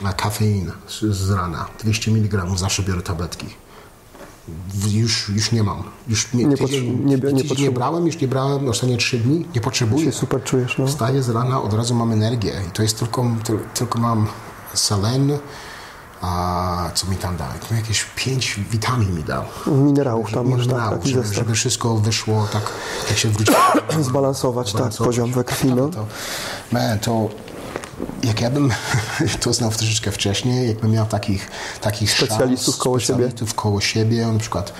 e, 0.05 0.13
kafein 0.17 0.71
z, 0.87 1.15
z 1.15 1.31
rana. 1.31 1.65
200 1.83 2.11
mg 2.11 2.45
zawsze 2.55 2.83
biorę 2.83 3.01
tabletki. 3.01 3.47
Już, 4.87 5.29
już 5.29 5.51
nie 5.51 5.63
mam. 5.63 5.83
Już 6.07 6.33
nie, 6.33 6.45
Nie 6.45 6.57
tydzień, 6.57 7.05
nie 7.05 7.15
nie 7.17 7.33
nie 7.33 7.43
potrzebuję. 7.43 7.71
brałem, 7.71 8.05
już 8.05 8.21
nie 8.21 8.27
brałem 8.27 8.69
ostatnie 8.69 8.97
3 8.97 9.17
dni. 9.17 9.45
Nie 9.55 9.61
potrzebuję. 9.61 10.05
Się 10.05 10.11
super 10.11 10.43
czujesz, 10.43 10.77
no. 10.77 10.87
Wstaję 10.87 11.23
z 11.23 11.29
rana, 11.29 11.61
od 11.61 11.73
razu 11.73 11.95
mam 11.95 12.11
energię. 12.11 12.53
I 12.67 12.71
to 12.71 12.83
jest 12.83 12.99
tylko, 12.99 13.25
tyl, 13.43 13.59
tylko 13.73 13.99
mam 13.99 14.27
selen, 14.73 15.37
a 16.21 16.89
co 16.95 17.07
mi 17.07 17.15
tam 17.15 17.37
dał? 17.37 17.47
No 17.71 17.77
jakieś 17.77 18.05
5 18.15 18.59
witamin 18.71 19.15
mi 19.15 19.23
dał. 19.23 19.43
Minerałów 19.67 20.31
tam 20.31 20.49
masz, 20.49 20.59
tak, 20.59 20.67
Minerałów, 20.67 20.99
taki 20.99 21.13
żeby, 21.13 21.33
żeby 21.33 21.53
wszystko 21.53 21.95
wyszło 21.97 22.47
tak, 22.53 22.63
jak 23.09 23.17
się 23.17 23.29
wróciło. 23.29 23.57
Zbalansować, 24.01 24.73
tak, 24.73 24.93
poziom 24.93 25.31
we 25.31 25.43
krwi, 25.43 25.73
no. 25.73 25.89
To, 25.89 26.05
man, 26.71 26.99
to 26.99 27.29
jak 28.23 28.41
ja 28.41 28.49
bym 28.49 28.71
to 29.41 29.53
znał 29.53 29.71
troszeczkę 29.71 30.11
wcześniej, 30.11 30.67
jakbym 30.67 30.91
miał 30.91 31.05
takich, 31.05 31.51
takich 31.81 32.11
Specjalistów 32.11 32.73
szans, 32.75 32.83
koło 32.83 32.99
siebie. 32.99 33.13
specjalistów 33.13 33.53
koło 33.53 33.81
siebie, 33.81 34.27
na 34.27 34.39
przykład 34.39 34.73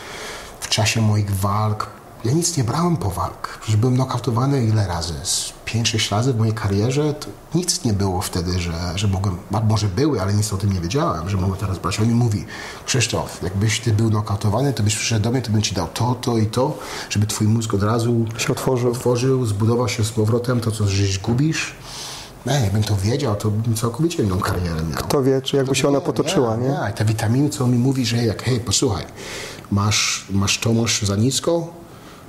w 0.60 0.68
czasie 0.70 1.02
moich 1.02 1.36
walk, 1.36 1.88
ja 2.26 2.32
nic 2.32 2.58
nie 2.58 2.64
brałem 2.64 2.98
po 2.98 3.10
walk. 3.10 3.58
Przecież 3.62 3.76
byłem 3.76 3.98
nokautowany 3.98 4.66
ile 4.66 4.88
razy? 4.88 5.14
Z 5.24 5.54
5-6 5.66 6.12
razy 6.12 6.34
w 6.34 6.38
mojej 6.38 6.54
karierze. 6.54 7.14
To 7.14 7.28
nic 7.56 7.84
nie 7.84 7.94
było 7.94 8.22
wtedy, 8.22 8.60
że, 8.60 8.74
że 8.96 9.08
mogłem, 9.08 9.38
może 9.70 9.88
były, 9.88 10.22
ale 10.22 10.34
nic 10.34 10.54
o 10.54 10.58
tym 10.58 10.74
nie 10.74 10.80
wiedziałem, 10.80 11.30
że 11.30 11.38
mogę 11.38 11.58
teraz 11.58 11.80
brać. 11.80 12.00
On 12.00 12.08
mi 12.08 12.14
mówi, 12.14 12.46
Krzysztof, 12.86 13.44
jakbyś 13.44 13.80
ty 13.80 13.94
był 13.94 14.10
nokautowany, 14.10 14.74
to 14.74 14.84
byś 14.84 14.96
przyszedł 14.96 15.24
do 15.24 15.32
mnie, 15.32 15.42
to 15.42 15.52
bym 15.52 15.62
ci 15.62 15.76
dał 15.76 15.88
to, 15.88 16.16
to 16.16 16.38
i 16.38 16.46
to, 16.46 16.78
żeby 17.10 17.28
twój 17.28 17.48
mózg 17.48 17.74
od 17.74 17.84
razu 17.84 18.26
Się 18.38 18.52
otworzył. 18.52 18.92
otworzył, 18.92 19.46
zbudował 19.46 19.90
się 19.90 20.04
z 20.04 20.12
powrotem, 20.12 20.60
to 20.60 20.72
co 20.72 20.88
żeś 20.88 21.20
gubisz. 21.20 21.76
Nie, 22.45 22.53
jakbym 22.53 22.84
to 22.84 22.95
wiedział, 22.97 23.36
to 23.36 23.51
bym 23.51 23.75
całkowicie 23.75 24.23
inną 24.23 24.39
karierę 24.39 24.84
miał. 24.84 24.99
Kto 24.99 25.23
wie, 25.23 25.41
czy 25.41 25.58
jakby 25.58 25.75
się 25.75 25.88
ona 25.88 26.01
potoczyła, 26.01 26.56
nie? 26.56 26.67
Nie, 26.67 26.93
te 26.95 27.06
witaminy, 27.06 27.49
co 27.49 27.67
mi 27.67 27.77
mówi, 27.77 28.06
że 28.06 28.17
jak, 28.17 28.43
hej, 28.43 28.60
posłuchaj, 28.60 29.06
masz, 29.71 30.25
masz 30.29 30.60
to, 30.60 30.73
masz 30.73 31.01
za 31.01 31.15
nisko, 31.15 31.67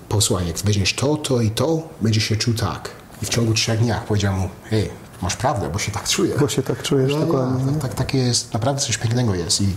posłuchaj, 0.08 0.46
jak 0.46 0.56
weźmiesz 0.58 0.94
to, 0.94 1.16
to 1.16 1.40
i 1.40 1.50
to, 1.50 1.82
będziesz 2.00 2.24
się 2.24 2.36
czuł 2.36 2.54
tak. 2.54 2.90
I 3.22 3.26
w 3.26 3.28
ciągu 3.28 3.54
trzech 3.54 3.80
dniach 3.80 4.04
powiedziałem 4.04 4.38
mu, 4.38 4.48
hej, 4.70 4.90
masz 5.22 5.36
prawdę, 5.36 5.70
bo 5.72 5.78
się 5.78 5.92
tak 5.92 6.08
czuję. 6.08 6.34
Bo 6.40 6.48
się 6.48 6.62
tak 6.62 6.82
czujesz, 6.82 7.12
Nie, 7.12 7.20
dokładnie. 7.20 7.64
nie, 7.64 7.72
tak, 7.72 7.80
tak, 7.82 7.94
takie 7.94 8.18
jest, 8.18 8.52
naprawdę 8.52 8.82
coś 8.82 8.98
pięknego 8.98 9.34
jest 9.34 9.60
i, 9.60 9.76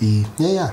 i 0.00 0.24
nie, 0.38 0.68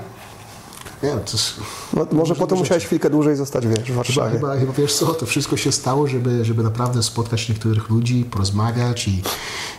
nie. 1.04 1.14
Nie, 1.14 1.20
to 1.20 1.32
jest, 1.32 1.54
No, 1.92 2.06
może 2.18 2.34
potem 2.34 2.58
musiałeś 2.58 2.84
chwilkę 2.86 3.10
dłużej 3.10 3.36
zostać, 3.36 3.66
wiesz, 3.66 3.92
w 3.92 3.94
Warszawie. 3.94 4.30
chyba, 4.30 4.56
chyba 4.56 4.72
wiesz 4.72 4.94
co, 4.94 5.06
to 5.06 5.26
wszystko 5.26 5.56
się 5.56 5.72
stało, 5.72 6.06
żeby, 6.06 6.44
żeby 6.44 6.62
naprawdę 6.62 7.02
spotkać 7.02 7.48
niektórych 7.48 7.90
ludzi, 7.90 8.24
porozmawiać 8.30 9.08
i, 9.08 9.22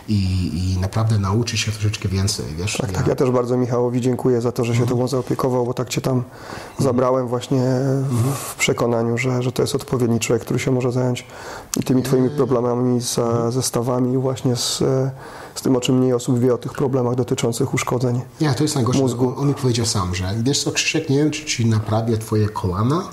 i, 0.08 0.14
i 0.74 0.78
naprawdę 0.80 1.18
nauczyć 1.18 1.60
się 1.60 1.72
troszeczkę 1.72 2.08
więcej, 2.08 2.46
wiesz. 2.58 2.76
Tak, 2.76 2.92
tak. 2.92 3.06
Ja 3.06 3.14
też 3.14 3.30
bardzo 3.30 3.56
Michałowi 3.56 4.00
dziękuję 4.00 4.40
za 4.40 4.52
to, 4.52 4.64
że 4.64 4.72
się 4.74 4.80
Mhm. 4.80 4.88
tobą 4.88 5.08
zaopiekował, 5.08 5.66
bo 5.66 5.74
tak 5.74 5.88
cię 5.88 6.00
tam 6.00 6.22
zabrałem 6.78 7.28
właśnie 7.28 7.62
w, 8.10 8.30
w 8.34 8.54
przekonaniu, 8.56 9.18
że, 9.18 9.42
że 9.42 9.52
to 9.52 9.62
jest 9.62 9.74
odpowiedni 9.74 10.20
człowiek, 10.20 10.42
który 10.44 10.58
się 10.58 10.70
może 10.70 10.92
zająć 10.92 11.26
i 11.80 11.82
tymi 11.82 12.02
twoimi 12.02 12.30
problemami 12.30 13.00
z, 13.00 13.18
Mhm. 13.18 13.52
ze 13.52 13.62
stawami 13.62 14.18
właśnie 14.18 14.56
z, 14.56 14.82
z 15.56 15.62
tym, 15.62 15.76
o 15.76 15.80
czym 15.80 15.98
mniej 15.98 16.12
osób 16.12 16.38
wie, 16.38 16.54
o 16.54 16.58
tych 16.58 16.72
problemach 16.72 17.14
dotyczących 17.14 17.74
uszkodzeń. 17.74 18.20
Nie, 18.40 18.54
to 18.54 18.62
jest 18.64 18.74
najgorsze. 18.74 19.00
Mózgu. 19.02 19.34
On 19.36 19.48
mi 19.48 19.54
powiedział 19.54 19.86
sam, 19.86 20.14
że 20.14 20.34
wiesz 20.42 20.64
co, 20.64 20.72
Krzysiek, 20.72 21.10
nie 21.10 21.16
wiem, 21.16 21.30
czy 21.30 21.44
ci 21.44 21.66
naprawię 21.66 22.18
twoje 22.18 22.48
kolana, 22.48 23.08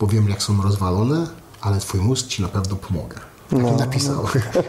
bo 0.00 0.06
wiem, 0.06 0.28
jak 0.28 0.42
są 0.42 0.62
rozwalone, 0.62 1.26
ale 1.60 1.78
twój 1.78 2.00
mózg 2.00 2.26
ci 2.26 2.42
na 2.42 2.48
pewno 2.48 2.76
pomogę. 2.76 3.16
Tak 3.50 3.62
No, 3.62 3.76
napisał. 3.76 4.24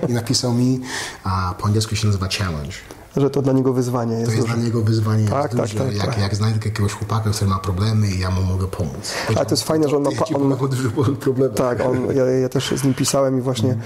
I 0.09 0.13
napisał 0.13 0.53
mi, 0.53 0.79
a 1.23 1.53
po 1.59 1.65
angielsku 1.65 1.95
się 1.95 2.07
nazywa 2.07 2.27
challenge. 2.27 2.73
Że 3.17 3.29
to 3.29 3.41
dla 3.41 3.53
niego 3.53 3.73
wyzwanie 3.73 4.13
jest 4.15 4.25
To 4.25 4.31
jest 4.31 4.43
duże. 4.47 4.53
dla 4.57 4.63
niego 4.65 4.81
wyzwanie 4.81 5.27
Tak, 5.27 5.51
tak, 5.55 5.61
duże. 5.61 5.77
tak, 5.77 5.95
jak, 5.95 6.05
tak. 6.05 6.17
jak 6.17 6.35
znajdę 6.35 6.59
jakiegoś 6.65 6.93
chłopaka, 6.93 7.29
który 7.29 7.49
ma 7.49 7.59
problemy 7.59 8.07
i 8.07 8.19
ja 8.19 8.31
mu 8.31 8.41
mogę 8.43 8.67
pomóc. 8.67 9.13
Ale 9.35 9.45
to 9.45 9.51
jest 9.51 9.63
fajne, 9.63 9.89
że 9.89 9.97
on 9.97 10.03
ma... 10.03 10.09
On, 10.09 10.33
pomogę 10.33 10.67
dużo 10.67 10.89
problemów. 11.19 11.57
tak, 11.57 11.81
on, 11.81 12.15
ja, 12.15 12.25
ja 12.25 12.49
też 12.49 12.73
z 12.77 12.83
nim 12.83 12.93
pisałem 12.93 13.37
i 13.37 13.41
właśnie 13.41 13.77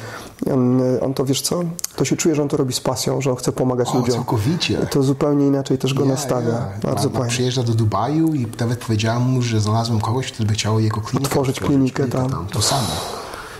on, 0.53 0.81
on 1.01 1.13
to, 1.13 1.25
wiesz 1.25 1.41
co, 1.41 1.61
to 1.95 2.05
się 2.05 2.15
czuje, 2.17 2.35
że 2.35 2.41
on 2.41 2.47
to 2.47 2.57
robi 2.57 2.73
z 2.73 2.79
pasją, 2.79 3.21
że 3.21 3.31
on 3.31 3.35
chce 3.37 3.51
pomagać 3.51 3.87
O, 3.89 3.97
ludziom. 3.97 4.15
całkowicie. 4.15 4.77
To 4.91 5.03
zupełnie 5.03 5.47
inaczej 5.47 5.77
też 5.77 5.93
go 5.93 6.03
Ja, 6.03 6.09
nastawia. 6.09 6.49
ja. 6.49 6.69
Bardzo 6.83 7.09
fajnie. 7.09 7.27
Przyjeżdża 7.29 7.63
do 7.63 7.73
Dubaju 7.73 8.33
i 8.33 8.47
nawet 8.59 8.79
powiedziałem 8.79 9.21
mu, 9.23 9.41
że 9.41 9.61
znalazłem 9.61 9.99
kogoś, 10.01 10.31
kto 10.31 10.43
by 10.43 10.53
chciał 10.53 10.79
jego 10.79 11.01
klinikę 11.01 11.29
Otworzyć 11.29 11.59
klinikę 11.59 12.07
tam. 12.07 12.47
To 12.51 12.61
samo. 12.61 12.87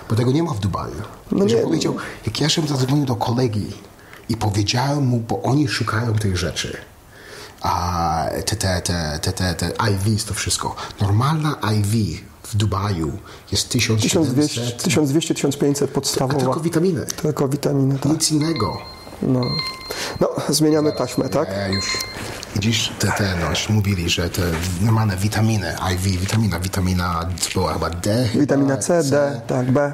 Bo 0.10 0.16
tego 0.16 0.32
nie 0.32 0.44
ma 0.44 0.52
w 0.54 0.60
Dubaju. 0.60 0.96
No 1.32 1.44
Wiesz, 1.44 1.52
nie. 1.52 1.58
jak 1.58 1.66
powiedział, 1.68 1.96
jak 2.26 2.42
ja 2.42 2.50
się 2.50 2.68
zadzwonił 2.68 3.06
do 3.06 3.16
kolegi 3.16 3.68
i 4.30 4.38
powiedziałem 4.38 5.06
mu, 5.08 5.20
bo 5.20 5.42
oni 5.42 5.68
szukają 5.68 6.14
tych 6.14 6.38
rzeczy. 6.38 6.78
A 7.62 8.26
te, 8.46 8.56
te, 8.56 8.82
te, 8.82 9.20
te, 9.22 9.34
te, 9.34 9.54
te 9.56 9.72
IVs, 9.92 10.26
to 10.26 10.34
wszystko. 10.34 10.76
Normalna 11.02 11.56
IV 11.74 12.22
w 12.44 12.56
Dubaju 12.56 13.12
jest 13.52 13.70
1700. 13.70 14.78
1200, 14.84 15.34
1200-1500 15.34 15.84
A 15.84 15.88
podstawowa. 15.88 16.40
tylko 16.40 16.60
witaminy. 16.60 17.06
Tylko 17.06 17.48
witaminy, 17.48 18.00
tak. 18.00 18.12
Nic 18.12 18.32
innego. 18.32 18.78
No, 19.22 19.42
no 20.22 20.30
zmieniamy 20.50 20.92
taśmę, 20.92 21.30
tak? 21.30 21.50
Ja 21.50 21.68
już 21.68 21.86
widzisz, 22.56 22.92
te, 23.00 23.08
te 23.08 23.36
no, 23.42 23.50
już 23.50 23.70
mówili, 23.70 24.10
że 24.10 24.30
te 24.30 24.42
normalne 24.82 25.18
witaminy, 25.18 25.76
IV, 25.94 26.10
witamina, 26.10 26.60
witamina 26.60 27.30
była 27.54 27.74
chyba 27.74 27.90
D. 27.90 28.30
Witamina 28.36 28.78
C, 28.78 29.04
D, 29.04 29.42
tak, 29.48 29.72
B. 29.72 29.94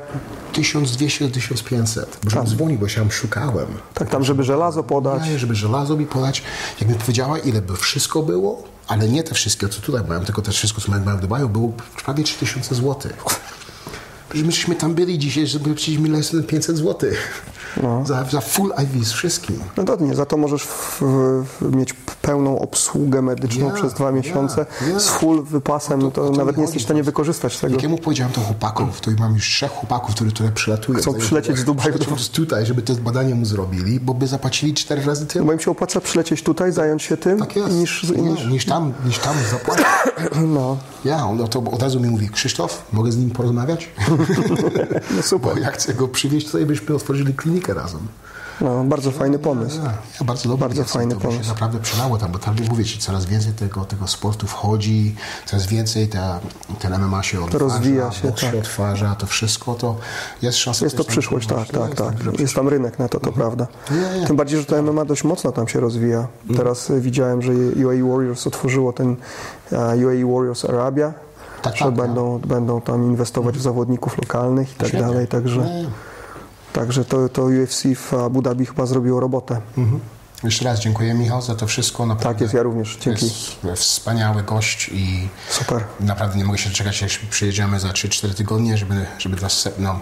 1200 0.53 1.25
do 1.25 1.31
1500. 1.31 2.19
Bo 2.23 2.29
żebym 2.29 2.47
dzwonił, 2.47 2.79
bo 2.79 2.87
się 2.87 3.01
tam 3.01 3.11
szukałem. 3.11 3.67
Tak, 3.93 4.09
tam, 4.09 4.23
żeby 4.23 4.43
żelazo 4.43 4.83
podać. 4.83 5.27
Ja, 5.27 5.37
żeby 5.37 5.55
żelazo 5.55 5.97
mi 5.97 6.05
podać. 6.05 6.43
Jak 6.81 6.89
mi 6.89 6.95
powiedziała, 6.95 7.39
ile 7.39 7.61
by 7.61 7.75
wszystko 7.75 8.23
było, 8.23 8.63
ale 8.87 9.09
nie 9.09 9.23
te 9.23 9.35
wszystkie, 9.35 9.69
co 9.69 9.81
tutaj 9.81 10.01
mają, 10.07 10.25
tylko 10.25 10.41
te 10.41 10.51
wszystko, 10.51 10.81
co 10.81 10.91
mają 10.91 11.17
w 11.17 11.21
Dubaju, 11.21 11.49
było 11.49 11.73
prawie 12.05 12.23
3000 12.23 12.75
zł. 12.75 13.11
że 14.33 14.43
myśmy 14.43 14.75
tam 14.75 14.93
byli 14.93 15.19
dzisiaj, 15.19 15.47
żeby 15.47 15.75
przyjść 15.75 15.99
mi 15.99 16.09
500 16.47 16.77
zł. 16.77 17.11
No. 17.83 18.05
Za, 18.05 18.25
za 18.25 18.41
full 18.41 18.73
IV 18.83 19.05
z 19.05 19.11
wszystkim. 19.11 19.59
No 19.77 19.83
to 19.83 19.95
nie, 19.95 20.15
za 20.15 20.25
to 20.25 20.37
możesz 20.37 20.63
w, 20.63 21.01
w, 21.61 21.75
mieć 21.75 21.93
pełną 22.21 22.59
obsługę 22.59 23.21
medyczną 23.21 23.71
przez 23.71 23.93
dwa 23.93 24.11
miesiące 24.11 24.65
z 24.97 25.07
full 25.07 25.43
wypasem, 25.43 25.99
No 25.99 26.05
no 26.05 26.11
to- 26.11 26.21
to, 26.21 26.29
to 26.31 26.37
nawet 26.37 26.57
nie 26.57 26.61
jesteś 26.63 26.81
w 26.81 26.85
stanie 26.85 27.03
wykorzystać 27.03 27.57
tego. 27.57 27.73
Jak 27.73 27.83
ja 27.83 27.89
mu 27.89 27.97
powiedziałem 27.97 28.33
to 28.33 28.41
chłopaków, 28.41 29.01
to 29.01 29.11
mam 29.19 29.33
już 29.33 29.49
trzech 29.49 29.71
chłopaków, 29.71 30.15
które, 30.15 30.29
które 30.31 30.51
przylatują. 30.51 30.99
Chcą 30.99 31.13
przylecieć 31.13 31.57
z 31.57 31.63
Dubaju 31.63 31.93
przylecieć 31.99 32.29
tutaj, 32.29 32.65
żeby 32.65 32.81
te 32.81 32.93
badania 32.95 33.35
mu 33.35 33.45
zrobili, 33.45 33.99
bo 33.99 34.13
by 34.13 34.27
zapłacili 34.27 34.73
cztery 34.73 35.05
razy 35.05 35.25
tyle. 35.25 35.45
Bo 35.45 35.53
im 35.53 35.59
się 35.59 35.71
opłaca 35.71 36.01
przylecieć 36.01 36.43
tutaj, 36.43 36.71
zająć 36.71 37.03
się 37.03 37.17
tym, 37.17 37.39
Tak 37.39 37.55
jest. 37.55 37.71
niż, 37.73 38.03
Nie, 38.03 38.21
niż... 38.21 38.45
niż 38.45 38.65
tam, 38.65 38.93
niż 39.05 39.19
tam 39.19 39.35
zapłacić. 39.51 39.85
No, 40.47 40.77
Ja, 41.05 41.25
on 41.25 41.47
to 41.47 41.59
od 41.71 41.81
razu 41.81 41.99
mi 41.99 42.09
mówi, 42.09 42.29
Krzysztof, 42.29 42.83
mogę 42.93 43.11
z 43.11 43.17
nim 43.17 43.31
porozmawiać? 43.31 43.89
no 45.15 45.21
super. 45.21 45.53
Bo 45.55 45.59
ja 45.59 45.71
chcę 45.71 45.93
go 45.93 46.07
przywieźć 46.07 46.45
tutaj, 46.47 46.65
byśmy 46.65 46.95
otworzyli 46.95 47.33
klinikę 47.33 47.73
razem. 47.73 47.99
No, 48.61 48.83
bardzo 48.83 49.11
fajny 49.11 49.39
pomysł. 49.39 49.77
Ja, 49.83 49.91
ja 50.19 50.25
bardzo 50.25 50.49
dobry 50.49 50.61
Bardzo 50.61 50.81
jest, 50.81 50.93
fajny 50.93 51.13
to 51.13 51.19
by 51.19 51.23
się 51.23 51.29
pomysł. 51.29 51.49
naprawdę 51.49 51.79
przydało 51.79 52.17
tam, 52.17 52.31
bo 52.31 52.39
tam 52.39 52.55
mówię 52.69 52.85
ci, 52.85 52.99
coraz 52.99 53.25
więcej 53.25 53.53
tego, 53.53 53.85
tego 53.85 54.07
sportu 54.07 54.47
wchodzi, 54.47 55.15
coraz 55.45 55.67
więcej 55.67 56.07
ta, 56.07 56.39
ten 56.79 56.99
MMA 57.05 57.23
się 57.23 57.43
odtwarza, 57.43 57.65
rozwija 57.65 58.11
się, 58.11 58.31
tak. 58.31 58.39
się 58.39 58.57
odtwarza, 58.59 59.15
to 59.15 59.27
wszystko, 59.27 59.73
to 59.75 59.95
jest 60.41 60.57
szansa... 60.57 60.85
Jest 60.85 60.97
to 60.97 61.03
przyszłość, 61.03 61.47
tak, 61.47 61.67
tak, 61.67 61.85
jest 61.85 61.95
tak. 61.97 62.15
duża 62.15 62.31
Jest 62.41 62.55
tam 62.55 62.67
rynek 62.67 62.99
na 62.99 63.07
to, 63.09 63.19
to 63.19 63.31
prawda. 63.31 63.67
Nie, 63.91 64.19
nie. 64.19 64.27
Tym 64.27 64.35
bardziej, 64.35 64.59
że 64.59 64.65
to 64.65 64.81
MMA 64.83 65.05
dość 65.05 65.23
mocno 65.23 65.51
tam 65.51 65.67
się 65.67 65.79
rozwija. 65.79 66.27
Teraz 66.57 66.89
y, 66.89 67.01
widziałem, 67.01 67.41
że 67.41 67.51
UAE 67.85 68.03
Warriors 68.11 68.47
otworzyło 68.47 68.93
ten 68.93 69.15
e, 69.71 69.77
UAE 69.77 70.33
Warriors 70.35 70.65
Arabia, 70.65 71.13
Tak, 71.61 71.77
że 71.77 71.85
tak, 71.85 71.93
będą, 71.93 72.39
będą 72.39 72.81
tam 72.81 73.03
inwestować 73.03 73.57
w 73.57 73.61
zawodników 73.61 74.17
lokalnych 74.17 74.71
i 74.71 74.75
tak 74.75 74.87
Świetnie. 74.87 75.07
dalej, 75.07 75.27
także, 75.27 75.59
Nie. 75.61 75.85
Także 76.73 77.05
to, 77.05 77.29
to 77.29 77.43
UFC 77.43 77.83
w 77.95 78.13
Abu 78.13 78.41
Dhabi 78.41 78.65
chyba 78.65 78.85
zrobiło 78.85 79.19
robotę. 79.19 79.61
Mhm. 79.77 79.99
Jeszcze 80.43 80.65
raz 80.65 80.79
dziękuję 80.79 81.13
Michał 81.13 81.41
za 81.41 81.55
to 81.55 81.67
wszystko. 81.67 82.05
Naprawdę 82.05 82.33
Tak 82.33 82.41
jest, 82.41 82.53
ja 82.53 82.63
również. 82.63 82.97
Dzięki. 83.01 83.25
Jest 83.63 83.83
wspaniały 83.83 84.43
gość 84.43 84.89
i 84.93 85.29
Super. 85.49 85.83
naprawdę 85.99 86.37
nie 86.37 86.45
mogę 86.45 86.57
się 86.57 86.69
doczekać, 86.69 87.01
jak 87.01 87.11
przyjedziemy 87.29 87.79
za 87.79 87.87
3-4 87.89 88.33
tygodnie, 88.33 88.77
żeby, 88.77 89.05
żeby 89.17 89.37
no, 89.77 89.99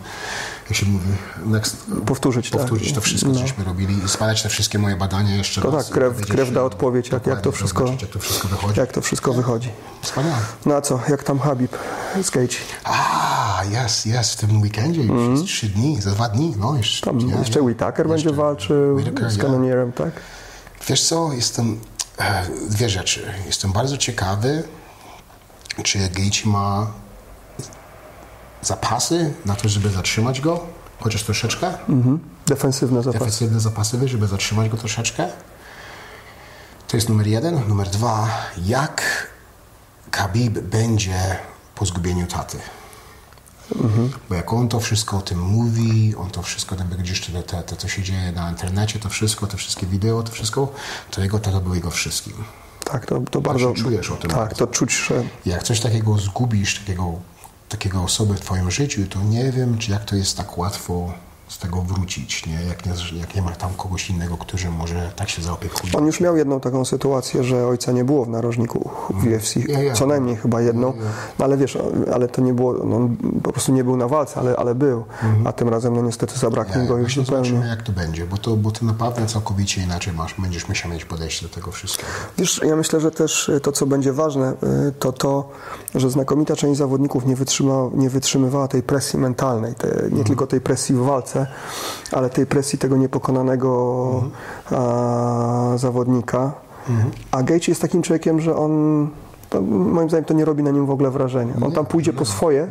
jak 0.70 0.78
się 0.78 0.86
mówi, 0.86 1.06
next, 1.46 1.78
Powtórzyć, 2.06 2.50
tak. 2.50 2.62
powtórzyć 2.62 2.94
to 2.94 3.02
wszystko, 3.02 3.32
co 3.34 3.40
żeśmy 3.40 3.64
robili 3.64 4.04
i 4.06 4.10
spadać 4.10 4.44
te 4.44 4.50
wszystkie 4.50 4.80
moje 4.80 4.96
badania 4.96 5.36
jeszcze 5.36 5.62
To 5.62 5.72
raz. 5.72 5.90
tak, 5.90 5.98
krew- 5.98 6.26
krew 6.26 6.54
da 6.54 6.64
odpowiedź, 6.64 7.10
jak- 7.10 7.28
jak 7.28 7.42
to 7.42 7.52
wszystko- 7.52 7.80
zobaczyć, 7.80 8.02
jak 8.02 8.12
to 8.12 8.20
wszystko 8.20 8.48
wychodzi. 8.48 8.80
Jak 8.80 8.92
to 8.92 9.02
wszystko 9.02 9.34
wychodzi. 9.34 9.70
Wspaniale. 10.02 10.36
No 10.66 10.76
a 10.76 10.82
co, 10.82 11.00
jak 11.10 11.24
tam 11.24 11.40
Habib 11.40 11.78
z 12.24 12.30
Gaethje? 12.30 12.60
A, 12.84 13.62
jest, 13.72 14.06
jest, 14.06 14.34
w 14.34 14.36
tym 14.36 14.62
weekendzie 14.62 15.02
już 15.04 15.30
jest 15.32 15.46
trzy 15.46 15.70
dni, 15.70 16.02
za 16.02 16.12
dwa 16.12 16.30
dni, 16.30 16.54
no 16.60 16.76
jeszcze. 16.78 17.06
Tam 17.06 17.20
ja, 17.30 17.40
jeszcze 17.40 17.60
ja. 17.60 17.66
Whittaker 17.66 18.08
będzie 18.08 18.32
walczył 18.34 18.96
Whittaker, 18.96 19.32
z 19.32 19.36
ja. 19.38 19.44
kanonierem, 19.44 19.92
tak? 19.92 20.12
Wiesz 20.88 21.04
co, 21.08 21.34
jestem, 21.34 21.80
e, 22.20 22.46
dwie 22.70 22.90
rzeczy. 22.90 23.34
Jestem 23.46 23.72
bardzo 23.72 23.98
ciekawy, 23.98 24.64
czy 25.84 26.00
Gaethje 26.00 26.52
ma 26.52 26.88
zapasy 28.62 29.34
na 29.46 29.56
to, 29.56 29.70
żeby 29.70 29.90
zatrzymać 29.90 30.42
go, 30.42 30.66
chociaż 31.00 31.24
troszeczkę. 31.24 31.68
Mhm. 31.90 32.20
Defensywne 32.48 33.04
zapasy. 33.04 33.20
Defensywne 33.20 33.60
zapasy, 33.60 34.08
żeby 34.08 34.28
zatrzymać 34.28 34.70
go 34.70 34.78
troszeczkę. 34.78 35.28
To 36.88 36.98
jest 36.98 37.10
numer 37.10 37.28
jeden. 37.28 37.68
Numer 37.68 37.88
dwa, 37.90 38.28
jak 38.66 39.28
Khabib 40.12 40.60
będzie 40.60 41.36
po 41.76 41.86
zgubieniu 41.86 42.28
taty. 42.28 42.58
Bo 44.30 44.36
jak 44.36 44.54
on 44.54 44.70
to 44.70 44.80
wszystko 44.80 45.18
o 45.18 45.22
tym 45.22 45.40
mówi, 45.40 46.16
on 46.18 46.30
to 46.30 46.42
wszystko, 46.42 46.76
tam 46.76 46.90
gdzieś 46.90 47.22
te, 47.26 47.44
te, 47.44 47.64
te, 47.64 47.76
co 47.76 47.88
się 47.88 48.04
dzieje 48.04 48.32
na 48.32 48.50
internecie, 48.50 49.00
to 49.00 49.10
wszystko, 49.10 49.48
te 49.48 49.58
wszystkie 49.58 49.88
wideo, 49.88 50.24
to 50.24 50.32
wszystko, 50.32 50.74
to 51.12 51.22
jego 51.22 51.40
tata 51.40 51.60
był 51.60 51.76
jego 51.76 51.92
wszystkim. 51.92 52.34
Tak, 52.86 53.06
to, 53.06 53.22
to 53.32 53.42
bardzo. 53.42 53.74
czujesz 53.74 54.12
o 54.12 54.16
tym 54.16 54.30
Tak, 54.30 54.40
bardzo. 54.40 54.56
to 54.56 54.74
czuć, 54.74 54.92
że 55.08 55.24
Jak 55.46 55.64
coś 55.64 55.80
takiego 55.80 56.18
zgubisz, 56.18 56.80
takiego, 56.80 57.14
takiego 57.70 58.04
osoby 58.04 58.36
w 58.36 58.42
twoim 58.42 58.72
życiu, 58.72 59.08
to 59.08 59.24
nie 59.24 59.52
wiem, 59.52 59.78
czy 59.78 59.92
jak 59.92 60.06
to 60.06 60.16
jest 60.16 60.38
tak 60.38 60.58
łatwo 60.58 61.14
z 61.50 61.58
tego 61.58 61.82
wrócić, 61.82 62.46
nie? 62.46 62.54
Jak, 62.54 62.86
nie, 62.86 62.92
jak 63.20 63.36
nie 63.36 63.42
ma 63.42 63.52
tam 63.52 63.70
kogoś 63.78 64.10
innego, 64.10 64.38
który 64.38 64.70
może 64.72 65.12
tak 65.16 65.30
się 65.30 65.42
zaopiekuje. 65.42 65.94
on 65.98 66.06
już 66.06 66.20
miał 66.20 66.38
jedną 66.38 66.60
taką 66.60 66.86
sytuację, 66.86 67.44
że 67.44 67.68
ojca 67.68 67.92
nie 67.92 68.04
było 68.04 68.26
w 68.26 68.30
narożniku 68.30 68.90
w 69.10 69.24
UFC. 69.28 69.56
Ja, 69.56 69.84
ja. 69.84 69.94
Co 69.94 70.06
najmniej 70.08 70.36
chyba 70.36 70.62
jedną. 70.62 70.94
No 71.40 71.46
ale 71.46 71.58
wiesz, 71.58 71.78
ale 72.14 72.28
to 72.28 72.42
nie 72.42 72.54
było, 72.54 72.74
no, 72.74 72.96
on 72.96 73.18
po 73.44 73.52
prostu 73.52 73.72
nie 73.74 73.84
był 73.84 73.98
na 73.98 74.08
walce, 74.08 74.40
ale, 74.40 74.56
ale 74.56 74.76
był. 74.76 75.04
A 75.46 75.52
tym 75.54 75.70
razem 75.70 75.96
no 75.96 76.02
niestety 76.02 76.40
zabraknie 76.40 76.82
Ja, 76.82 76.88
go 76.88 76.98
już 76.98 77.16
zupełnie. 77.16 77.46
zobaczymy, 77.50 77.68
jak 77.68 77.82
to 77.84 77.92
będzie, 77.92 78.26
bo 78.26 78.38
to, 78.38 78.56
bo 78.58 78.72
to 78.72 78.86
naprawdę 78.86 79.26
całkowicie 79.26 79.82
inaczej 79.84 80.14
masz, 80.14 80.36
będziesz 80.40 80.68
musiał 80.70 80.92
mieć 80.92 81.06
podejście 81.06 81.48
do 81.48 81.54
tego 81.56 81.72
wszystkiego. 81.72 82.10
Wiesz, 82.38 82.62
ja 82.66 82.76
myślę, 82.76 83.00
że 83.00 83.12
też 83.12 83.50
y, 83.50 83.60
to, 83.60 83.72
co 83.72 83.86
będzie 83.86 84.14
ważne, 84.14 84.54
y, 84.88 84.92
to 85.00 85.12
to, 85.12 85.50
że 85.96 86.10
znakomita 86.10 86.56
część 86.56 86.78
zawodników 86.78 87.26
nie, 87.26 87.36
wytrzyma, 87.36 87.90
nie 87.94 88.10
wytrzymywała 88.10 88.68
tej 88.68 88.84
presji 88.84 89.20
mentalnej, 89.20 89.76
te, 89.76 89.90
Mhm. 89.90 90.16
nie 90.18 90.24
tylko 90.24 90.48
tej 90.48 90.62
presji 90.62 90.96
w 90.96 91.00
walce, 91.00 91.39
ale 92.12 92.30
tej 92.30 92.46
presji 92.46 92.80
tego 92.80 92.98
niepokonanego 92.98 93.70
Mhm. 94.14 94.32
a, 94.84 95.78
zawodnika. 95.78 96.52
A 97.32 97.44
Gaethje 97.44 97.72
jest 97.72 97.82
takim 97.82 98.02
człowiekiem, 98.02 98.42
że 98.42 98.56
on 98.56 99.08
to, 99.50 99.62
moim 99.62 100.10
zdaniem 100.10 100.26
to 100.26 100.34
nie 100.34 100.46
robi 100.46 100.64
na 100.64 100.72
nim 100.72 100.86
w 100.86 100.90
ogóle 100.90 101.10
wrażenia. 101.12 101.54
On 101.66 101.72
tam 101.72 101.86
pójdzie 101.86 102.14
po 102.14 102.26
swoje 102.26 102.68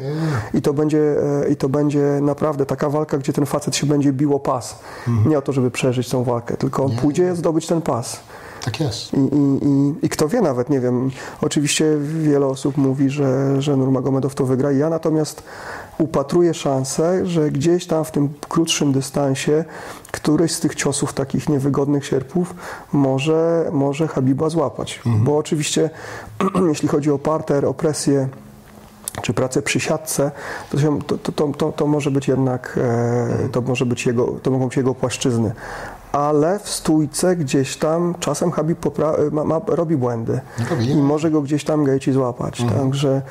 i 0.55 0.63
to 0.63 0.73
będzie, 0.75 1.17
e, 1.45 1.49
i 1.49 1.57
to 1.57 1.69
będzie 1.69 2.19
naprawdę 2.23 2.67
taka 2.67 2.91
walka, 2.91 3.19
gdzie 3.19 3.33
ten 3.33 3.47
facet 3.47 3.77
się 3.77 3.87
będzie 3.87 4.13
bił 4.13 4.35
o 4.35 4.41
pas. 4.41 4.79
Mhm. 5.09 5.31
Nie 5.31 5.39
o 5.39 5.43
to, 5.43 5.53
żeby 5.53 5.71
przeżyć 5.71 6.09
tą 6.11 6.25
walkę, 6.25 6.57
tylko 6.57 6.85
on 6.85 6.91
pójdzie 6.97 7.37
zdobyć 7.37 7.67
ten 7.67 7.81
pas. 7.83 8.21
Tak 8.69 8.81
jest. 8.81 9.15
I, 9.15 9.17
i, 9.17 9.67
i, 9.69 10.07
I 10.07 10.09
kto 10.09 10.29
wie 10.29 10.41
nawet, 10.41 10.71
nie 10.71 10.81
wiem, 10.81 11.11
oczywiście 11.41 11.85
wiele 12.23 12.47
osób 12.47 12.77
mówi, 12.77 13.11
że, 13.11 13.63
że 13.63 13.77
Nurmagomedow 13.77 14.35
to 14.35 14.45
wygra. 14.45 14.73
Ja 14.73 14.91
natomiast 14.91 15.43
upatruję 15.99 16.55
szansę, 16.55 17.27
że 17.27 17.51
gdzieś 17.51 17.87
tam 17.87 18.05
w 18.05 18.11
tym 18.11 18.29
krótszym 18.49 18.93
dystansie 18.93 19.65
któryś 20.11 20.53
z 20.53 20.61
tych 20.61 20.75
ciosów 20.75 21.13
takich 21.13 21.49
niewygodnych 21.49 22.07
sierpów 22.07 22.55
może, 22.93 23.71
może 23.73 24.09
Habiba 24.09 24.49
złapać. 24.49 25.01
Bo 25.07 25.37
oczywiście 25.37 25.91
jeśli 26.69 26.89
chodzi 26.89 27.11
o 27.11 27.19
parter, 27.19 27.67
o 27.67 27.75
presję, 27.75 28.29
czy 29.23 29.33
pracę 29.33 29.63
przy 29.63 29.81
siatce, 29.81 30.31
to, 30.71 30.81
się, 30.81 30.99
to, 31.03 31.19
to, 31.19 31.33
to, 31.33 31.49
to, 31.49 31.73
to 31.73 31.87
może 31.87 32.11
być 32.11 32.29
jednak, 32.29 32.79
e, 32.83 33.49
to 33.49 33.61
może 33.61 33.87
być 33.87 34.07
jego, 34.07 34.27
to 34.27 34.51
mogą 34.51 34.65
być 34.67 34.77
jego 34.77 34.95
płaszczyzny. 34.95 35.53
Ale 36.19 36.59
w 36.59 36.69
stójce 36.69 37.37
gdzieś 37.37 37.77
tam 37.77 38.15
czasem 38.21 38.51
Habib 38.51 38.81
popra- 38.81 39.33
ma, 39.33 39.45
ma, 39.45 39.61
robi 39.67 39.97
błędy. 39.97 40.41
Robi, 40.71 40.91
i 40.91 40.97
może 40.97 41.31
go 41.31 41.43
gdzieś 41.43 41.65
tam 41.65 41.85
Gaethje 41.85 42.13
złapać. 42.13 42.63
Także 42.77 43.23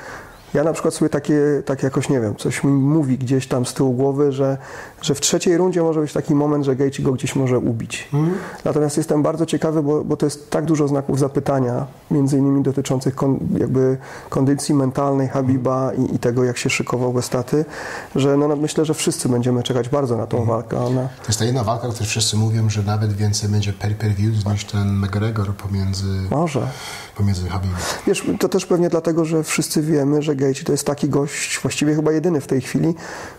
ja 0.54 0.64
na 0.64 0.74
przykład 0.74 0.94
sobie 0.94 1.10
takie, 1.10 1.42
tak 1.66 1.84
jakoś, 1.84 2.10
nie 2.10 2.20
wiem, 2.22 2.36
coś 2.36 2.64
mi 2.64 2.72
mówi 2.72 3.18
gdzieś 3.18 3.48
tam 3.48 3.66
z 3.66 3.74
tyłu 3.74 3.94
głowy, 3.94 4.32
że, 4.32 4.58
że 5.02 5.16
w 5.16 5.22
trzeciej 5.22 5.58
rundzie 5.58 5.84
może 5.84 6.02
być 6.02 6.14
taki 6.14 6.36
moment, 6.36 6.66
że 6.66 6.76
Gaethje 6.76 7.06
go 7.06 7.12
gdzieś 7.12 7.36
może 7.36 7.60
ubić. 7.60 8.10
Natomiast 8.66 8.98
jestem 8.98 9.24
bardzo 9.24 9.46
ciekawy, 9.46 9.84
bo, 9.84 10.04
bo 10.04 10.18
to 10.18 10.26
jest 10.26 10.50
tak 10.50 10.66
dużo 10.66 10.88
znaków 10.88 11.20
zapytania, 11.20 11.86
między 12.12 12.38
innymi 12.38 12.64
dotyczących 12.64 13.16
kon, 13.16 13.40
jakby 13.60 13.98
kondycji 14.30 14.76
mentalnej 14.76 15.28
Habiba 15.28 15.92
i, 15.94 16.16
i 16.16 16.20
tego, 16.20 16.44
jak 16.44 16.58
się 16.58 16.70
szykował 16.70 17.14
bez 17.14 17.30
taty, 17.30 17.66
że 18.16 18.38
no, 18.38 18.48
no, 18.48 18.56
myślę, 18.56 18.86
że 18.86 18.94
wszyscy 18.94 19.30
będziemy 19.30 19.64
czekać 19.64 19.90
bardzo 19.90 20.18
na 20.18 20.28
tą 20.28 20.46
walkę. 20.46 20.78
Ona, 20.78 21.02
To 21.02 21.28
jest 21.28 21.40
ta 21.40 21.46
jedna 21.46 21.64
walka, 21.64 21.88
o 21.88 21.92
której 21.92 22.10
wszyscy 22.10 22.38
mówią, 22.38 22.70
że 22.70 22.84
nawet 22.84 23.14
więcej 23.14 23.50
będzie 23.50 23.74
pay-per-view 23.74 24.46
niż 24.46 24.66
ten 24.66 24.98
McGregor 24.98 25.56
pomiędzy, 25.56 26.06
może. 26.32 26.68
pomiędzy 27.18 27.50
Habibem. 27.50 27.78
Wiesz, 28.08 28.26
to 28.40 28.50
też 28.50 28.66
pewnie 28.66 28.90
dlatego, 28.90 29.26
że 29.26 29.44
wszyscy 29.44 29.82
wiemy, 29.82 30.22
że 30.22 30.36
Gaethje 30.36 30.64
to 30.64 30.72
jest 30.72 30.86
taki 30.86 31.10
gość, 31.10 31.60
właściwie 31.62 31.96
chyba 31.96 32.12
jedyny 32.12 32.42
w 32.42 32.48
tej 32.48 32.62
chwili, 32.62 32.96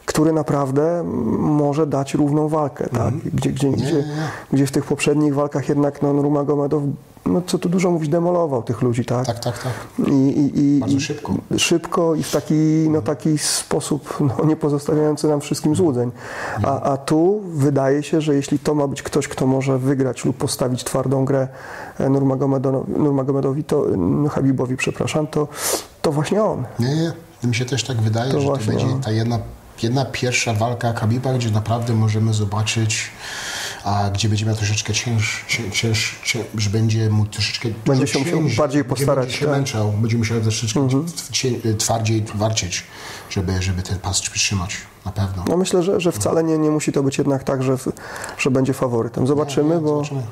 który 0.06 0.32
naprawdę 0.32 1.04
może 1.48 1.86
dać 1.86 2.14
równą 2.14 2.48
walkę, 2.48 2.88
tak? 2.88 3.14
Gdzie, 3.14 3.50
gdzie, 3.50 3.70
gdzie, 3.70 3.92
nie. 3.92 4.04
gdzie 4.52 4.66
w 4.66 4.70
tych 4.70 4.84
poprzednich 4.84 5.34
walkach 5.34 5.68
jednak 5.68 6.02
no, 6.02 6.12
Nurmagomedov, 6.12 6.82
no 7.26 7.42
co 7.46 7.58
tu 7.58 7.68
dużo 7.68 7.90
mówić, 7.90 8.08
demolował 8.08 8.62
tych 8.62 8.82
ludzi, 8.82 9.04
tak? 9.04 9.26
Tak, 9.26 9.38
tak, 9.38 9.58
tak. 9.58 9.72
I, 10.08 10.12
i, 10.12 10.76
i, 10.76 10.80
Bardzo 10.80 11.00
szybko. 11.00 11.34
Szybko 11.58 12.14
i 12.14 12.22
w 12.22 12.30
taki, 12.30 12.54
no, 12.90 13.02
taki 13.02 13.38
sposób 13.38 14.18
no, 14.20 14.44
nie 14.44 14.56
pozostawiający 14.56 15.28
nam 15.28 15.40
wszystkim 15.40 15.74
złudzeń. 15.74 16.10
A, 16.62 16.80
a 16.80 16.96
tu 16.96 17.40
wydaje 17.44 18.02
się, 18.02 18.20
że 18.20 18.34
jeśli 18.34 18.58
to 18.58 18.74
ma 18.74 18.86
być 18.86 19.02
ktoś, 19.02 19.28
kto 19.28 19.46
może 19.46 19.78
wygrać 19.78 20.24
lub 20.24 20.36
postawić 20.36 20.84
twardą 20.84 21.24
grę 21.24 21.48
e, 21.98 22.08
Nurmagomedowi, 22.98 23.64
to, 23.64 23.84
no, 23.96 24.28
Habibowi, 24.28 24.76
przepraszam, 24.76 25.26
to, 25.26 25.48
to 26.02 26.12
właśnie 26.12 26.44
on. 26.44 26.64
Nie, 26.78 26.96
nie. 26.96 27.12
Mi 27.44 27.54
się 27.54 27.64
też 27.64 27.84
tak 27.84 27.96
wydaje, 27.96 28.32
To 28.32 28.40
że 28.40 28.46
to 28.46 28.56
będzie 28.66 28.86
no. 28.86 28.98
ta 29.04 29.10
jedna, 29.10 29.38
jedna 29.82 30.04
pierwsza 30.04 30.54
walka 30.54 30.92
Khabiba, 30.92 31.32
gdzie 31.32 31.50
naprawdę 31.50 31.94
możemy 31.94 32.34
zobaczyć 32.34 33.10
a 33.84 34.10
gdzie 34.10 34.28
będzie 34.28 34.46
miał 34.46 34.54
troszeczkę 34.54 34.92
cięż, 34.92 35.44
cięż, 35.48 35.80
cięż, 35.80 36.18
cięż 36.24 36.44
że 36.56 36.70
będzie 36.70 37.10
mu 37.10 37.26
troszeczkę 37.26 37.68
Będzie 37.86 38.06
się 38.06 38.18
musiał 38.18 38.40
bardziej 38.56 38.84
postarać, 38.84 39.24
Będzie 39.26 39.38
się 39.38 39.46
tak. 39.46 39.54
męczał, 39.54 39.92
będzie 39.92 40.16
musiał 40.18 40.40
troszeczkę 40.40 40.88
cię- 41.32 41.74
twardziej 41.78 42.24
walczyć, 42.34 42.84
żeby, 43.30 43.62
żeby 43.62 43.82
ten 43.82 43.98
pas 43.98 44.20
przytrzymać, 44.20 44.76
na 45.06 45.12
pewno. 45.12 45.44
No 45.48 45.56
myślę, 45.56 45.82
że, 45.82 46.00
że 46.00 46.12
wcale 46.12 46.44
nie, 46.44 46.58
nie 46.58 46.70
musi 46.70 46.92
to 46.92 47.02
być 47.02 47.18
jednak 47.18 47.44
tak, 47.44 47.62
że, 47.62 47.76
że 48.38 48.50
będzie 48.50 48.72
faworytem. 48.74 49.26
Zobaczymy, 49.26 49.74
Nie, 49.74 49.80
bo, 49.80 49.88
zobaczymy. 49.88 50.22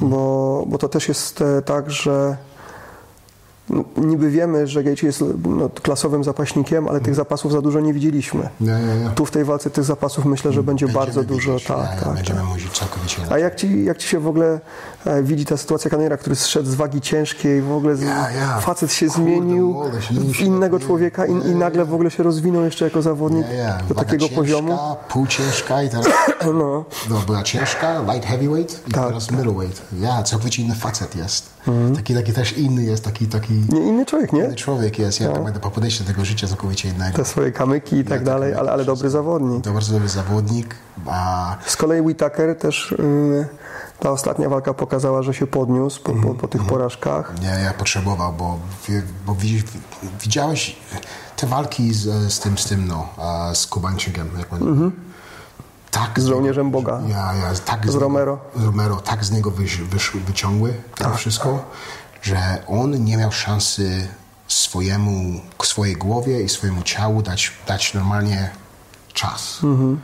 bo, 0.00 0.64
bo 0.66 0.78
to 0.78 0.88
też 0.88 1.08
jest 1.08 1.40
e, 1.40 1.62
tak, 1.62 1.90
że 1.90 2.36
niby 3.96 4.30
wiemy, 4.30 4.66
że 4.66 4.82
Gaethje 4.84 5.06
jest 5.06 5.24
no, 5.48 5.68
klasowym 5.82 6.24
zapaśnikiem, 6.24 6.78
ale 6.84 6.88
Mhm. 6.98 7.04
tych 7.04 7.14
zapasów 7.14 7.52
za 7.52 7.60
dużo 7.60 7.80
nie 7.80 7.92
widzieliśmy. 7.94 8.48
Tu 9.14 9.26
w 9.26 9.30
tej 9.30 9.44
walce 9.44 9.70
tych 9.70 9.84
zapasów 9.84 10.24
myślę, 10.24 10.52
że 10.52 10.62
będzie 10.62 10.86
Będziemy 10.86 11.04
bardzo 11.06 11.24
dużo. 11.24 11.56
Tak, 11.68 12.00
tak, 12.04 12.14
Będziemy 12.14 12.40
tak. 12.40 12.72
całkowicie 12.72 13.22
A 13.30 13.38
jak 13.38 13.54
ci, 13.56 13.84
jak 13.84 13.98
ci 13.98 14.08
się 14.08 14.20
w 14.20 14.26
ogóle 14.28 14.60
e, 15.06 15.22
widzi 15.22 15.44
ta 15.46 15.56
sytuacja 15.56 15.90
Kanera, 15.90 16.16
który 16.16 16.36
zszedł 16.36 16.70
z 16.70 16.74
wagi 16.74 17.00
ciężkiej, 17.00 17.62
w 17.62 17.72
ogóle 17.72 17.96
z, 17.96 18.04
facet 18.60 18.92
się 18.92 19.06
Kurde, 19.06 19.22
zmienił 19.24 19.76
w 20.32 20.36
się. 20.36 20.44
innego 20.44 20.80
człowieka 20.80 21.26
i, 21.26 21.32
i 21.32 21.54
nagle 21.54 21.84
w 21.84 21.94
ogóle 21.94 22.10
się 22.10 22.22
rozwinął 22.22 22.64
jeszcze 22.64 22.84
jako 22.84 23.02
zawodnik 23.02 23.46
do 23.88 23.94
Waga 23.94 24.04
takiego 24.04 24.24
ciężka, 24.24 24.36
poziomu. 24.40 24.78
Pół 25.08 25.26
ciężka 25.26 25.82
i 25.82 25.88
teraz 25.90 26.06
No. 26.54 26.84
no, 27.10 27.16
była 27.26 27.42
ciężka, 27.42 28.00
light 28.12 28.26
heavyweight 28.28 28.88
i 28.88 28.90
Tak. 28.92 29.06
teraz 29.06 29.30
middleweight. 29.30 29.82
Ja, 30.00 30.22
całkowicie 30.22 30.62
inny 30.62 30.74
facet 30.74 31.16
jest. 31.16 31.46
Mhm. 31.68 31.96
Taki, 31.96 32.14
taki 32.14 32.32
też 32.32 32.52
inny 32.58 32.82
jest, 32.82 33.04
taki, 33.04 33.26
taki 33.26 33.57
Nie, 33.68 33.80
inny 33.80 34.06
człowiek, 34.06 34.32
nie? 34.32 34.44
inny 34.44 34.54
człowiek 34.56 34.98
jest. 34.98 35.20
Ja 35.20 35.32
tak 35.32 35.44
będę 35.44 35.60
po 35.60 35.70
podejściu 35.70 36.04
do 36.04 36.10
tego 36.10 36.24
życia 36.24 36.48
całkowicie 36.48 36.88
innego. 36.88 37.16
Te 37.16 37.24
swoje 37.24 37.52
kamyki 37.52 37.96
i 37.96 38.04
tak 38.04 38.08
tak, 38.12 38.24
dalej, 38.24 38.50
tak, 38.52 38.60
ale, 38.60 38.72
ale 38.72 38.84
dobry 38.84 39.10
zawodnik. 39.10 39.64
To 39.64 39.72
bardzo 39.72 39.92
dobry 39.92 40.08
zawodnik, 40.08 40.74
a 41.06 41.56
Z 41.66 41.76
kolei 41.76 42.00
Whitaker 42.00 42.58
też 42.58 42.92
y, 42.92 43.46
ta 44.00 44.10
ostatnia 44.10 44.48
walka 44.48 44.74
pokazała, 44.74 45.22
że 45.22 45.34
się 45.34 45.46
podniósł 45.46 46.02
po, 46.02 46.12
po, 46.12 46.34
po 46.34 46.48
tych 46.48 46.64
porażkach. 46.64 47.32
nie, 47.42 47.64
ja 47.64 47.74
potrzebował, 47.74 48.32
bo, 48.32 48.58
bo 49.26 49.34
widzi- 49.34 49.62
widziałeś 50.22 50.76
te 51.36 51.46
walki 51.46 51.94
z, 51.94 52.32
z 52.32 52.40
tym, 52.40 52.58
z 52.58 52.64
tym, 52.64 52.88
no, 52.88 53.08
a, 53.18 53.50
z 53.54 53.66
Kubańczykiem, 53.66 54.28
jak 54.38 54.52
on, 54.52 54.58
tak 54.58 54.68
Mhm. 54.68 54.92
Z 56.16 56.26
żołnierzem 56.26 56.70
Boga. 56.70 57.00
Ja, 57.08 57.16
ja, 57.34 57.50
tak 57.64 57.82
Z 57.82 57.86
niego- 57.86 57.98
Romero. 58.00 58.38
Z 58.56 58.64
Romero, 58.64 58.96
tak 58.96 59.24
z 59.24 59.30
niego 59.30 59.50
wysz, 59.50 59.82
wyciągły 60.26 60.74
to 60.96 61.04
Tak. 61.04 61.16
wszystko, 61.16 61.64
że 62.22 62.62
on 62.66 63.04
nie 63.04 63.16
miał 63.16 63.32
szansy 63.32 64.08
swojemu, 64.48 65.40
swojej 65.62 65.96
głowie 65.96 66.42
i 66.42 66.48
swojemu 66.48 66.82
ciału 66.82 67.22
dać, 67.22 67.52
dać 67.66 67.94
normalnie 67.94 68.50
czas. 69.12 69.58
Mhm. 69.62 70.00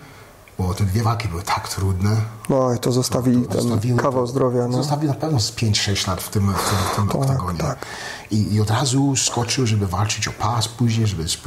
Bo 0.59 0.75
te 0.75 0.85
dwie 0.85 1.03
walki 1.03 1.29
były 1.29 1.43
tak 1.43 1.69
trudne. 1.69 2.17
No 2.49 2.75
i 2.75 2.79
to 2.79 2.93
zostawi 2.93 3.43
ten 3.47 3.61
Zostawiły- 3.62 3.99
kawał 3.99 4.27
zdrowia. 4.27 4.69
No. 4.69 4.77
Zostawił 4.77 5.09
na 5.09 5.15
pewno 5.15 5.41
z 5.41 5.53
5-6 5.53 6.09
lat 6.09 6.23
w 6.23 6.29
tym, 6.29 6.53
w 6.53 6.69
tym, 6.69 6.79
w 7.09 7.11
tym 7.12 7.21
oktagonie. 7.21 7.59
tak. 7.59 7.87
I, 8.31 8.55
I 8.55 8.61
od 8.61 8.71
razu 8.71 9.17
skoczył, 9.17 9.67
żeby 9.67 9.87
walczyć 9.87 10.29
o 10.29 10.33
pas 10.33 10.69
później, 10.69 11.07
żeby 11.07 11.29
z, 11.29 11.39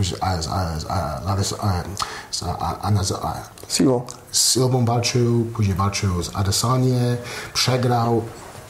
Silvą 4.31 4.85
walczył, 4.85 5.45
później 5.45 5.75
walczył 5.75 6.23
z 6.23 6.35
Adesanie, 6.35 7.17
przegrał. 7.53 8.21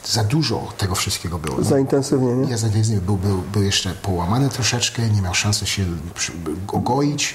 Za 0.04 0.24
dużo 0.24 0.72
tego 0.78 0.94
wszystkiego 0.94 1.38
było. 1.38 1.64
Za 1.64 1.78
intensywnie, 1.78 2.32
nie? 2.32 2.50
Ja 2.50 2.56
za 2.56 2.66
intensywnie 2.66 3.00
był, 3.00 3.16
był, 3.16 3.42
był 3.52 3.62
jeszcze 3.62 3.90
połamany 3.90 4.48
troszeczkę, 4.48 5.10
nie 5.10 5.22
miał 5.22 5.34
szansy 5.34 5.66
się 5.66 5.84
ogoić 6.72 7.34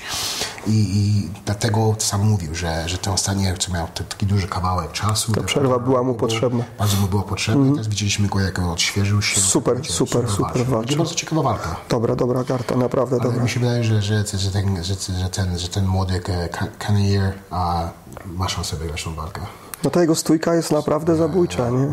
i, 0.68 0.72
i 0.72 1.30
dlatego 1.46 1.96
sam 2.00 2.22
mówił, 2.30 2.56
że, 2.56 2.90
że 2.90 2.98
ten 2.98 3.14
ostatni, 3.14 3.46
co 3.60 3.74
miał 3.74 3.88
taki 3.88 4.26
duży 4.26 4.48
kawałek 4.48 4.92
czasu. 4.92 5.32
Ta 5.32 5.44
przerwa 5.44 5.80
była 5.80 6.04
mu 6.04 6.14
potrzebna. 6.14 6.64
Bardzo 6.80 6.98
mu 6.98 7.08
była 7.08 7.24
potrzebna. 7.24 7.72
Teraz 7.72 7.88
widzieliśmy 7.88 8.28
go, 8.28 8.40
jak 8.40 8.60
on 8.60 8.66
odświeżył 8.66 9.22
się. 9.22 9.42
Super, 9.42 9.86
super, 9.86 10.30
super 10.30 10.52
walczył. 10.52 10.80
Będzie 10.80 10.98
bardzo 10.98 11.16
ciekawa 11.16 11.42
walka. 11.42 11.76
Dobra, 11.90 12.16
dobra 12.16 12.44
karta, 12.44 12.76
naprawdę 12.76 13.16
Ale 13.16 13.24
dobra. 13.24 13.44
mi 13.44 13.50
się 13.50 13.60
wydaje, 13.60 13.84
że, 13.84 14.02
że, 14.02 14.24
że, 14.34 14.52
ten, 14.52 14.84
że, 14.84 14.96
że, 15.20 15.30
ten, 15.30 15.60
że 15.60 15.68
ten 15.68 15.86
młody 15.86 16.22
Kanier 16.80 17.34
ma 18.26 18.50
szansę 18.50 18.76
wygrać 18.76 19.04
tą 19.04 19.16
walkę. 19.16 19.42
No 19.84 19.90
ta 19.90 20.02
jego 20.02 20.16
stójka 20.16 20.56
jest 20.56 20.72
naprawdę 20.72 21.16
zabójcza, 21.16 21.70
nie? 21.70 21.88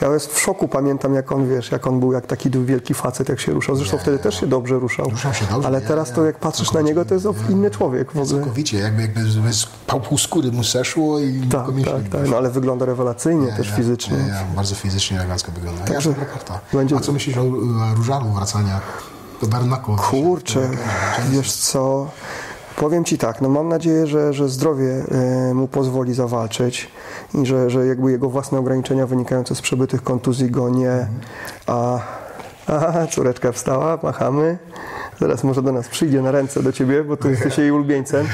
Ja 0.00 0.12
jest 0.12 0.32
w 0.34 0.40
szoku, 0.40 0.68
pamiętam 0.68 1.14
jak 1.14 1.32
on, 1.32 1.48
wiesz, 1.48 1.70
jak 1.70 1.86
on 1.86 2.00
był 2.00 2.12
jak 2.12 2.26
taki 2.26 2.50
wielki 2.50 2.94
facet, 2.94 3.28
jak 3.28 3.40
się 3.40 3.52
ruszał. 3.52 3.76
Zresztą 3.76 3.98
wtedy 3.98 4.18
też 4.18 4.40
się 4.40 4.46
dobrze 4.46 4.78
ruszał. 4.78 5.10
Ruszał 5.10 5.34
się 5.34 5.46
dobrze, 5.46 5.68
Ale 5.68 5.80
nie, 5.80 5.86
teraz 5.86 6.08
nie. 6.08 6.14
to 6.14 6.24
jak 6.24 6.38
patrzysz 6.38 6.72
na 6.72 6.80
niego, 6.80 7.04
to 7.04 7.14
jest 7.14 7.26
inny 7.48 7.70
człowiek 7.70 8.12
w 8.12 8.16
ogóle. 8.18 8.26
Całkowicie, 8.26 8.78
jakby, 8.78 9.02
jakby 9.02 9.22
z 9.52 9.66
pół, 10.08 10.18
skóry 10.18 10.52
mu 10.52 10.64
zeszło 10.64 11.20
i 11.20 11.40
Tak, 11.52 11.66
tak, 11.84 12.08
tak. 12.20 12.30
No 12.30 12.36
ale 12.36 12.50
wygląda 12.50 12.86
rewelacyjnie 12.86 13.52
też 13.56 13.68
Ja- 13.70 13.76
fizycznie. 13.76 14.16
Ja, 14.28 14.44
bardzo 14.56 14.74
fizycznie 14.74 15.16
elegancko 15.16 15.52
wygląda. 15.52 15.84
Także 15.84 16.10
ja, 16.10 16.78
będzie- 16.78 16.96
A 16.96 17.00
co 17.00 17.12
myślisz 17.12 17.36
o, 17.36 17.40
o 17.42 17.94
Różalu 17.96 18.32
wracania 18.32 18.80
do 19.40 19.46
Bernako? 19.46 19.96
Kurczę, 19.96 20.70
wiesz 21.30 21.52
co, 21.52 22.10
powiem 22.80 23.04
Ci 23.04 23.18
tak, 23.18 23.40
no 23.40 23.48
mam 23.48 23.68
nadzieję, 23.68 24.06
że, 24.06 24.32
że 24.32 24.48
zdrowie 24.48 25.04
e, 25.50 25.54
mu 25.54 25.68
pozwoli 25.68 26.14
zawalczyć 26.14 26.88
i 27.34 27.46
że, 27.46 27.70
że 27.70 27.86
jakby 27.86 28.10
jego 28.10 28.30
własne 28.30 28.58
ograniczenia 28.58 29.06
wynikające 29.06 29.54
z 29.54 29.60
przebytych 29.60 30.02
kontuzji 30.02 30.50
go 30.50 30.70
nie... 30.70 31.06
A, 31.66 31.98
aha, 32.66 33.06
córeczka 33.06 33.52
wstała, 33.52 33.98
machamy. 34.02 34.58
Zaraz 35.20 35.44
może 35.44 35.62
do 35.62 35.72
nas 35.72 35.88
przyjdzie 35.88 36.22
na 36.22 36.30
ręce 36.30 36.62
do 36.62 36.72
Ciebie, 36.72 37.04
bo 37.04 37.16
tu 37.16 37.30
jesteś 37.30 37.58
jej 37.58 37.70
ulubieńcem. 37.70 38.26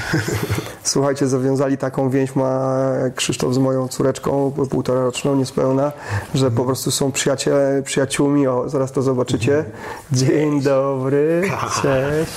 Słuchajcie, 0.82 1.26
zawiązali 1.26 1.78
taką 1.78 2.10
więź 2.10 2.36
ma 2.36 2.76
Krzysztof 3.16 3.54
z 3.54 3.58
moją 3.58 3.88
córeczką, 3.88 4.52
półtora 4.70 5.00
roczną, 5.00 5.36
niespełna, 5.36 5.92
że 6.34 6.50
po 6.50 6.64
prostu 6.64 6.90
są 6.90 7.12
przyjaciele, 7.12 7.82
przyjaciółmi, 7.82 8.46
o, 8.46 8.68
zaraz 8.68 8.92
to 8.92 9.02
zobaczycie. 9.02 9.64
Dzień 10.12 10.62
dobry, 10.62 11.42
cześć. 11.82 12.32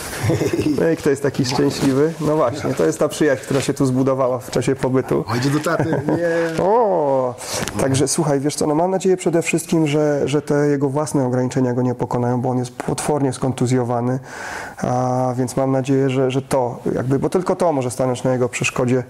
No 0.80 0.89
i 0.89 0.97
kto 0.97 1.10
jest 1.10 1.24
taki 1.24 1.45
szczęśliwy? 1.45 2.14
No 2.22 2.36
właśnie, 2.36 2.74
to 2.74 2.86
jest 2.86 3.00
ta 3.00 3.08
przyjaźń, 3.08 3.41
która 3.41 3.62
się 3.62 3.74
tu 3.74 3.86
zbudowała 3.86 4.39
w 4.39 4.52
czasie 4.52 4.76
pobytu. 4.76 5.26
Ojdzie 5.28 5.50
do 5.50 5.60
taty. 5.60 6.02
Nie. 6.08 6.64
O, 6.64 7.36
także 7.82 8.08
słuchaj, 8.08 8.39
wiesz 8.39 8.56
co, 8.56 8.68
no 8.68 8.76
mam 8.76 8.91
nadzieję 8.91 9.18
przede 9.18 9.41
wszystkim, 9.41 9.88
że, 9.88 10.22
że 10.26 10.41
te 10.41 10.68
jego 10.68 10.89
własne 10.89 11.26
ograniczenia 11.26 11.74
go 11.74 11.82
nie 11.82 11.95
pokonają, 11.95 12.41
bo 12.41 12.50
on 12.50 12.58
jest 12.58 12.72
potwornie 12.72 13.34
skontuzjowany, 13.34 14.20
a, 14.77 15.33
więc 15.37 15.57
mam 15.57 15.71
nadzieję, 15.71 16.09
że, 16.09 16.31
że 16.31 16.41
to, 16.41 16.79
jakby, 16.95 17.19
bo 17.19 17.29
tylko 17.29 17.55
to 17.55 17.73
może 17.73 17.91
stanąć 17.91 18.23
na 18.23 18.33
jego 18.33 18.49
przeszkodzie, 18.49 19.03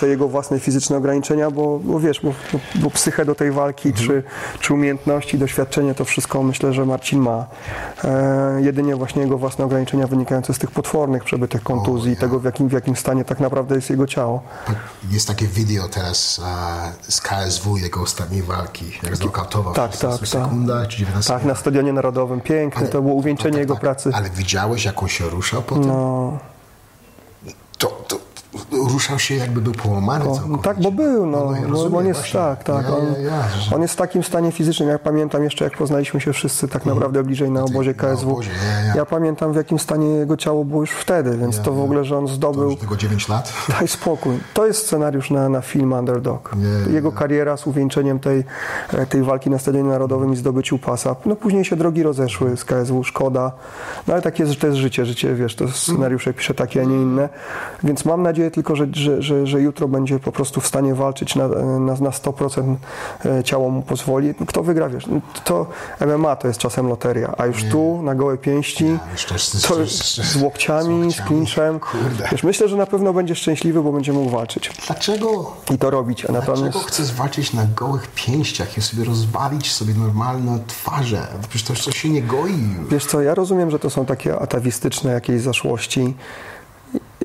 te 0.00 0.06
jego 0.06 0.28
własne 0.28 0.60
fizyczne 0.60 0.96
ograniczenia, 0.96 1.50
bo, 1.50 1.78
bo 1.78 2.00
wiesz, 2.00 2.20
bo, 2.20 2.32
bo, 2.74 2.90
psychę 2.90 3.24
do 3.24 3.34
tej 3.34 3.50
walki, 3.50 3.92
czy, 3.92 4.22
czy 4.60 4.74
umiejętności, 4.74 5.38
doświadczenie, 5.38 5.94
to 5.94 6.04
wszystko 6.04 6.42
myślę, 6.42 6.72
że 6.72 6.86
Marcin 6.86 7.20
ma. 7.20 7.46
E, 8.04 8.60
jedynie 8.62 8.96
właśnie 8.96 9.22
jego 9.22 9.38
własne 9.38 9.64
ograniczenia 9.64 10.06
wynikające 10.06 10.54
z 10.54 10.58
tych 10.58 10.70
potwornych 10.70 11.24
przebytych 11.24 11.62
kontuzji, 11.62 12.16
tego 12.16 12.40
w 12.40 12.44
jakim, 12.44 12.68
w 12.68 12.72
jakim 12.72 12.96
stanie 12.96 13.24
tak 13.24 13.40
naprawdę 13.40 13.74
jest 13.74 13.90
jego 13.90 14.06
ciało. 14.06 14.42
Jest 15.10 15.28
takie 15.28 15.46
wideo 15.46 15.88
teraz 15.88 16.40
a, 16.44 16.92
z 17.08 17.20
KSW, 17.20 17.76
jego 17.76 18.00
ostatniej 18.00 18.42
walki, 18.42 18.84
jak 19.02 19.16
znokautował 19.16 19.74
Tak, 19.74 19.90
w 19.90 19.94
16 19.94 20.26
tak, 20.26 20.30
tak. 20.30 20.42
sekundach, 20.42 20.88
czy 20.88 20.98
19 20.98 21.32
Tak, 21.32 21.44
na 21.44 21.54
Stadionie 21.54 21.92
Narodowym. 21.92 22.40
Piękne, 22.40 22.88
to 22.88 23.02
było 23.02 23.14
uwieńczenie 23.14 23.52
tak, 23.52 23.60
jego 23.60 23.74
tak. 23.74 23.80
pracy. 23.80 24.11
Ale 24.12 24.30
widziałeś, 24.30 24.84
jak 24.84 25.02
on 25.02 25.08
się 25.08 25.30
ruszał 25.30 25.62
potem? 25.62 25.86
No, 25.86 26.38
To, 27.78 27.86
to 27.86 28.18
ruszał 28.92 29.18
się, 29.18 29.34
jakby 29.34 29.60
był 29.60 29.72
połamany 29.72 30.24
no 30.24 30.34
całkowicie. 30.34 30.62
tak, 30.62 30.80
bo 30.80 30.90
był, 30.92 31.26
no, 31.26 31.38
no, 31.38 31.68
rozumiem 31.68 31.92
bo 31.92 31.98
on 31.98 32.06
jest 32.06 32.20
właśnie. 32.20 32.40
tak, 32.40 32.64
tak. 32.64 32.84
Ja, 32.86 32.96
on, 32.96 33.04
ja, 33.24 33.44
on 33.74 33.82
jest 33.82 33.94
w 33.94 33.96
takim 33.96 34.22
stanie 34.22 34.52
fizycznym, 34.52 34.88
ja 34.88 34.98
pamiętam 34.98 35.44
jeszcze, 35.44 35.64
jak 35.64 35.76
poznaliśmy 35.76 36.20
się 36.20 36.32
wszyscy 36.32 36.68
tak 36.68 36.86
naprawdę 36.86 37.22
bliżej 37.22 37.50
na 37.50 37.62
obozie 37.64 37.90
Mhm. 37.90 38.08
na 38.10 38.16
KSW. 38.16 38.30
obozie, 38.30 38.50
ja, 38.96 39.06
pamiętam, 39.06 39.52
w 39.52 39.56
jakim 39.56 39.78
stanie 39.78 40.06
jego 40.08 40.36
ciało 40.36 40.64
było 40.64 40.80
już 40.80 40.90
wtedy, 40.90 41.38
więc 41.38 41.60
to 41.60 41.72
w 41.72 41.80
ogóle, 41.80 42.04
że 42.04 42.18
on 42.18 42.26
To 42.26 42.32
zdobył... 42.32 42.70
już 42.70 42.78
tylko 42.80 42.96
9 42.96 43.28
lat. 43.28 43.52
Daj 43.78 43.88
spokój. 43.88 44.38
To 44.54 44.66
jest 44.66 44.86
scenariusz 44.86 45.30
na, 45.30 45.48
na 45.48 45.60
film 45.60 45.92
Underdog. 45.92 46.50
Jego 46.90 47.12
kariera 47.12 47.56
z 47.56 47.66
uwieńczeniem 47.66 48.18
tej, 48.18 48.44
e, 48.92 49.06
tej 49.06 49.22
walki 49.22 49.50
na 49.50 49.58
Stadionie 49.58 49.88
Narodowym 49.88 50.32
i 50.32 50.36
zdobyciu 50.36 50.78
pasa. 50.78 51.16
No 51.26 51.36
później 51.36 51.64
się 51.64 51.76
drogi 51.76 52.02
rozeszły 52.02 52.56
z 52.56 52.64
KSW, 52.64 53.04
szkoda. 53.04 53.52
No 54.06 54.12
ale 54.14 54.22
tak 54.22 54.38
jest, 54.38 54.52
że 54.52 54.58
to 54.58 54.66
jest 54.66 54.78
życie. 54.78 55.06
Życie, 55.06 55.34
wiesz, 55.34 55.56
to 55.56 55.68
scenariusze 55.68 56.34
pisze 56.34 56.54
takie, 56.54 56.80
a 56.80 56.84
nie 56.84 56.96
inne. 56.96 57.28
Więc 57.84 58.04
mam 58.04 58.22
nadzieję 58.22 58.41
tylko, 58.50 58.76
że, 58.76 58.86
że, 58.92 59.22
że, 59.22 59.46
że 59.46 59.60
jutro 59.60 59.88
będzie 59.88 60.18
po 60.18 60.32
prostu 60.32 60.60
w 60.60 60.66
stanie 60.66 60.94
walczyć 60.94 61.36
na, 61.36 61.48
na, 61.48 61.92
na 61.94 62.10
100% 62.10 62.74
e, 63.24 63.44
ciało 63.44 63.70
mu 63.70 63.82
pozwoli. 63.82 64.34
Kto 64.46 64.62
wygra, 64.62 64.88
wiesz, 64.88 65.04
to 65.44 65.66
MMA 66.06 66.36
to 66.36 66.48
jest 66.48 66.60
czasem 66.60 66.88
loteria, 66.88 67.34
a 67.38 67.46
już 67.46 67.64
tu 67.64 68.02
na 68.02 68.14
gołe 68.14 68.38
pięści 68.38 68.98
jeszcze 69.12 69.38
z- 69.38 69.52
z- 69.52 69.62
to 69.68 69.74
z- 69.86 69.88
z- 69.90 70.32
z 70.32 70.42
łokciami, 70.42 71.02
z 71.02 71.04
łokciami. 71.06 71.28
klinczem. 71.28 71.80
Wiesz, 72.32 72.42
myślę, 72.42 72.68
że 72.68 72.76
na 72.76 72.86
pewno 72.86 73.12
będzie 73.12 73.34
szczęśliwy, 73.34 73.82
bo 73.82 73.92
będzie 73.92 74.12
mógł 74.12 74.30
walczyć 74.30 74.70
Dlaczego? 74.86 75.52
i 75.74 75.78
to 75.78 75.90
robić. 75.90 76.24
A 76.24 76.32
natomiast 76.32 76.62
Dlaczego 76.62 76.84
chcesz 76.84 77.12
walczyć 77.12 77.52
na 77.52 77.64
gołych 77.76 78.06
pięściach 78.14 78.78
i 78.78 78.82
sobie 78.82 79.04
rozwalić 79.04 79.72
sobie 79.72 79.94
normalną 79.94 80.58
twarze? 80.66 81.26
Przecież 81.48 81.62
to, 81.68 81.84
to 81.84 81.92
się 81.92 82.08
nie 82.10 82.22
goi 82.22 82.52
wiesz 82.90 83.06
co, 83.06 83.20
ja 83.22 83.34
rozumiem, 83.34 83.70
że 83.70 83.78
to 83.78 83.90
są 83.90 84.06
takie 84.06 84.38
atawistyczne 84.38 85.12
jakieś 85.12 85.40
zaszłości. 85.40 86.14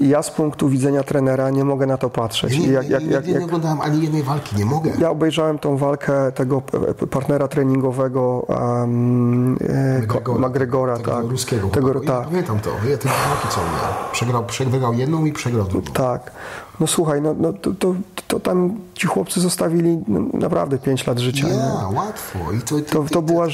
Ja 0.01 0.23
z 0.23 0.31
punktu 0.31 0.69
widzenia 0.69 1.03
trenera 1.03 1.49
nie 1.49 1.63
mogę 1.65 1.85
na 1.85 1.97
to 1.97 2.09
patrzeć. 2.09 2.53
Ja 2.53 2.59
nie, 2.59 2.67
I 2.67 2.71
jak, 2.71 2.83
nie, 2.85 2.89
jak, 2.91 3.03
jak, 3.03 3.27
nie 3.27 3.33
jak, 3.33 3.43
oglądałem 3.43 3.81
ani 3.81 4.01
jednej 4.01 4.23
walki, 4.23 4.55
nie 4.55 4.65
mogę. 4.65 4.91
ja 4.99 5.09
obejrzałem 5.09 5.59
tą 5.59 5.77
walkę 5.77 6.31
tego 6.31 6.61
p- 6.61 7.07
partnera 7.07 7.47
treningowego 7.47 8.45
um, 8.49 9.57
e, 9.69 9.99
McGregora, 9.99 10.47
McGregora, 10.47 10.97
tego 10.97 11.11
tak. 11.11 11.25
ruskiego 11.25 11.67
Tego, 11.67 11.91
chłopaka. 11.93 12.13
Ja 12.13 12.19
tak. 12.19 12.27
pamiętam 12.29 12.59
to, 12.59 12.69
ja 12.89 12.97
te 12.97 13.09
walki 13.09 13.47
co 13.49 13.61
on 13.61 13.67
miał. 13.67 14.11
Przegrał, 14.11 14.45
przegrał 14.45 14.93
jedną 14.93 15.25
i 15.25 15.33
przegrał 15.33 15.65
drugą. 15.65 15.91
Tak. 15.91 16.31
No 16.79 16.87
słuchaj, 16.87 17.21
no, 17.21 17.35
no 17.39 17.53
to, 17.53 17.71
to, 17.71 17.95
to 18.27 18.39
tam 18.39 18.77
ci 18.93 19.07
chłopcy 19.07 19.41
zostawili 19.41 19.99
no, 20.07 20.19
naprawdę 20.33 20.77
5 20.77 21.07
lat 21.07 21.19
życia. 21.19 21.47
nie? 21.47 21.53
Ja, 21.53 21.87
łatwo. 21.93 22.39
I 22.57 22.61
to, 22.61 22.75
To, 22.91 23.03
to 23.11 23.21
była 23.21 23.47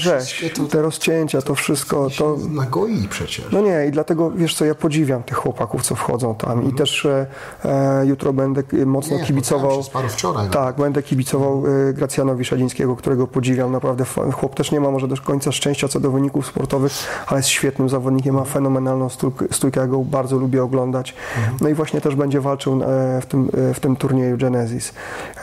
To, 0.55 0.63
te 0.63 0.81
rozcięcia, 0.81 1.41
to 1.41 1.55
wszystko, 1.55 2.07
to... 2.17 2.37
nagoi 2.49 3.07
przecież. 3.09 3.45
No 3.51 3.61
nie, 3.61 3.85
i 3.87 3.91
dlatego, 3.91 4.31
wiesz 4.31 4.55
co, 4.55 4.65
ja 4.65 4.75
podziwiam 4.75 5.23
tych 5.23 5.37
chłopaków, 5.37 5.81
co 5.81 5.95
wchodzą 5.95 6.35
tam 6.35 6.69
i 6.69 6.73
też 6.73 7.05
e, 7.05 7.25
e, 7.65 8.05
jutro 8.05 8.33
będę 8.33 8.63
mocno 8.85 9.17
Nie, 9.17 9.23
kibicował... 9.23 9.83
paru 9.93 10.09
wczoraj, 10.09 10.45
no. 10.45 10.51
Tak, 10.51 10.75
będę 10.75 11.03
kibicował 11.03 11.63
e, 11.89 11.93
Gracjanowi 11.93 12.45
Szadzińskiego, 12.45 12.95
którego 12.95 13.27
podziwiam, 13.27 13.71
naprawdę 13.71 14.05
chłop 14.33 14.55
też 14.55 14.71
nie 14.71 14.79
ma 14.79 14.91
może 14.91 15.07
do 15.07 15.17
końca 15.17 15.51
szczęścia 15.51 15.87
co 15.87 15.99
do 15.99 16.11
wyników 16.11 16.47
sportowych, 16.47 16.91
ale 17.27 17.39
jest 17.39 17.49
świetnym 17.49 17.89
zawodnikiem, 17.89 18.35
ma 18.35 18.43
fenomenalną 18.43 19.09
stójkę, 19.51 19.79
ja 19.81 19.87
go 19.87 19.99
bardzo 19.99 20.37
lubię 20.37 20.63
oglądać. 20.63 21.15
No 21.61 21.69
i 21.69 21.73
właśnie 21.73 22.01
też 22.01 22.15
będzie 22.15 22.41
walczył 22.41 22.83
e, 22.83 23.12
w 23.21 23.25
tym, 23.25 23.49
e, 23.69 23.73
w 23.73 23.79
tym 23.79 23.95
turnieju 23.95 24.37
Genesis. 24.37 24.93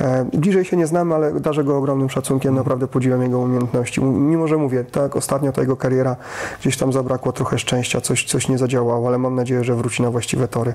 E, 0.00 0.24
Bliżej 0.32 0.64
się 0.64 0.76
nie 0.76 0.86
znamy, 0.86 1.14
ale 1.14 1.40
darzę 1.40 1.64
go 1.64 1.76
ogromnym 1.78 2.10
szacunkiem, 2.10 2.54
naprawdę 2.54 2.86
podziwiam 2.86 3.22
jego 3.22 3.38
umiejętności. 3.38 4.02
Mimo, 4.04 4.48
że 4.48 4.56
mówię, 4.56 4.84
tak, 4.84 5.16
ostatnio 5.16 5.52
ta 5.52 5.60
jego 5.60 5.76
kariera 5.76 6.16
gdzieś 6.60 6.76
tam 6.76 6.92
zabrakło 6.92 7.32
trochę 7.32 7.58
szczęścia, 7.58 8.00
coś, 8.00 8.24
coś 8.24 8.48
nie 8.48 8.58
zadziałało, 8.58 9.08
ale 9.08 9.18
mam 9.18 9.34
nadzieję, 9.34 9.64
że 9.64 9.74
wróci 9.74 10.02
na 10.02 10.10
właściwe 10.10 10.48
tory. 10.48 10.74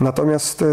Natomiast 0.00 0.64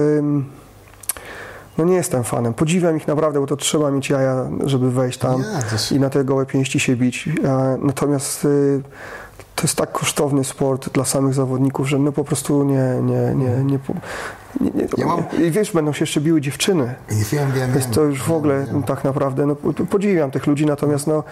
no 1.77 1.85
nie 1.85 1.95
jestem 1.95 2.23
fanem. 2.23 2.53
Podziwiam 2.53 2.97
ich 2.97 3.07
naprawdę, 3.07 3.39
bo 3.39 3.47
to 3.47 3.55
trzeba 3.57 3.91
mieć 3.91 4.09
jaja, 4.09 4.49
żeby 4.65 4.91
wejść 4.91 5.17
tam 5.17 5.43
jest- 5.71 5.91
i 5.91 5.99
na 5.99 6.09
te 6.09 6.23
gołe 6.23 6.45
pięści 6.45 6.79
się 6.79 6.95
bić. 6.95 7.29
E, 7.43 7.77
Natomiast 7.81 8.45
y, 8.45 8.81
to 9.55 9.63
jest 9.63 9.75
tak 9.75 9.91
kosztowny 9.91 10.43
sport 10.43 10.89
dla 10.89 11.05
samych 11.05 11.33
zawodników, 11.33 11.89
że 11.89 11.99
no 11.99 12.11
po 12.11 12.23
prostu 12.23 12.63
nie, 12.63 12.83
nie, 13.01 13.35
nie, 13.35 13.63
nie, 13.63 13.79
po- 13.79 13.93
nie, 14.61 14.71
nie 14.71 14.87
Ja 14.97 15.05
mam- 15.05 15.23
I 15.47 15.51
wiesz, 15.51 15.71
będą 15.71 15.93
się 15.93 16.03
jeszcze 16.03 16.21
biły 16.21 16.41
dziewczyny. 16.41 16.95
Wiem, 17.31 17.51
wiem, 17.51 17.75
Jest 17.75 17.91
to 17.91 18.01
już 18.01 18.23
w 18.23 18.31
ogóle 18.31 18.65
wiem. 18.65 18.83
tak 18.83 19.03
naprawdę, 19.03 19.45
no, 19.45 19.55
po- 19.55 19.73
podziwiam 19.85 20.31
tych 20.31 20.47
ludzi, 20.47 20.65
natomiast 20.65 21.07
no, 21.07 21.23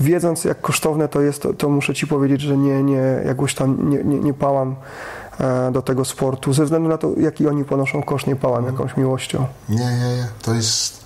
wiedząc 0.00 0.44
jak 0.44 0.60
kosztowne 0.60 1.08
to 1.08 1.20
jest, 1.20 1.42
to, 1.42 1.52
to 1.54 1.68
muszę 1.68 1.94
Ci 1.94 2.06
powiedzieć, 2.06 2.40
że 2.40 2.56
nie, 2.56 2.82
nie, 2.82 3.20
jakoś 3.26 3.54
tam 3.54 3.90
nie, 3.90 4.04
nie, 4.04 4.18
nie 4.18 4.34
pałam 4.34 4.74
e, 5.40 5.70
do 5.72 5.82
tego 5.82 6.04
sportu, 6.04 6.52
ze 6.52 6.64
względu 6.64 6.88
na 6.88 6.98
to, 6.98 7.10
jaki 7.20 7.48
oni 7.48 7.64
ponoszą 7.64 8.02
koszt, 8.02 8.26
nie 8.26 8.36
pałam 8.36 8.66
jakąś 8.66 8.96
miłością. 8.96 9.46
Nie, 9.68 9.76
nie, 9.76 9.84
nie. 10.16 10.26
To 10.42 10.54
jest 10.54 11.03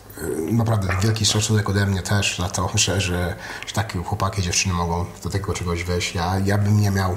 naprawdę 0.52 0.88
wielki 1.02 1.26
szacunek 1.26 1.70
ode 1.70 1.86
mnie 1.86 2.02
też 2.02 2.38
za 2.38 2.48
to, 2.48 2.70
że, 2.74 3.00
że, 3.00 3.34
że 3.66 3.74
takie 3.74 3.98
chłopaki, 3.98 4.42
dziewczyny 4.42 4.74
mogą 4.74 5.04
do 5.22 5.30
tego 5.30 5.54
czegoś 5.54 5.84
wejść. 5.84 6.14
Ja, 6.14 6.38
ja 6.44 6.58
bym 6.58 6.80
nie 6.80 6.90
miał, 6.90 7.16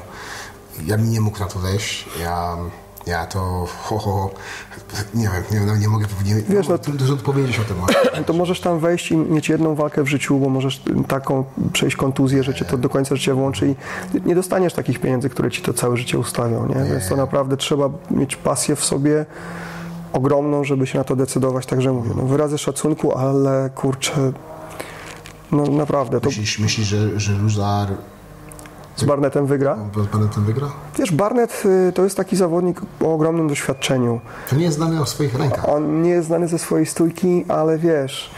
ja 0.85 0.97
bym 0.97 1.11
nie 1.11 1.21
mógł 1.21 1.39
na 1.39 1.45
to 1.45 1.59
wejść. 1.59 2.05
Ja, 2.21 2.57
ja 3.05 3.25
to, 3.27 3.67
ho, 3.83 3.99
ho, 3.99 4.29
nie 5.13 5.29
wiem, 5.51 5.67
nie, 5.67 5.79
nie 5.79 5.87
mogę 5.87 6.05
nie, 6.25 6.35
Wiesz, 6.35 6.67
no- 6.67 6.79
no, 6.87 6.93
dużo 6.93 7.17
powiedzieć 7.17 7.59
o 7.59 7.63
tym. 7.63 7.77
To 8.25 8.33
możesz 8.33 8.61
tam 8.61 8.79
wejść 8.79 9.11
i 9.11 9.17
mieć 9.17 9.49
jedną 9.49 9.75
walkę 9.75 10.03
w 10.03 10.07
życiu, 10.07 10.39
bo 10.39 10.49
możesz 10.49 10.81
taką 11.07 11.43
przejść 11.73 11.95
kontuzję, 11.95 12.43
że 12.43 12.53
cię 12.55 12.65
to 12.65 12.77
do 12.77 12.89
końca 12.89 13.15
życia 13.15 13.35
włączy 13.35 13.67
i 13.67 13.75
nie 14.25 14.35
dostaniesz 14.35 14.73
takich 14.73 14.99
pieniędzy, 14.99 15.29
które 15.29 15.51
ci 15.51 15.61
to 15.61 15.73
całe 15.73 15.97
życie 15.97 16.19
ustawią, 16.19 16.67
nie? 16.67 16.83
Więc 16.91 17.09
to 17.09 17.15
naprawdę 17.15 17.57
trzeba 17.57 17.89
mieć 18.11 18.35
pasję 18.35 18.75
w 18.75 18.85
sobie 18.85 19.25
ogromną, 20.13 20.63
żeby 20.63 20.87
się 20.87 20.97
na 20.97 21.03
to 21.03 21.15
decydować. 21.15 21.65
Także 21.65 21.91
mówię, 21.91 22.11
no 22.15 22.23
wyrazy 22.23 22.57
szacunku, 22.57 23.17
ale 23.17 23.69
kurczę, 23.75 24.31
no 25.51 25.63
naprawdę, 25.63 26.21
to 26.21 26.27
Myślisz, 26.29 26.59
myślisz 26.59 26.87
że, 26.87 27.19
że 27.19 27.33
Luzar 27.33 27.87
z 28.95 29.03
Barnettem 29.03 29.45
wygra. 29.45 29.77
z 30.03 30.07
Barnettem 30.07 30.43
wygra? 30.45 30.67
Wiesz, 30.99 31.11
Barnett 31.11 31.63
y, 31.89 31.91
to 31.93 32.03
jest 32.03 32.17
taki 32.17 32.35
zawodnik 32.35 32.81
o 33.01 33.13
ogromnym 33.13 33.47
doświadczeniu. 33.47 34.19
To 34.49 34.55
nie 34.55 34.63
jest 34.63 34.77
znany 34.77 35.01
o 35.01 35.05
swoich 35.05 35.39
rękach. 35.39 35.69
On 35.69 36.01
nie 36.01 36.09
jest 36.09 36.27
znany 36.27 36.47
ze 36.47 36.59
swojej 36.59 36.85
stójki, 36.85 37.45
ale 37.47 37.77
wiesz, 37.77 38.31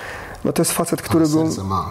no 0.45 0.53
to 0.53 0.61
jest 0.61 0.71
facet, 0.71 1.01
który 1.01 1.27
był, 1.27 1.49
ma 1.63 1.89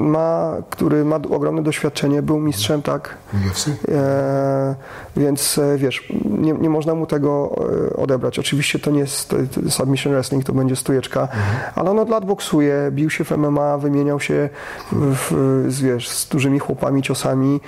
ma, 0.00 0.56
który 0.70 1.04
ma 1.04 1.16
ogromne 1.16 1.62
doświadczenie, 1.62 2.22
był 2.22 2.38
mistrzem, 2.38 2.82
tak, 2.82 3.16
UFC. 3.46 3.68
e, 3.88 4.74
więc 5.16 5.58
e, 5.58 5.78
wiesz, 5.78 6.12
nie, 6.24 6.52
nie 6.52 6.70
można 6.70 6.94
mu 6.94 7.06
tego 7.06 7.56
e, 7.92 7.96
odebrać. 7.96 8.38
Oczywiście 8.38 8.78
to 8.78 8.90
nie 8.90 9.00
jest 9.00 9.28
to 9.28 9.36
submission 9.68 10.12
wrestling, 10.12 10.44
to 10.44 10.52
będzie 10.52 10.76
stójeczka, 10.76 11.28
ale 11.74 11.90
on 11.90 11.98
od 11.98 12.08
lat 12.08 12.24
boksuje, 12.24 12.74
bił 12.90 13.10
się 13.10 13.24
w 13.24 13.30
MMA, 13.30 13.78
wymieniał 13.78 14.20
się 14.20 14.48
w, 14.92 15.64
z, 15.68 15.80
wiesz, 15.80 16.08
z 16.08 16.28
dużymi 16.28 16.58
chłopami, 16.58 17.02
ciosami 17.02 17.60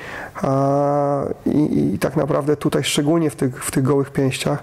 a, 0.43 1.23
i, 1.47 1.93
i 1.95 1.99
tak 1.99 2.17
naprawdę 2.17 2.57
tutaj, 2.57 2.85
szczególnie 2.85 3.31
w 3.31 3.37
tych, 3.37 3.65
w 3.65 3.71
tych 3.71 3.83
gołych 3.83 4.11
pięściach, 4.11 4.63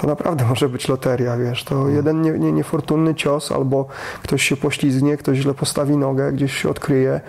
to 0.00 0.06
naprawdę 0.06 0.44
może 0.50 0.68
być 0.68 0.88
loteria, 0.88 1.36
wiesz, 1.36 1.64
to 1.64 1.88
jeden 1.88 2.22
nie, 2.22 2.30
nie, 2.30 2.52
niefortunny 2.52 3.14
cios 3.14 3.52
albo 3.52 3.86
ktoś 4.22 4.42
się 4.42 4.56
poślizgnie, 4.56 5.16
ktoś 5.16 5.38
źle 5.38 5.54
postawi 5.54 5.96
nogę, 5.96 6.32
gdzieś 6.32 6.56
się 6.56 6.68
odkryje, 6.70 7.20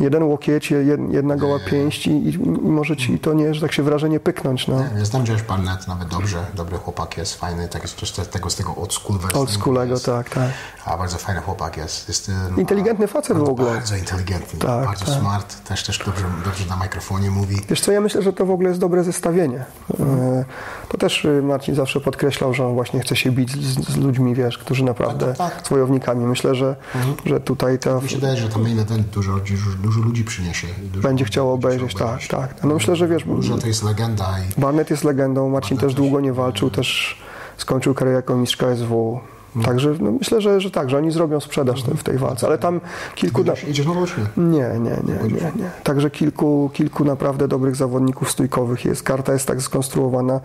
jeden 0.00 0.22
łokieć, 0.22 0.72
jed- 0.72 1.10
jedna 1.12 1.36
goła 1.36 1.58
pięść 1.70 2.06
i, 2.06 2.10
i, 2.10 2.38
może 2.62 2.96
ci 2.96 3.18
to 3.18 3.32
nie, 3.32 3.54
że 3.54 3.60
tak 3.60 3.72
się 3.72 3.82
wrażenie 3.82 4.20
pyknąć, 4.20 4.68
no. 4.68 4.84
Ja 4.98 5.04
znam 5.04 5.26
Josh 5.26 5.42
Barnett 5.42 5.88
nawet 5.88 6.08
dobrze, 6.08 6.46
dobry 6.54 6.78
chłopak 6.78 7.16
jest, 7.16 7.34
fajny, 7.34 7.68
tak 7.68 7.82
jest 7.82 7.96
też 8.00 8.12
tego 8.12 8.50
z 8.50 8.56
tego 8.56 8.76
old 8.76 8.92
school 8.94 9.18
Oldschoolego, 9.34 9.92
jest. 9.92 10.06
tak, 10.06 10.30
tak. 10.30 10.48
A 10.84 10.96
bardzo 10.96 11.18
fajny 11.18 11.40
chłopak 11.40 11.76
jest. 11.76 12.08
jest 12.08 12.28
um, 12.28 12.56
Inteligentny 12.60 13.06
facet 13.06 13.38
w 13.38 13.42
ogóle. 13.48 13.70
Bardzo 13.70 13.96
inteligentny, 13.96 14.58
Tak, 14.58 14.84
bardzo 14.84 15.04
tak. 15.04 15.14
smart, 15.14 15.64
też, 15.68 15.84
też 15.84 15.98
dobrze, 16.06 16.24
dobrze 16.44 16.66
na 16.66 16.76
mikrofonie 16.76 17.30
mówi. 17.30 17.56
Wiesz 17.68 17.80
co, 17.80 17.92
ja 17.92 18.00
myślę, 18.00 18.22
że 18.22 18.32
to 18.32 18.46
w 18.46 18.50
ogóle 18.50 18.68
jest 18.68 18.80
dobre 18.80 19.04
zestawienie. 19.04 19.64
E, 20.00 20.44
To 20.88 20.98
też 20.98 21.24
y, 21.24 21.42
Marcin 21.42 21.74
zawsze 21.74 22.00
podkreślał, 22.00 22.54
że 22.54 22.66
on 22.66 22.74
właśnie 22.74 23.00
chce 23.00 23.16
się 23.16 23.30
bić 23.30 23.52
z, 23.66 23.88
z 23.92 23.96
ludźmi, 23.96 24.34
wiesz, 24.34 24.58
którzy 24.58 24.84
naprawdę 24.84 25.26
Tak, 25.34 25.54
tak, 25.54 25.66
z 25.66 25.70
wojownikami. 25.70 26.24
Myślę, 26.26 26.54
że, 26.54 26.76
że 27.26 27.40
tutaj 27.40 27.78
ta, 27.78 28.00
Mi 28.00 28.08
się 28.08 28.16
wydaje, 28.16 28.36
że 28.36 28.48
ten 28.48 28.62
main 28.62 28.78
event 28.78 29.06
dużo, 29.06 29.32
dużo, 29.32 29.70
dużo 29.82 30.00
ludzi 30.00 30.24
przyniesie. 30.24 30.66
Dużo 30.82 31.08
będzie 31.08 31.24
chciało 31.24 31.58
będzie 31.58 31.68
obejrzeć, 31.68 31.98
tak, 31.98 32.26
tak. 32.26 32.64
No 32.64 32.74
myślę, 32.74 32.96
że 32.96 33.08
wiesz, 33.08 33.24
Dużo 33.24 33.58
to 33.58 33.66
jest 33.66 33.82
legenda 33.82 34.34
i 34.38 34.60
Barnett 34.60 34.90
jest 34.90 35.04
legendą, 35.04 35.48
Marcin 35.48 35.78
też 35.78 35.94
długo 35.94 36.20
nie 36.20 36.32
walczył, 36.32 36.70
też 36.70 37.18
skończył 37.56 37.94
karierę 37.94 38.16
jako 38.16 38.36
mistrz 38.36 38.56
KSW. 38.56 39.20
Także 39.64 39.94
no, 40.00 40.12
myślę, 40.12 40.40
że, 40.40 40.60
że 40.60 40.70
tak, 40.70 40.90
że 40.90 40.96
oni 40.98 41.10
zrobią 41.10 41.40
sprzedaż 41.40 41.82
te- 41.82 41.94
w 41.94 42.02
tej 42.02 42.18
walce, 42.18 42.46
ale 42.46 42.58
tam 42.58 42.80
kilku... 43.14 43.44
Będziesz, 43.44 43.68
idziesz 43.68 43.86
na 43.86 43.92
rocznie. 43.92 44.24
Nie, 44.36 44.70
nie, 44.78 44.78
nie, 44.78 45.28
nie, 45.28 45.52
nie. 45.56 45.70
Także 45.82 46.10
kilku, 46.10 46.70
kilku 46.72 47.04
naprawdę 47.04 47.48
dobrych 47.48 47.76
zawodników 47.76 48.30
stójkowych 48.30 48.84
jest. 48.84 49.02
Karta 49.02 49.32
jest 49.32 49.46
tak 49.46 49.62
skonstruowana. 49.62 50.40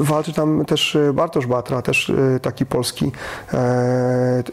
Walczy 0.00 0.32
tam 0.32 0.64
też 0.64 0.96
e, 0.96 1.12
Bartosz 1.12 1.46
Batra, 1.46 1.82
też 1.82 2.10
e, 2.10 2.40
taki 2.40 2.66
polski 2.66 3.12
e, 3.52 3.58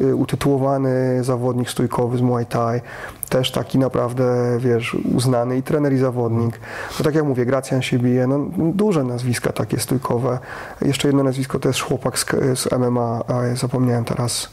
e, 0.02 0.16
utytułowany 0.16 1.24
zawodnik 1.24 1.70
stójkowy 1.70 2.18
z 2.18 2.22
Muay 2.22 2.46
Thai. 2.46 2.82
Też 3.30 3.52
taki 3.52 3.80
naprawdę, 3.80 4.58
wiesz, 4.60 4.98
uznany 5.16 5.58
i 5.58 5.64
trener 5.64 5.94
i 5.94 5.98
zawodnik. 5.98 6.60
No 7.00 7.06
tak 7.06 7.16
jak 7.16 7.26
mówię, 7.26 7.46
Gracjan 7.46 7.82
się 7.82 8.00
bije, 8.00 8.28
no 8.28 8.40
duże 8.58 9.04
nazwiska 9.04 9.52
takie 9.52 9.80
stójkowe. 9.80 10.40
Jeszcze 10.82 11.08
jedno 11.08 11.24
nazwisko 11.24 11.60
to 11.60 11.70
jest 11.70 11.82
chłopak 11.82 12.20
z, 12.20 12.26
z 12.56 12.72
MMA, 12.72 13.22
zapomniałem 13.56 14.06
teraz 14.06 14.50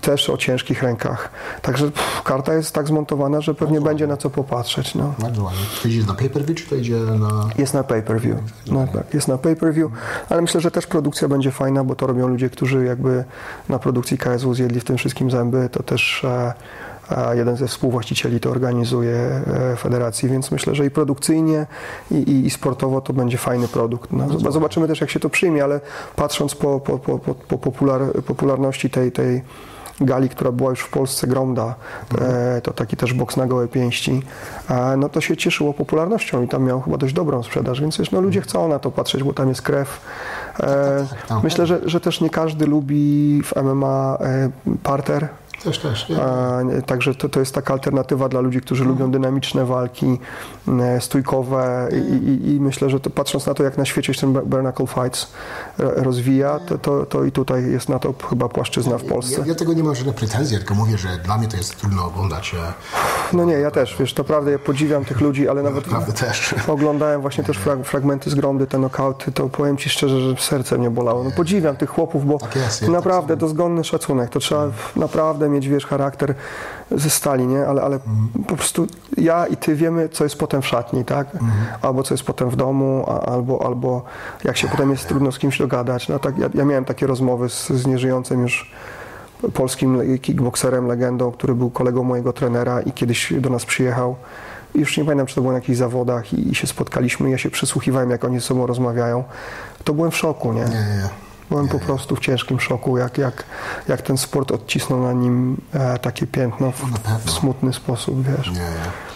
też 0.00 0.30
o 0.30 0.36
ciężkich 0.36 0.82
rękach. 0.82 1.30
Także 1.62 1.90
pff, 1.90 2.22
karta 2.22 2.54
jest 2.54 2.74
tak 2.74 2.88
zmontowana, 2.88 3.40
że 3.40 3.54
pewnie 3.54 3.80
będzie 3.80 4.06
na 4.06 4.16
co 4.16 4.30
popatrzeć. 4.30 4.94
No. 4.94 5.14
Bardzo 5.18 5.42
ładnie. 5.42 5.60
To 5.82 5.88
idzie 5.88 6.02
na 6.06 6.14
pay-per-view, 6.14 6.58
czy 6.58 6.68
to 6.68 6.74
idzie 6.74 6.96
na... 6.96 7.48
Jest 7.58 7.74
na 7.74 7.84
pay-per-view. 7.84 8.38
No, 8.66 8.86
tak, 8.92 9.14
jest 9.14 9.28
na 9.28 9.38
pay-per-view, 9.38 9.92
ale 10.28 10.42
myślę, 10.42 10.60
że 10.60 10.70
też 10.70 10.86
produkcja 10.86 11.28
będzie 11.28 11.50
fajna, 11.50 11.84
bo 11.84 11.94
to 11.94 12.06
robią 12.06 12.28
ludzie, 12.28 12.50
którzy 12.50 12.84
jakby 12.84 13.24
na 13.68 13.78
produkcji 13.78 14.18
KSW 14.18 14.54
zjedli 14.54 14.80
w 14.80 14.84
tym 14.84 14.96
wszystkim 14.96 15.30
zęby. 15.30 15.68
To 15.72 15.82
też 15.82 16.24
e, 16.24 16.54
e, 17.10 17.36
jeden 17.36 17.56
ze 17.56 17.68
współwłaścicieli 17.68 18.40
to 18.40 18.50
organizuje 18.50 19.16
e, 19.16 19.76
federacji, 19.76 20.28
więc 20.28 20.50
myślę, 20.50 20.74
że 20.74 20.86
i 20.86 20.90
produkcyjnie, 20.90 21.66
i, 22.10 22.14
i, 22.14 22.46
i 22.46 22.50
sportowo 22.50 23.00
to 23.00 23.12
będzie 23.12 23.38
fajny 23.38 23.68
produkt. 23.68 24.12
No, 24.12 24.26
zob- 24.26 24.52
zobaczymy 24.52 24.88
też, 24.88 25.00
jak 25.00 25.10
się 25.10 25.20
to 25.20 25.30
przyjmie, 25.30 25.64
ale 25.64 25.80
patrząc 26.16 26.54
po, 26.54 26.80
po, 26.80 26.98
po, 26.98 27.18
po, 27.18 27.34
po 27.34 27.58
popular, 27.58 28.02
popularności 28.26 28.90
tej, 28.90 29.12
tej 29.12 29.42
gali, 30.00 30.28
która 30.28 30.52
była 30.52 30.70
już 30.70 30.80
w 30.80 30.90
Polsce, 30.90 31.26
Gromda, 31.26 31.74
e, 32.20 32.60
to 32.60 32.72
taki 32.72 32.96
też 32.96 33.14
boks 33.14 33.36
na 33.36 33.46
gołe 33.46 33.68
pięści, 33.68 34.22
no 34.96 35.08
to 35.08 35.20
się 35.20 35.36
cieszyło 35.36 35.74
popularnością 35.74 36.42
i 36.42 36.48
tam 36.48 36.64
miał 36.64 36.80
chyba 36.80 36.96
dość 36.96 37.14
dobrą 37.14 37.42
sprzedaż, 37.42 37.80
więc 37.80 37.96
wiesz, 37.98 38.10
no 38.10 38.20
ludzie 38.20 38.40
chcą 38.40 38.68
na 38.68 38.78
to 38.78 38.90
patrzeć, 38.90 39.22
bo 39.22 39.32
tam 39.32 39.48
jest 39.48 39.62
krew. 39.62 40.00
E, 40.60 41.06
tak, 41.10 41.26
tak. 41.26 41.42
myślę, 41.42 41.66
że, 41.66 41.80
że 41.84 42.00
też 42.00 42.20
nie 42.20 42.30
każdy 42.30 42.66
lubi 42.66 43.42
w 43.44 43.62
MMA 43.62 44.18
parter, 44.82 45.28
Też, 45.64 45.78
też. 45.78 46.06
Także 46.86 47.14
to, 47.14 47.28
to 47.28 47.40
jest 47.40 47.54
taka 47.54 47.72
alternatywa 47.74 48.28
dla 48.28 48.40
ludzi, 48.40 48.60
którzy 48.60 48.84
lubią 48.84 49.10
dynamiczne 49.10 49.64
walki, 49.64 50.18
e, 50.80 51.00
stójkowe 51.00 51.88
i, 51.92 51.96
i, 52.26 52.54
i 52.54 52.60
myślę, 52.60 52.90
że 52.90 53.00
to, 53.00 53.10
patrząc 53.10 53.46
na 53.46 53.54
to, 53.54 53.62
jak 53.64 53.78
na 53.78 53.84
świecie 53.84 54.14
się 54.14 54.20
ten 54.20 54.32
bare 54.32 54.62
knuckle 54.62 54.86
fights 54.86 55.32
e, 55.80 55.82
rozwija, 56.04 56.58
to, 56.58 56.78
to, 56.78 57.06
to 57.06 57.24
i 57.24 57.32
tutaj 57.32 57.70
jest 57.70 57.88
na 57.88 57.98
to 57.98 58.14
chyba 58.30 58.48
płaszczyzna 58.48 58.98
w 58.98 59.04
Polsce. 59.04 59.40
Ja, 59.40 59.46
ja 59.46 59.54
tego 59.54 59.72
nie 59.72 59.82
mam 59.82 59.94
żadnych 59.94 60.14
pretensji, 60.14 60.56
tylko 60.56 60.74
mówię, 60.74 60.98
że 60.98 61.08
dla 61.24 61.38
mnie 61.38 61.48
to 61.48 61.56
jest 61.56 61.80
trudno 61.80 62.04
oglądać. 62.06 62.54
e, 62.54 62.72
No 63.36 63.44
nie, 63.44 63.52
ja 63.54 63.70
też, 63.70 63.96
wiesz, 64.00 64.16
naprawdę 64.16 64.50
ja 64.50 64.58
podziwiam 64.58 65.04
tych 65.04 65.20
ludzi, 65.20 65.48
ale 65.48 65.62
nawet 65.62 65.86
Naprawdę 65.86 66.12
też. 66.12 66.54
oglądałem 66.68 67.20
właśnie 67.20 67.44
też 67.44 67.56
frag, 67.56 67.84
fragmenty 67.84 68.30
z 68.30 68.34
Gromdy, 68.34 68.66
te 68.66 68.78
nokauty, 68.78 69.32
to 69.32 69.48
powiem 69.48 69.76
Ci 69.76 69.90
szczerze, 69.90 70.20
że 70.20 70.36
serce 70.36 70.78
mnie 70.78 70.90
bolało. 70.90 71.24
No, 71.24 71.30
podziwiam 71.30 71.76
tych 71.76 71.90
chłopów, 71.90 72.26
bo 72.26 72.38
Tak 72.38 72.56
jest, 72.56 72.88
naprawdę 72.88 73.28
tak 73.28 73.38
dozgonny 73.38 73.84
szacunek. 73.84 74.30
To 74.30 74.38
trzeba 74.40 74.66
naprawdę 74.96 75.48
mieć, 75.54 75.68
wiesz, 75.68 75.86
charakter 75.86 76.34
ze 76.90 77.10
stali, 77.10 77.46
nie? 77.46 77.66
Ale, 77.66 77.82
ale 77.82 77.96
Mhm. 77.96 78.28
po 78.48 78.56
prostu 78.56 78.86
ja 79.16 79.46
i 79.46 79.56
Ty 79.56 79.74
wiemy, 79.74 80.08
co 80.08 80.24
jest 80.24 80.38
potem 80.38 80.62
w 80.62 80.66
szatni, 80.66 81.04
tak? 81.04 81.34
Mhm. 81.34 81.52
Albo 81.82 82.02
co 82.02 82.14
jest 82.14 82.24
potem 82.24 82.50
w 82.50 82.56
domu, 82.56 83.04
a, 83.08 83.20
albo, 83.20 83.66
albo 83.66 84.02
jak 84.44 84.56
się 84.56 84.68
potem 84.68 84.90
jest 84.90 85.08
trudno 85.08 85.32
z 85.32 85.38
kimś 85.38 85.58
dogadać. 85.58 86.08
No 86.08 86.18
tak, 86.18 86.38
ja, 86.38 86.48
ja 86.54 86.64
miałem 86.64 86.84
takie 86.84 87.06
rozmowy 87.06 87.48
z, 87.48 87.68
z 87.68 87.86
nieżyjącym 87.86 88.42
już 88.42 88.70
polskim 89.54 90.18
kickbokserem, 90.18 90.86
legendą, 90.86 91.32
który 91.32 91.54
był 91.54 91.70
kolegą 91.70 92.02
mojego 92.04 92.32
trenera 92.32 92.80
i 92.80 92.92
kiedyś 92.92 93.32
do 93.40 93.50
nas 93.50 93.64
przyjechał. 93.64 94.16
I 94.74 94.80
Już 94.80 94.96
nie 94.98 95.04
pamiętam, 95.04 95.26
czy 95.26 95.34
to 95.34 95.40
było 95.40 95.52
na 95.52 95.58
jakichś 95.58 95.78
zawodach 95.78 96.32
i, 96.32 96.48
i 96.50 96.54
się 96.54 96.66
spotkaliśmy. 96.66 97.30
Ja 97.30 97.38
się 97.38 97.50
przysłuchiwałem, 97.50 98.10
jak 98.10 98.24
oni 98.24 98.34
ze 98.40 98.46
sobą 98.46 98.66
rozmawiają. 98.66 99.24
To 99.84 99.94
byłem 99.94 100.10
w 100.10 100.16
szoku? 100.16 100.52
Nie, 100.52 100.60
nie, 100.60 100.68
nie. 100.70 101.23
Byłem 101.54 101.68
po 101.68 101.78
prostu 101.78 102.16
w 102.16 102.20
ciężkim 102.20 102.60
szoku, 102.60 102.98
jak, 102.98 103.18
jak, 103.18 103.44
jak 103.88 104.02
ten 104.02 104.18
sport 104.18 104.52
odcisnął 104.52 105.02
na 105.02 105.12
nim 105.12 105.56
e, 105.74 105.98
takie 105.98 106.26
piętno 106.26 106.70
w, 106.72 106.80
pewno. 106.80 107.18
w 107.24 107.30
smutny 107.30 107.72
sposób, 107.72 108.26
wiesz. 108.36 108.50
Nie. 108.52 108.60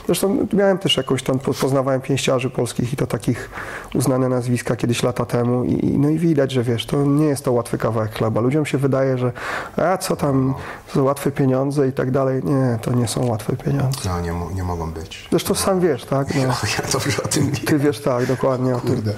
Zresztą 0.07 0.47
miałem 0.53 0.78
też 0.78 0.97
jakąś 0.97 1.22
tam, 1.22 1.39
po- 1.39 1.55
poznawałem 1.55 2.01
pięściarzy 2.01 2.51
polskich 2.51 2.93
i 2.93 2.97
to 2.97 3.07
takich 3.07 3.51
uznane 3.95 4.28
nazwiska 4.28 4.76
kiedyś 4.76 5.03
lata 5.03 5.24
temu 5.24 5.64
i, 5.64 5.99
no 5.99 6.09
i 6.09 6.18
widać, 6.18 6.53
że 6.53 6.62
wiesz, 6.62 6.86
to 6.86 7.05
nie 7.05 7.24
jest 7.26 7.45
to 7.45 7.53
łatwy 7.53 7.78
kawałek 7.78 8.14
chleba. 8.18 8.41
Ludziom 8.41 8.66
się 8.66 8.78
wydaje, 8.78 9.18
że 9.18 9.32
a 9.76 9.99
co 9.99 10.16
tam, 10.16 10.55
są 10.95 11.03
łatwe 11.03 11.30
pieniądze 11.30 11.89
i 11.89 11.93
tak 11.93 12.11
dalej. 12.11 12.43
Nie, 12.45 12.78
to 12.82 12.93
nie 12.93 13.09
są 13.09 13.26
łatwe 13.26 13.57
pieniądze. 13.57 14.01
No, 14.05 14.20
nie, 14.20 14.34
nie 14.55 14.62
mogą 14.64 14.91
być. 14.91 15.28
Zresztą 15.30 15.55
sam 15.55 15.80
wiesz, 15.80 16.05
tak? 16.05 16.34
No, 16.34 16.43
Ja 16.78 16.91
dobrze 16.93 17.22
o 17.22 17.28
tym 17.28 17.45
wiem. 17.51 17.66
ty 17.66 17.78
wiesz 17.78 18.01
tak, 18.03 18.26
dokładnie 18.26 18.76
o 18.76 18.80
tym. 18.80 18.95
Kurde, 18.95 19.12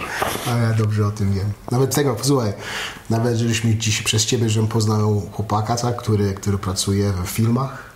ale 0.50 0.62
ja 0.62 0.72
dobrze 0.72 1.06
o 1.06 1.10
tym 1.10 1.32
wiem. 1.32 1.52
Nawet 1.70 1.94
tego, 1.94 2.14
posłuchaj, 2.14 2.52
nawet 3.10 3.36
żeśmy 3.36 3.74
dziś 3.76 4.02
przez 4.02 4.26
ciebie, 4.26 4.50
żebym 4.50 4.68
poznał 4.68 5.22
chłopaka, 5.32 5.76
tak, 5.76 5.96
który, 5.96 6.34
który 6.34 6.58
pracuje 6.58 7.12
w 7.24 7.28
filmach. 7.28 7.89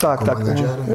Tak, 0.00 0.24
tak. 0.24 0.38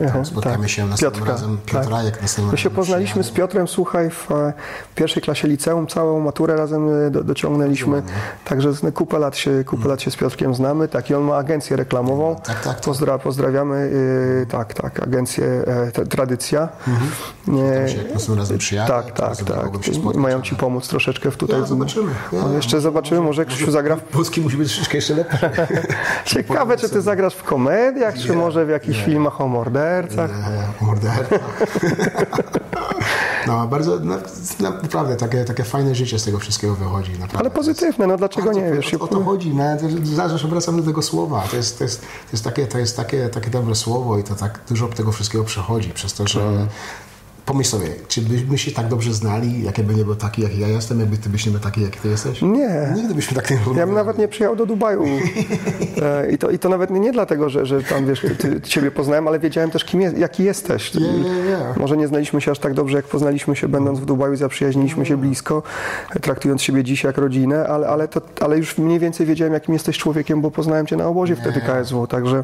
Aha, 0.04 0.14
Tam 0.14 0.26
spotkamy 0.26 0.58
tak. 0.58 0.70
się 0.70 0.86
następnym 0.86 1.12
Piotrka, 1.12 1.32
razem. 1.32 1.58
Piotra, 1.66 1.96
tak. 1.96 2.06
jak 2.06 2.22
następnym 2.22 2.52
My 2.52 2.58
się 2.58 2.70
poznaliśmy 2.70 3.24
z. 3.24 3.32
Piotrem, 3.32 3.68
słuchaj, 3.68 4.10
w 4.10 4.32
e, 4.32 4.54
pierwszej 4.96 5.24
klasie 5.24 5.48
liceum, 5.48 5.88
całą 5.88 6.20
maturę 6.20 6.56
razem 6.56 6.90
e, 7.08 7.10
do, 7.12 7.24
dociągnęliśmy. 7.24 8.04
Także 8.46 8.72
kupę 8.94 9.20
lat, 9.20 9.38
się, 9.38 9.64
kupę 9.64 9.88
lat 9.88 10.02
się 10.02 10.12
z 10.12 10.16
Piotrkiem 10.16 10.56
znamy. 10.56 10.88
Tak, 10.88 11.10
i 11.10 11.14
on 11.16 11.24
ma 11.24 11.36
agencję 11.36 11.78
reklamową. 11.78 12.36
Tak, 12.36 12.46
tak, 12.46 12.64
tak. 12.64 12.82
Pozdra, 12.82 13.20
pozdrawiamy, 13.20 13.92
e, 14.42 14.46
tak, 14.46 14.74
tak, 14.74 15.04
agencję 15.04 15.46
e, 15.46 15.92
te, 15.92 16.06
Tradycja. 16.06 16.70
Tam 17.46 17.88
się 17.88 17.98
jak 17.98 18.14
następnym 18.14 18.40
razem 18.40 18.58
przyjadę, 18.58 18.88
tak, 18.88 19.12
tak, 19.12 19.38
tak. 19.38 19.68
spotkać. 19.96 20.16
Mają 20.16 20.42
ci 20.42 20.56
pomóc 20.56 20.88
troszeczkę 20.88 21.32
w 21.32 21.38
tutaj. 21.38 21.60
Ja, 21.60 21.66
zobaczymy. 21.66 22.12
Ja, 22.34 22.42
No, 22.42 22.54
jeszcze 22.54 22.82
zobaczymy, 22.82 23.22
może 23.22 23.46
Krzysiu 23.46 23.72
zagra 23.72 23.96
w 23.96 24.02
Polski 24.02 24.42
musi 24.42 24.58
być 24.58 24.68
troszeczkę 24.68 24.98
jeszcze 24.98 25.14
lepszy. 25.14 25.50
Ciekawe, 26.26 26.78
czy 26.78 26.90
ty 26.90 27.02
zagrasz 27.02 27.36
w 27.36 27.44
komediach, 27.44 28.18
czy 28.18 28.34
może 28.34 28.66
w 28.66 28.70
jakichś 28.70 28.95
filmach 28.96 29.42
o 29.42 29.48
mordercach. 29.48 30.32
Nie, 30.32 30.86
morderca. 30.88 31.36
No, 33.48 33.68
bardzo, 33.68 34.00
no, 34.04 34.16
naprawdę, 34.60 35.16
takie, 35.16 35.46
takie 35.46 35.64
fajne 35.64 35.96
życie 35.96 36.20
z 36.20 36.24
tego 36.24 36.40
wszystkiego 36.40 36.76
wychodzi. 36.76 37.12
Naprawdę. 37.12 37.40
Ale 37.40 37.50
pozytywne, 37.50 38.08
no 38.08 38.18
dlaczego 38.18 38.54
nie, 38.54 38.72
wiesz? 38.72 38.94
O, 38.94 39.00
o 39.00 39.08
to 39.08 39.24
chodzi, 39.24 39.56
no, 39.56 39.64
zawsze 40.04 40.48
wracam 40.48 40.78
do 40.78 40.84
tego 40.84 41.02
słowa. 41.02 41.44
To 41.52 41.58
jest, 41.58 41.78
to 41.78 41.84
jest, 41.84 42.02
to 42.02 42.32
jest, 42.32 42.44
takie, 42.44 42.68
to 42.68 42.78
jest 42.78 42.98
takie, 42.98 43.30
takie 43.30 43.50
dobre 43.50 43.76
słowo 43.76 44.18
i 44.18 44.24
to 44.24 44.36
tak 44.36 44.60
dużo 44.70 44.88
tego 44.88 45.12
wszystkiego 45.12 45.44
przechodzi 45.44 45.90
przez 45.90 46.14
to, 46.14 46.28
że 46.28 46.68
pomyśl 47.46 47.70
sobie, 47.70 47.88
czy 48.08 48.22
byśmy 48.22 48.58
się 48.58 48.72
tak 48.72 48.88
dobrze 48.88 49.14
znali, 49.14 49.64
jakie 49.64 49.84
by 49.84 49.96
nie 49.96 50.06
był 50.06 50.16
taki, 50.16 50.42
jak 50.42 50.58
ja 50.58 50.68
jestem, 50.68 51.00
jakby 51.00 51.18
ty 51.18 51.30
byś 51.30 51.46
nie 51.46 51.52
był 51.52 51.62
taki, 51.62 51.82
jak 51.82 51.96
ty 51.96 52.08
jesteś? 52.10 52.42
Nie. 52.42 52.94
Nigdy 52.96 53.16
byśmy 53.16 53.36
tak 53.36 53.50
nie 53.50 53.56
Ja 53.56 53.62
bym 53.62 53.70
rozmawiali. 53.70 53.96
nawet 53.96 54.18
nie 54.18 54.28
przyjechał 54.28 54.56
do 54.56 54.66
Dubaju. 54.66 55.04
E, 56.02 56.32
I 56.32 56.38
to, 56.38 56.50
I 56.50 56.60
to 56.60 56.70
nawet 56.70 56.90
nie, 56.90 57.00
nie 57.00 57.12
dlatego, 57.12 57.50
że, 57.50 57.66
że 57.66 57.84
tam 57.84 58.06
wiesz, 58.06 58.26
ty, 58.38 58.62
ciebie 58.62 58.92
poznałem, 58.92 59.28
ale 59.28 59.40
wiedziałem 59.40 59.72
też, 59.72 59.86
kim 59.86 60.02
jest, 60.02 60.18
jaki 60.18 60.44
jesteś. 60.44 60.94
Nie, 60.94 61.02
nie, 61.02 61.20
nie. 61.20 61.58
Może 61.78 61.98
nie 61.98 62.08
znaliśmy 62.08 62.42
się 62.42 62.52
aż 62.52 62.60
tak 62.60 62.74
dobrze, 62.74 62.98
jak 62.98 63.06
poznaliśmy 63.06 63.56
się 63.56 63.68
będąc 63.68 64.00
w 64.00 64.06
Dubaju, 64.06 64.36
zaprzyjaźniliśmy 64.36 65.06
się 65.06 65.18
blisko, 65.18 65.64
e, 66.16 66.20
traktując 66.20 66.62
siebie 66.62 66.84
dziś 66.84 67.04
jak 67.04 67.18
rodzinę, 67.18 67.68
ale, 67.68 67.88
ale, 67.88 68.08
to, 68.08 68.22
ale 68.42 68.58
już 68.58 68.78
mniej 68.78 69.00
więcej 69.00 69.26
wiedziałem, 69.26 69.54
jakim 69.54 69.74
jesteś 69.74 69.98
człowiekiem, 69.98 70.42
bo 70.42 70.52
poznałem 70.52 70.88
cię 70.88 70.96
na 70.96 71.08
obozie 71.08 71.36
wtedy 71.36 71.62
KSW, 71.62 72.08
także... 72.08 72.44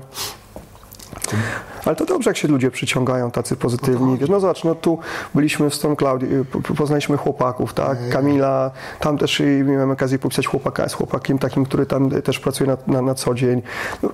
Ale 1.86 1.96
to 1.96 2.06
dobrze, 2.06 2.30
jak 2.30 2.38
się 2.38 2.48
ludzie 2.48 2.72
przyciągają, 2.72 3.32
tacy 3.32 3.56
pozytywni. 3.56 4.18
Wiesz, 4.18 4.30
no 4.30 4.40
zobacz, 4.40 4.64
no 4.64 4.76
tu 4.76 5.00
byliśmy 5.36 5.70
w 5.70 5.76
Stone 5.76 5.96
Cloud, 5.96 6.22
po- 6.52 6.62
po- 6.62 6.74
poznaliśmy 6.74 7.18
chłopaków, 7.18 7.74
tak? 7.74 7.98
Kamila, 8.10 8.72
tam 9.00 9.18
też 9.18 9.42
miałem 9.66 9.92
okazję 9.92 10.20
popisać 10.20 10.48
chłopaka 10.48 10.90
z 10.90 10.94
chłopakiem 10.94 11.40
takim, 11.40 11.66
który 11.66 11.86
tam 11.86 12.10
też 12.10 12.40
pracuje 12.40 12.70
na, 12.70 12.94
na, 12.94 13.02
na 13.02 13.16
co 13.16 13.34
dzień. 13.34 13.62
No, 14.04 14.10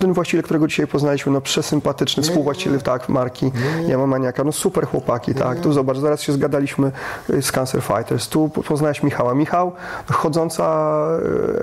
Ten 0.00 0.12
właściciel, 0.12 0.42
którego 0.42 0.66
dzisiaj 0.68 0.86
poznaliśmy, 0.86 1.32
no 1.32 1.40
przesympatyczny, 1.40 2.22
współwłaściciel, 2.22 2.80
tak, 2.82 3.08
marki, 3.08 3.52
nie 3.88 3.98
ma 3.98 4.06
maniaka, 4.06 4.44
no 4.44 4.52
super 4.52 4.86
chłopaki, 4.86 5.34
tak? 5.34 5.60
Tu 5.60 5.72
zobacz, 5.72 5.98
zaraz 5.98 6.20
się 6.20 6.32
zgadaliśmy 6.32 6.92
y, 7.30 7.42
z 7.42 7.52
Cancer 7.52 7.82
Fighters, 7.82 8.28
tu 8.28 8.48
po- 8.48 8.62
poznałeś 8.62 9.02
Michała. 9.02 9.34
Michał, 9.34 9.72
chodząca 10.12 10.96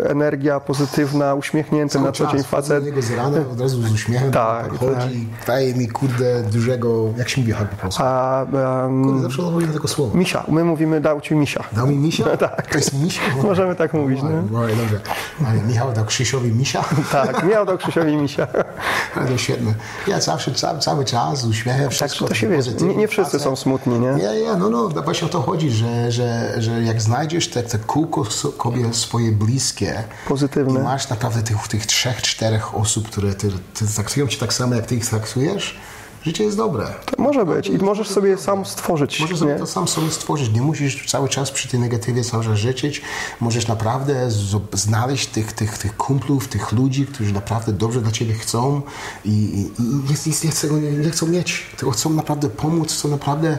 y, 0.06 0.10
energia 0.10 0.60
pozytywna, 0.60 1.36
uśmiechnięty 1.36 2.00
na 2.00 2.12
co 2.12 2.28
dzień 2.28 2.44
Wchodzę 2.44 2.82
do 2.82 2.86
facet. 2.92 3.04
z 3.06 3.12
rana, 3.12 3.38
od 3.54 3.62
razu 3.62 3.82
z 3.82 3.92
uśmiechem, 3.94 4.32
tak, 4.32 4.70
chodzi, 4.86 5.28
daje 5.48 5.74
mi, 5.76 5.88
kurde, 5.88 6.44
dużego, 6.44 7.06
jak 7.18 7.30
się 7.30 7.42
mówi 7.42 7.54
po 7.54 7.76
polsku? 7.82 8.04
A, 8.06 8.44
em, 8.86 9.04
Kurde, 9.04 9.22
zawsze 9.22 9.42
mówimy 9.42 9.74
tego 9.74 9.88
słowa. 9.88 10.18
Misia, 10.18 10.44
my 10.48 10.64
mówimy 10.64 11.02
dał 11.02 11.22
ci 11.22 11.36
misia. 11.36 11.64
Dał 11.72 11.88
mi 11.88 11.96
misia? 11.98 12.24
Tak. 12.38 12.68
To 12.72 12.78
jest 12.78 12.94
misia? 13.04 13.22
Możemy 13.44 13.76
tak 13.76 13.94
mówić, 13.94 14.20
Oj, 14.24 14.30
no. 14.52 14.60
oj, 14.60 14.76
dobrze. 14.76 15.00
Ale 15.48 15.62
Michał 15.62 15.94
dał 15.94 16.06
Krzysiowi 16.06 16.52
misia? 16.52 16.84
Tak, 17.12 17.44
miał 17.44 17.66
dał 17.66 17.78
Krzysiowi 17.78 18.16
misia. 18.18 18.48
Ale 19.16 19.28
to 19.28 19.38
świetne. 19.38 19.74
Ja 20.08 20.22
zawsze, 20.22 20.52
cały, 20.52 20.80
cały 20.80 21.06
czas 21.06 21.42
z 21.42 21.46
uśmiechem, 21.46 21.84
Tak, 21.84 21.92
wszystko. 21.92 22.28
to 22.28 22.34
się 22.34 22.48
wie, 22.50 22.60
nie, 22.82 22.96
nie 22.96 23.08
wszyscy 23.08 23.40
są 23.40 23.56
smutni, 23.56 24.00
nie? 24.00 24.12
Nie, 24.12 24.42
nie, 24.42 24.56
no, 24.60 24.70
no, 24.70 24.90
właśnie 24.90 25.28
o 25.28 25.30
to 25.30 25.42
chodzi, 25.42 25.72
że, 25.72 26.12
że, 26.12 26.54
że 26.62 26.84
jak 26.84 27.02
znajdziesz 27.02 27.50
te, 27.50 27.64
te 27.64 27.78
kółko 27.80 28.26
sobie 28.26 28.94
swoje 28.94 29.32
bliskie 29.32 30.04
Pozytywne. 30.28 30.80
i 30.80 30.84
masz 30.84 31.10
naprawdę 31.10 31.42
tych, 31.42 31.68
tych 31.68 31.86
trzech, 31.86 32.22
czterech 32.22 32.76
osób, 32.76 33.08
które 33.08 33.34
ty, 33.34 33.52
ty 33.74 33.88
traktują 33.96 34.28
cię 34.28 34.38
tak 34.38 34.54
samo, 34.54 34.73
jak 34.76 34.86
ty 34.86 34.96
ich 34.96 35.06
traktujesz, 35.06 35.76
życie 36.24 36.44
jest 36.44 36.58
dobre. 36.58 36.86
To 37.06 37.24
może 37.24 37.46
być 37.46 37.68
i 37.68 37.78
możesz 37.78 38.10
sobie 38.10 38.38
sam 38.38 38.66
stworzyć, 38.66 39.20
Możesz 39.20 39.40
sobie 39.40 39.56
to 39.56 39.68
sam 39.68 39.88
sobie 39.88 40.12
stworzyć. 40.12 40.50
Nie 40.54 40.62
musisz 40.62 41.06
cały 41.12 41.30
czas 41.30 41.52
przy 41.52 41.68
tej 41.68 41.80
negatywie 41.80 42.24
cały 42.24 42.44
czas 42.44 42.58
życzyć. 42.58 43.02
Możesz 43.40 43.68
naprawdę 43.68 44.32
znaleźć 44.74 45.28
tych, 45.28 45.54
tych, 45.54 45.78
tych 45.78 45.98
kumplów, 45.98 46.48
tych 46.48 46.72
ludzi, 46.72 47.06
którzy 47.06 47.34
naprawdę 47.34 47.74
dobrze 47.74 48.02
dla 48.02 48.12
ciebie 48.12 48.34
chcą 48.34 48.82
i, 49.26 49.30
i, 49.30 49.82
i 49.82 49.84
nie, 49.84 50.16
nie, 50.44 50.52
chcą, 50.52 50.78
nie 50.78 51.12
chcą 51.12 51.28
mieć, 51.28 51.66
tylko 51.78 51.92
chcą 51.92 52.10
naprawdę 52.10 52.50
pomóc, 52.50 52.94
chcą 52.94 53.10
naprawdę 53.10 53.58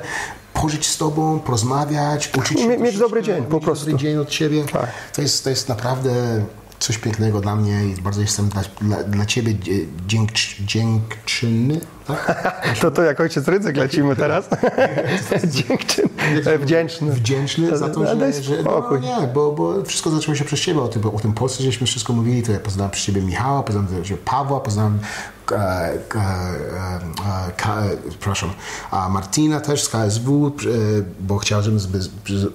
pożyć 0.54 0.86
z 0.86 0.96
tobą, 0.96 1.40
porozmawiać, 1.40 2.30
uczyć 2.38 2.60
się 2.60 2.68
Mie- 2.68 2.78
mieć 2.78 2.98
dobry 2.98 3.22
dzień, 3.22 3.44
po 3.44 3.60
prostu. 3.60 3.86
Dobry 3.86 4.00
dzień 4.00 4.16
od 4.16 4.28
ciebie. 4.28 4.64
Tak. 4.64 4.90
To, 5.12 5.22
jest, 5.22 5.44
to 5.44 5.50
jest 5.50 5.68
naprawdę 5.68 6.44
coś 6.78 6.98
pięknego 6.98 7.40
dla 7.40 7.56
mnie 7.56 7.84
i 7.84 8.02
bardzo 8.02 8.20
jestem 8.20 8.48
dla, 8.48 8.62
dla, 8.80 9.04
dla 9.04 9.26
ciebie 9.26 9.54
dziękcz, 10.06 10.60
dziękczynny. 10.60 11.80
Tak? 12.06 12.74
To 12.80 12.90
to 12.90 13.02
jak 13.02 13.20
ojciec 13.20 13.48
Rydzyk 13.48 13.76
lecimy 13.76 14.16
teraz. 14.16 14.48
Dziękczyn. 15.44 16.08
E, 16.46 16.58
Wdzięczny. 16.58 17.12
wdzięczny 17.12 17.78
za 17.78 17.88
to, 17.88 18.16
daj 18.16 18.32
że, 18.32 18.42
że 18.42 18.62
no, 18.62 18.98
nie, 18.98 19.26
bo, 19.34 19.52
bo 19.52 19.84
wszystko 19.84 20.10
zaczęło 20.10 20.34
się 20.34 20.44
przez 20.44 20.60
ciebie, 20.60 20.80
o 20.80 20.88
tym, 20.88 21.06
o 21.06 21.20
tym 21.20 21.32
Polsce, 21.32 21.62
żeśmy 21.62 21.86
wszystko 21.86 22.12
mówili, 22.12 22.42
to 22.42 22.52
ja 22.52 22.60
poznałem 22.60 22.90
przez 22.90 23.04
ciebie 23.04 23.22
Michała, 23.22 23.62
poznałem 23.62 23.88
Pawła, 24.24 24.60
poznałem 24.60 24.98
przepraszam, 28.18 28.50
a 28.90 29.08
Martina 29.08 29.60
też 29.60 29.82
z 29.82 29.88
KSW, 29.88 30.46
e, 30.46 30.50
bo 31.20 31.38
chciała 31.38 31.62
z, 31.62 31.88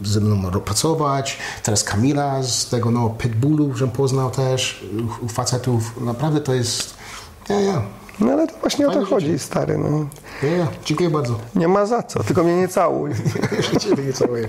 ze 0.03 0.19
mną 0.19 0.51
pracować, 0.51 1.37
teraz 1.63 1.83
Kamila 1.83 2.43
z 2.43 2.69
tego 2.69 2.91
no, 2.91 3.09
Pitbullu, 3.09 3.73
żem 3.75 3.91
poznał 3.91 4.31
też, 4.31 4.85
u, 5.21 5.27
facetów, 5.27 6.01
naprawdę 6.01 6.41
to 6.41 6.53
jest, 6.53 6.93
ja, 7.49 7.59
ja, 7.59 7.81
No 8.19 8.31
ale 8.31 8.47
to 8.47 8.53
właśnie 8.61 8.87
o 8.87 8.89
to 8.89 8.93
Fajne 8.93 9.09
chodzi, 9.09 9.25
życie. 9.25 9.39
stary. 9.39 9.77
No. 9.77 10.05
ja, 10.43 10.57
ja, 10.57 10.67
dziękuję 10.85 11.09
bardzo. 11.09 11.39
Nie 11.55 11.67
ma 11.67 11.85
za 11.85 12.03
co, 12.03 12.23
tylko 12.23 12.43
mnie 12.43 12.55
nie 12.55 12.67
całuj. 12.67 13.11
Ciebie 13.81 14.03
nie 14.03 14.13
całuję. 14.13 14.47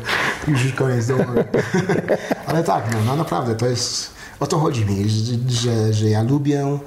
Już 0.48 0.72
koniec, 0.72 1.06
dobra. 1.06 1.26
Ale 2.46 2.64
tak, 2.64 2.84
no, 2.92 2.98
no 3.06 3.16
naprawdę, 3.16 3.54
to 3.54 3.66
jest, 3.66 4.10
o 4.40 4.46
to 4.46 4.58
chodzi 4.58 4.86
mi, 4.86 5.08
że, 5.08 5.34
że, 5.48 5.92
że 5.92 6.08
ja 6.08 6.22
lubię 6.22 6.78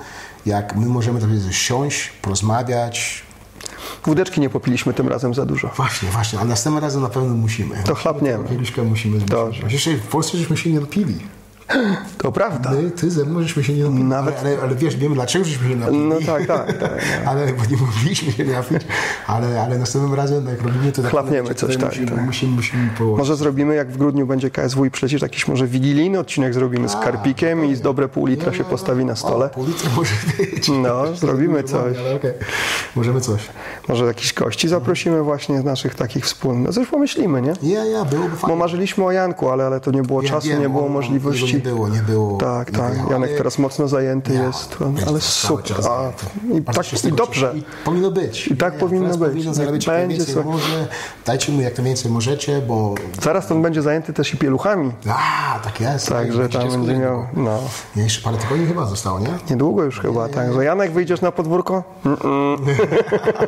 jak 0.45 0.75
my 0.75 0.85
możemy 0.85 1.21
tak 1.21 1.29
siąść, 1.51 2.09
porozmawiać. 2.21 3.23
Wódeczki 4.05 4.41
nie 4.41 4.49
popiliśmy 4.49 4.93
tym 4.93 5.07
razem 5.07 5.33
za 5.33 5.45
dużo. 5.45 5.67
Właśnie, 5.75 6.09
właśnie, 6.09 6.39
a 6.39 6.45
następnym 6.45 6.83
razem 6.83 7.01
na 7.01 7.09
pewno 7.09 7.33
musimy. 7.33 7.83
To 7.83 7.95
chlapniemy. 7.95 8.49
Kieliszkę 8.49 8.83
musimy 8.83 9.19
Dobrze. 9.19 9.59
zmusić. 9.59 9.73
Jeszcze 9.73 10.03
w 10.03 10.07
Polsce 10.07 10.37
żeśmy 10.37 10.57
się 10.57 10.69
nie 10.69 10.79
napili. 10.79 11.15
To 12.17 12.31
prawda. 12.31 12.71
My, 12.71 12.91
ty 12.91 13.11
ze 13.11 13.25
mną 13.25 13.41
żeśmy 13.41 13.63
się 13.63 13.73
nie 13.73 13.83
napili. 13.83 14.03
Nawet- 14.03 14.39
Ale, 14.39 14.49
ale, 14.49 14.61
ale 14.61 14.75
wiesz, 14.75 14.95
wiemy 14.95 15.15
dlaczego 15.15 15.45
żeśmy 15.45 15.63
się 15.63 15.69
nie 15.69 15.75
napili. 15.75 15.99
No 15.99 16.15
tak, 16.25 16.45
tak, 16.57 16.77
tak. 16.77 16.91
ale 17.25 17.45
bo 17.53 17.63
nie 17.71 17.77
mogliśmy 17.77 18.31
się 18.31 18.43
napić, 18.45 18.81
ale, 19.27 19.61
ale 19.61 19.77
następnym 19.77 20.13
razem 20.13 20.45
jak 20.47 20.61
robimy 20.61 20.91
to 20.91 21.01
tak 21.01 21.11
Chlapniemy 21.11 21.49
to 21.49 21.55
coś, 21.55 21.77
tak, 21.77 21.89
musimy, 21.89 22.11
tak. 22.11 22.25
musimy, 22.25 22.55
musimy 22.55 22.89
położyć. 22.97 23.17
Może 23.19 23.35
zrobimy, 23.35 23.75
jak 23.75 23.91
w 23.91 23.97
grudniu 23.97 24.27
będzie 24.27 24.49
KSW 24.51 24.85
i 24.85 24.91
przecież 24.91 25.21
jakiś 25.21 25.47
może 25.47 25.67
wigilijny 25.67 26.19
odcinek 26.19 26.53
zrobimy 26.53 26.89
z 26.89 26.95
karpikiem 26.95 27.65
i 27.65 27.75
z 27.75 27.81
dobre 27.81 28.07
pół 28.09 28.25
litra 28.25 28.53
się 28.53 28.63
postawi 28.63 29.05
na 29.05 29.13
O, 29.13 29.15
stole. 29.15 29.49
pół 29.49 29.65
litra 29.65 29.89
może 29.95 30.13
być. 30.37 30.69
No, 30.83 31.03
zrobimy 31.15 31.63
coś. 31.63 31.97
Ale 31.97 32.15
okej, 32.15 32.31
możemy 32.95 33.21
coś. 33.21 33.41
Może 33.87 34.05
jakichś 34.05 34.33
gości 34.33 34.67
zaprosimy 34.67 35.21
właśnie 35.23 35.61
z 35.61 35.63
naszych 35.63 35.95
takich 35.95 36.25
wspólnych. 36.25 36.63
No 36.67 36.73
coś 36.73 36.87
pomyślimy, 36.87 37.41
nie? 37.41 37.53
Ja, 37.63 37.85
ja, 37.85 38.05
byłoby 38.05 38.29
Bo 38.29 38.35
fajnie. 38.35 38.55
marzyliśmy 38.55 39.03
o 39.05 39.11
Janku, 39.11 39.49
ale, 39.49 39.65
ale 39.65 39.79
to 39.79 39.91
nie 39.91 40.01
było 40.01 40.21
Ja 40.21 40.29
czasu, 40.29 40.47
nie 40.59 40.69
było 40.69 40.85
o- 40.85 40.89
możliwości. 40.89 41.62
Nie 41.63 41.69
było, 41.69 41.89
nie 41.89 41.99
było. 41.99 42.37
Tak, 42.37 42.71
nie 42.71 42.77
tak. 42.79 42.97
było, 42.97 43.11
Janek 43.11 43.29
ale- 43.29 43.37
teraz 43.37 43.57
mocno 43.59 43.87
zajęty 43.87 44.33
Ja, 44.33 44.43
jest, 44.43 44.77
ale 45.07 45.21
super. 45.21 45.77
A. 45.89 46.11
I, 46.57 46.61
tak, 46.61 47.03
I 47.03 47.11
dobrze. 47.11 47.53
I 47.55 47.63
powinno 47.85 48.11
być. 48.11 48.47
I 48.47 48.57
tak 48.57 48.77
powinno 48.77 49.03
teraz 49.03 49.17
być. 49.17 49.29
Powinno 49.29 49.53
zarabiać 49.53 49.85
Będzie 49.85 50.07
najwięcej 50.07 50.35
co- 50.35 50.43
może. 50.43 50.87
Dajcie 51.25 51.51
mu 51.51 51.61
jak 51.61 51.73
to 51.73 51.83
więcej 51.83 52.11
możecie, 52.11 52.61
bo... 52.67 52.95
Zaraz 53.21 53.51
on 53.51 53.61
będzie 53.61 53.81
zajęty 53.81 54.13
też 54.13 54.33
i 54.33 54.37
pieluchami. 54.37 54.91
A, 55.09 55.59
tak 55.63 55.81
jest. 55.81 56.09
Także 56.09 56.49
tam 56.49 56.69
będzie 56.69 56.97
miał. 56.97 57.27
No. 57.33 57.59
Nie, 57.95 58.03
jeszcze 58.03 58.21
parę 58.21 58.37
tygodni 58.37 58.65
chyba 58.67 58.85
zostało, 58.85 59.19
nie? 59.19 59.27
Niedługo 59.49 59.83
już 59.83 59.99
chyba, 59.99 60.29
tak. 60.29 60.53
Że 60.53 60.63
Janek 60.65 60.91
wyjdziesz 60.91 61.21
na 61.21 61.31
podwórko? 61.31 61.83
Mm-mm. 62.05 62.57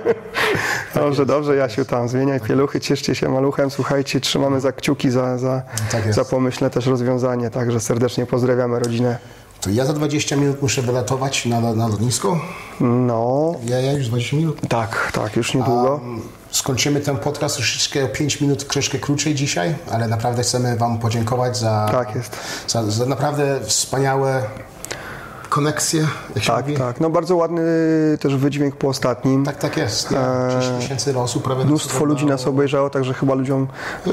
dobrze, 0.95 1.25
dobrze, 1.25 1.55
Jasiu, 1.55 1.85
tam 1.85 2.09
zmieniaj 2.09 2.39
pieluchy, 2.39 2.79
cieszcie 2.79 3.15
się 3.15 3.29
maluchem, 3.29 3.71
słuchajcie, 3.71 4.19
trzymamy 4.21 4.61
za 4.61 4.71
kciuki 4.71 5.09
za, 5.11 5.37
za, 5.37 5.61
Tak 5.91 6.13
za 6.13 6.25
pomyślne 6.25 6.69
też 6.69 6.85
rozwiązanie, 6.85 7.49
także 7.49 7.79
serdecznie 7.79 7.94
pozdrawiamy 8.25 8.79
rodzinę. 8.79 9.17
To 9.61 9.69
ja 9.69 9.85
za 9.85 9.93
20 9.93 10.35
minut 10.35 10.61
muszę 10.61 10.81
wylatować 10.81 11.45
na, 11.45 11.61
na 11.61 11.87
lotnisko. 11.87 12.39
No, 12.79 13.53
Ja, 13.65 13.79
ja 13.81 13.91
już 13.93 14.07
20 14.07 14.35
minut. 14.37 14.57
tak, 14.69 15.11
tak, 15.13 15.35
już 15.35 15.53
niedługo. 15.53 15.99
Skończymy 16.51 17.01
ten 17.01 17.17
podcast 17.17 17.55
troszeczkę 17.55 18.05
o 18.05 18.07
5 18.07 18.41
minut, 18.41 18.67
troszkę 18.67 18.99
krócej 18.99 19.35
dzisiaj, 19.35 19.75
ale 19.91 20.07
naprawdę 20.07 20.43
chcemy 20.43 20.77
Wam 20.77 20.99
podziękować 20.99 21.57
za, 21.57 21.87
Tak 21.91 22.15
jest. 22.15 22.37
za, 22.67 22.83
za 22.91 23.05
naprawdę 23.05 23.59
wspaniałe 23.65 24.43
się 26.39 26.47
Tak, 26.47 26.65
mówi. 26.65 26.77
tak. 26.77 26.99
No 27.01 27.09
bardzo 27.09 27.35
ładny 27.35 27.61
też 28.19 28.35
wydźwięk 28.35 28.75
po 28.75 28.87
ostatnim. 28.87 29.45
Tak, 29.45 29.55
tak 29.57 29.77
jest. 29.77 30.11
Ja, 30.11 30.61
6 30.61 30.69
tysięcy 30.79 31.19
osób 31.19 31.43
prawie 31.43 31.65
Mnóstwo 31.65 32.05
ludzi 32.05 32.25
nas 32.25 32.47
obejrzało, 32.47 32.89
także 32.89 33.13
chyba 33.13 33.33
ludziom 33.33 33.67
e, 34.07 34.09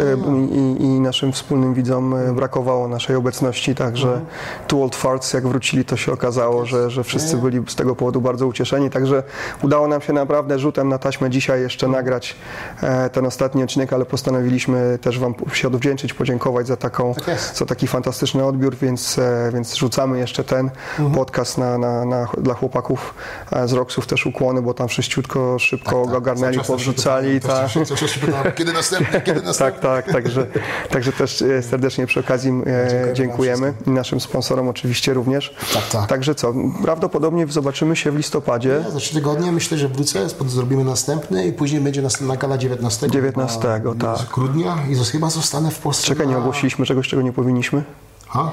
i, 0.55 0.83
i 0.83 1.01
naszym 1.01 1.33
wspólnym 1.33 1.75
widzom 1.75 2.15
e, 2.15 2.33
brakowało 2.33 2.89
naszej 2.89 3.17
obecności, 3.17 3.75
także 3.75 4.21
Two 4.69 4.83
Old 4.83 4.97
Farts 4.97 5.33
jak 5.33 5.49
wrócili, 5.49 5.85
to 5.85 5.97
się 5.97 6.13
okazało, 6.13 6.67
że, 6.67 6.91
że 6.91 7.05
wszyscy 7.05 7.37
byli 7.37 7.63
z 7.69 7.75
tego 7.75 7.97
powodu 7.97 8.21
bardzo 8.21 8.47
ucieszeni, 8.47 8.91
także 8.91 9.23
udało 9.63 9.89
nam 9.89 10.01
się 10.01 10.13
naprawdę 10.13 10.59
rzutem 10.59 10.89
na 10.89 10.99
taśmę 10.99 11.31
dzisiaj 11.31 11.61
jeszcze 11.61 11.89
nagrać 11.89 12.37
e, 12.83 13.11
ten 13.11 13.27
ostatni 13.27 13.63
odcinek, 13.63 13.93
ale 13.93 14.05
postanowiliśmy 14.05 14.99
też 15.01 15.19
Wam 15.19 15.35
się 15.53 15.69
odwdzięczyć, 15.69 16.15
podziękować 16.15 16.67
za, 16.67 16.77
taką, 16.77 17.15
Tak 17.15 17.39
za 17.55 17.67
taki 17.67 17.87
fantastyczny 17.87 18.45
odbiór, 18.45 18.77
więc, 18.77 19.19
e, 19.19 19.51
więc 19.55 19.75
rzucamy 19.75 20.19
jeszcze 20.19 20.45
ten 20.45 20.71
podcast 21.15 21.32
na, 21.59 21.79
na, 21.79 22.05
na, 22.05 22.27
dla 22.39 22.55
chłopaków 22.55 23.15
e, 23.53 23.69
z 23.69 23.73
Roxów 23.73 24.07
też 24.07 24.27
ukłony, 24.27 24.63
bo 24.63 24.75
tam 24.75 24.89
wszyściutko, 24.89 25.59
szybko 25.59 26.03
Tak, 26.25 26.39
nas 26.41 26.55
się 26.55 26.61
powrzucali. 26.61 27.41
tak. 27.41 27.71
czas 27.97 28.11
się 28.11 28.21
pytają, 28.21 28.53
Kiedy 28.55 28.73
następny, 28.73 29.21
kiedy 29.21 29.41
Tak, 29.41 29.45
następny. 29.47 29.81
tak, 29.83 30.13
także, 30.13 30.47
także 30.91 31.13
też 31.13 31.43
e, 31.43 31.63
serdecznie 31.63 32.07
przy 32.07 32.21
okazji 32.21 32.51
e, 32.51 32.55
Dziękujemy 32.89 33.15
dziękujemy 33.15 33.75
i 33.87 33.91
naszym 33.91 34.21
sponsorom 34.21 34.69
oczywiście 34.69 35.15
również. 35.15 35.55
Tak, 35.75 35.89
tak. 35.89 36.07
Także 36.09 36.35
co, 36.35 36.53
prawdopodobnie 36.85 37.47
zobaczymy 37.47 37.97
się 37.97 38.11
w 38.11 38.17
listopadzie. 38.17 38.81
Ja 38.85 38.91
za 38.91 38.99
3 38.99 39.15
tygodnie 39.15 39.53
myślę, 39.53 39.79
że 39.79 39.89
wrócę, 39.89 40.27
zrobimy 40.47 40.85
następny 40.85 41.47
i 41.47 41.53
później 41.53 41.81
będzie 41.81 42.03
następna 42.03 42.37
gala 42.37 42.59
19. 42.59 43.11
19, 43.11 43.61
chyba, 43.61 44.17
tak. 44.17 44.27
grudnia 44.35 44.79
i 44.91 44.95
chyba 45.05 45.31
zostanę 45.31 45.71
w 45.71 45.79
Polsce. 45.79 46.07
Czekaj, 46.07 46.27
nie 46.27 46.33
na- 46.33 46.39
ogłosiliśmy 46.39 46.87
czegoś, 46.87 47.09
czego 47.09 47.23
nie 47.23 47.33
powinniśmy. 47.33 47.83
Ha? 48.29 48.51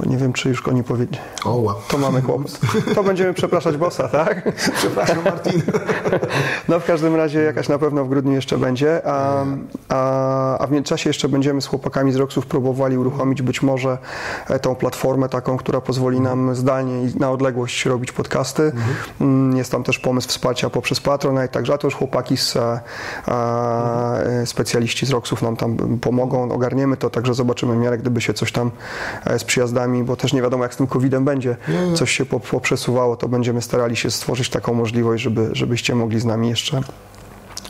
O, 0.00 0.08
nie 0.08 0.16
wiem, 0.16 0.32
czy 0.32 0.48
już 0.48 0.68
oni 0.68 0.84
powiedzieli. 0.84 1.18
O, 1.44 1.54
wow. 1.56 1.74
To 1.88 1.98
mamy 1.98 2.22
kłopot. 2.22 2.60
To 2.94 3.02
będziemy 3.04 3.34
przepraszać 3.34 3.76
bossa, 3.76 4.08
tak? 4.08 4.52
Przepraszam, 4.78 5.24
Martin. 5.24 5.62
No 6.68 6.80
w 6.80 6.84
każdym 6.84 7.16
razie 7.16 7.40
jakaś 7.42 7.68
na 7.68 7.78
pewno 7.78 8.04
w 8.04 8.08
grudniu 8.08 8.32
jeszcze 8.32 8.58
będzie, 8.58 9.02
a, 9.06 9.44
a, 9.88 10.58
a 10.58 10.66
w 10.66 10.70
międzyczasie 10.70 11.10
jeszcze 11.10 11.28
będziemy 11.28 11.62
z 11.62 11.66
chłopakami 11.66 12.12
z 12.12 12.16
Roxów 12.16 12.46
próbowali 12.46 12.98
uruchomić 12.98 13.42
być 13.42 13.62
może 13.62 13.98
e, 14.48 14.58
tą 14.58 14.74
platformę 14.74 15.28
taką, 15.28 15.56
która 15.56 15.80
pozwoli 15.80 16.20
nam 16.20 16.54
zdalnie 16.54 17.02
i 17.04 17.18
na 17.18 17.30
odległość 17.30 17.86
robić 17.86 18.12
podcasty. 18.12 18.72
Mm, 19.20 19.56
Jest 19.56 19.72
tam 19.72 19.82
też 19.84 19.98
pomysł 19.98 20.28
wsparcia 20.28 20.70
poprzez 20.70 21.00
Patronite, 21.00 21.48
także 21.48 21.74
a 21.74 21.78
to 21.78 21.86
już 21.86 21.94
chłopaki 21.94 22.36
z 22.36 22.56
e, 22.56 22.80
e, 23.28 24.46
specjaliści 24.46 25.06
z 25.06 25.10
Roxów 25.10 25.42
nam 25.42 25.56
tam 25.56 25.76
pomogą, 26.00 26.52
ogarniemy 26.52 26.96
to, 26.96 27.10
także 27.10 27.34
zobaczymy 27.34 27.74
w 27.74 27.78
miarę, 27.78 27.98
gdyby 27.98 28.20
się 28.20 28.34
coś 28.34 28.52
tam 28.52 28.70
z 29.38 29.44
przyjazdami, 29.44 29.81
bo 30.04 30.16
też 30.16 30.32
nie 30.32 30.42
wiadomo 30.42 30.62
jak 30.62 30.74
z 30.74 30.76
tym 30.76 30.86
COVID-em 30.86 31.24
będzie, 31.24 31.56
coś 31.94 32.10
się 32.10 32.26
po- 32.26 32.40
poprzesuwało, 32.40 33.16
to 33.16 33.28
będziemy 33.28 33.62
starali 33.62 33.96
się 33.96 34.10
stworzyć 34.10 34.48
taką 34.48 34.74
możliwość, 34.74 35.22
żeby, 35.22 35.48
żebyście 35.52 35.94
mogli 35.94 36.20
z 36.20 36.24
nami 36.24 36.48
jeszcze 36.48 36.80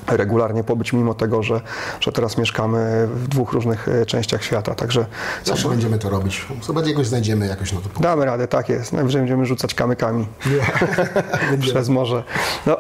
regularnie 0.07 0.65
pobyć, 0.65 0.93
mimo 0.93 1.15
tego, 1.15 1.43
że, 1.43 1.61
że 2.01 2.13
teraz 2.13 2.39
mieszkamy 2.39 3.09
w 3.15 3.29
dwóch 3.29 3.53
różnych 3.53 3.89
e, 3.89 4.07
częściach 4.07 4.45
świata. 4.45 4.75
Także 4.75 5.07
Zawsze 5.45 5.69
będziemy 5.69 5.99
to 5.99 6.11
robić. 6.11 6.47
Zobacz, 6.63 6.87
jakoś 6.87 7.07
znajdziemy 7.07 7.47
jakoś 7.47 7.73
na 7.73 7.81
to. 7.81 8.01
damy 8.01 8.25
radę, 8.25 8.49
tak 8.49 8.69
jest. 8.69 8.93
Najwyżej 8.93 9.21
będziemy 9.21 9.47
rzucać 9.47 9.75
kamykami 9.75 10.27
przez 11.61 11.89
morze. 11.89 12.23
No, 12.67 12.77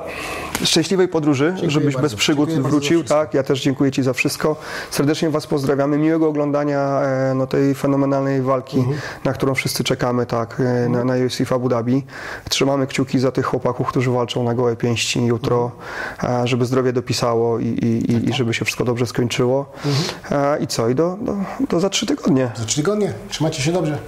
szczęśliwej 0.64 1.09
podróży, 1.09 1.55
żebyś 1.66 1.95
bardzo. 1.95 2.01
bez 2.09 2.14
przygód 2.14 2.49
Dziękuję 2.51 2.70
wrócił. 2.70 3.05
Tak, 3.05 3.35
ja 3.35 3.43
też 3.43 3.62
dziękuję 3.62 3.91
Ci 3.93 4.03
za 4.03 4.12
wszystko. 4.12 4.57
Serdecznie 4.91 5.31
Was 5.31 5.47
pozdrawiamy. 5.47 5.99
Miłego 5.99 6.29
oglądania 6.29 7.01
e, 7.03 7.35
no, 7.35 7.47
tej 7.47 7.75
fenomenalnej 7.75 8.43
walki, 8.43 8.79
Mhm. 8.79 8.99
na 9.25 9.33
którą 9.33 9.55
wszyscy 9.55 9.85
czekamy, 9.85 10.27
tak, 10.27 10.61
e, 10.61 10.89
na, 10.89 11.05
na 11.05 11.14
UFC 11.27 11.45
w 11.47 11.53
Abu 11.53 11.68
Dhabi. 11.68 12.03
Trzymamy 12.49 12.87
kciuki 12.87 13.18
za 13.18 13.33
tych 13.33 13.47
chłopaków, 13.47 13.89
którzy 13.89 14.11
walczą 14.11 14.43
na 14.45 14.55
gołe 14.55 14.77
pięści 14.77 15.25
jutro, 15.27 15.70
Mhm. 16.23 16.47
żeby 16.47 16.66
zdrowie 16.66 16.93
dopisało 16.93 17.12
i, 17.61 17.67
i, 17.67 18.13
i, 18.13 18.29
i 18.29 18.33
żeby 18.33 18.55
się 18.55 18.65
wszystko 18.65 18.85
dobrze 18.85 19.07
skończyło. 19.07 19.67
Mhm. 19.87 20.55
E, 20.57 20.63
I 20.63 20.67
co? 20.67 20.89
I 20.89 20.95
do, 20.95 21.19
do, 21.21 21.37
do 21.69 21.81
za 21.81 21.91
trzy 21.91 22.07
tygodnie. 22.07 22.51
Za 22.57 22.65
trzy 22.65 22.77
tygodnie. 22.77 23.13
Trzymajcie 23.29 23.63
się 23.63 23.73
dobrze. 23.73 23.99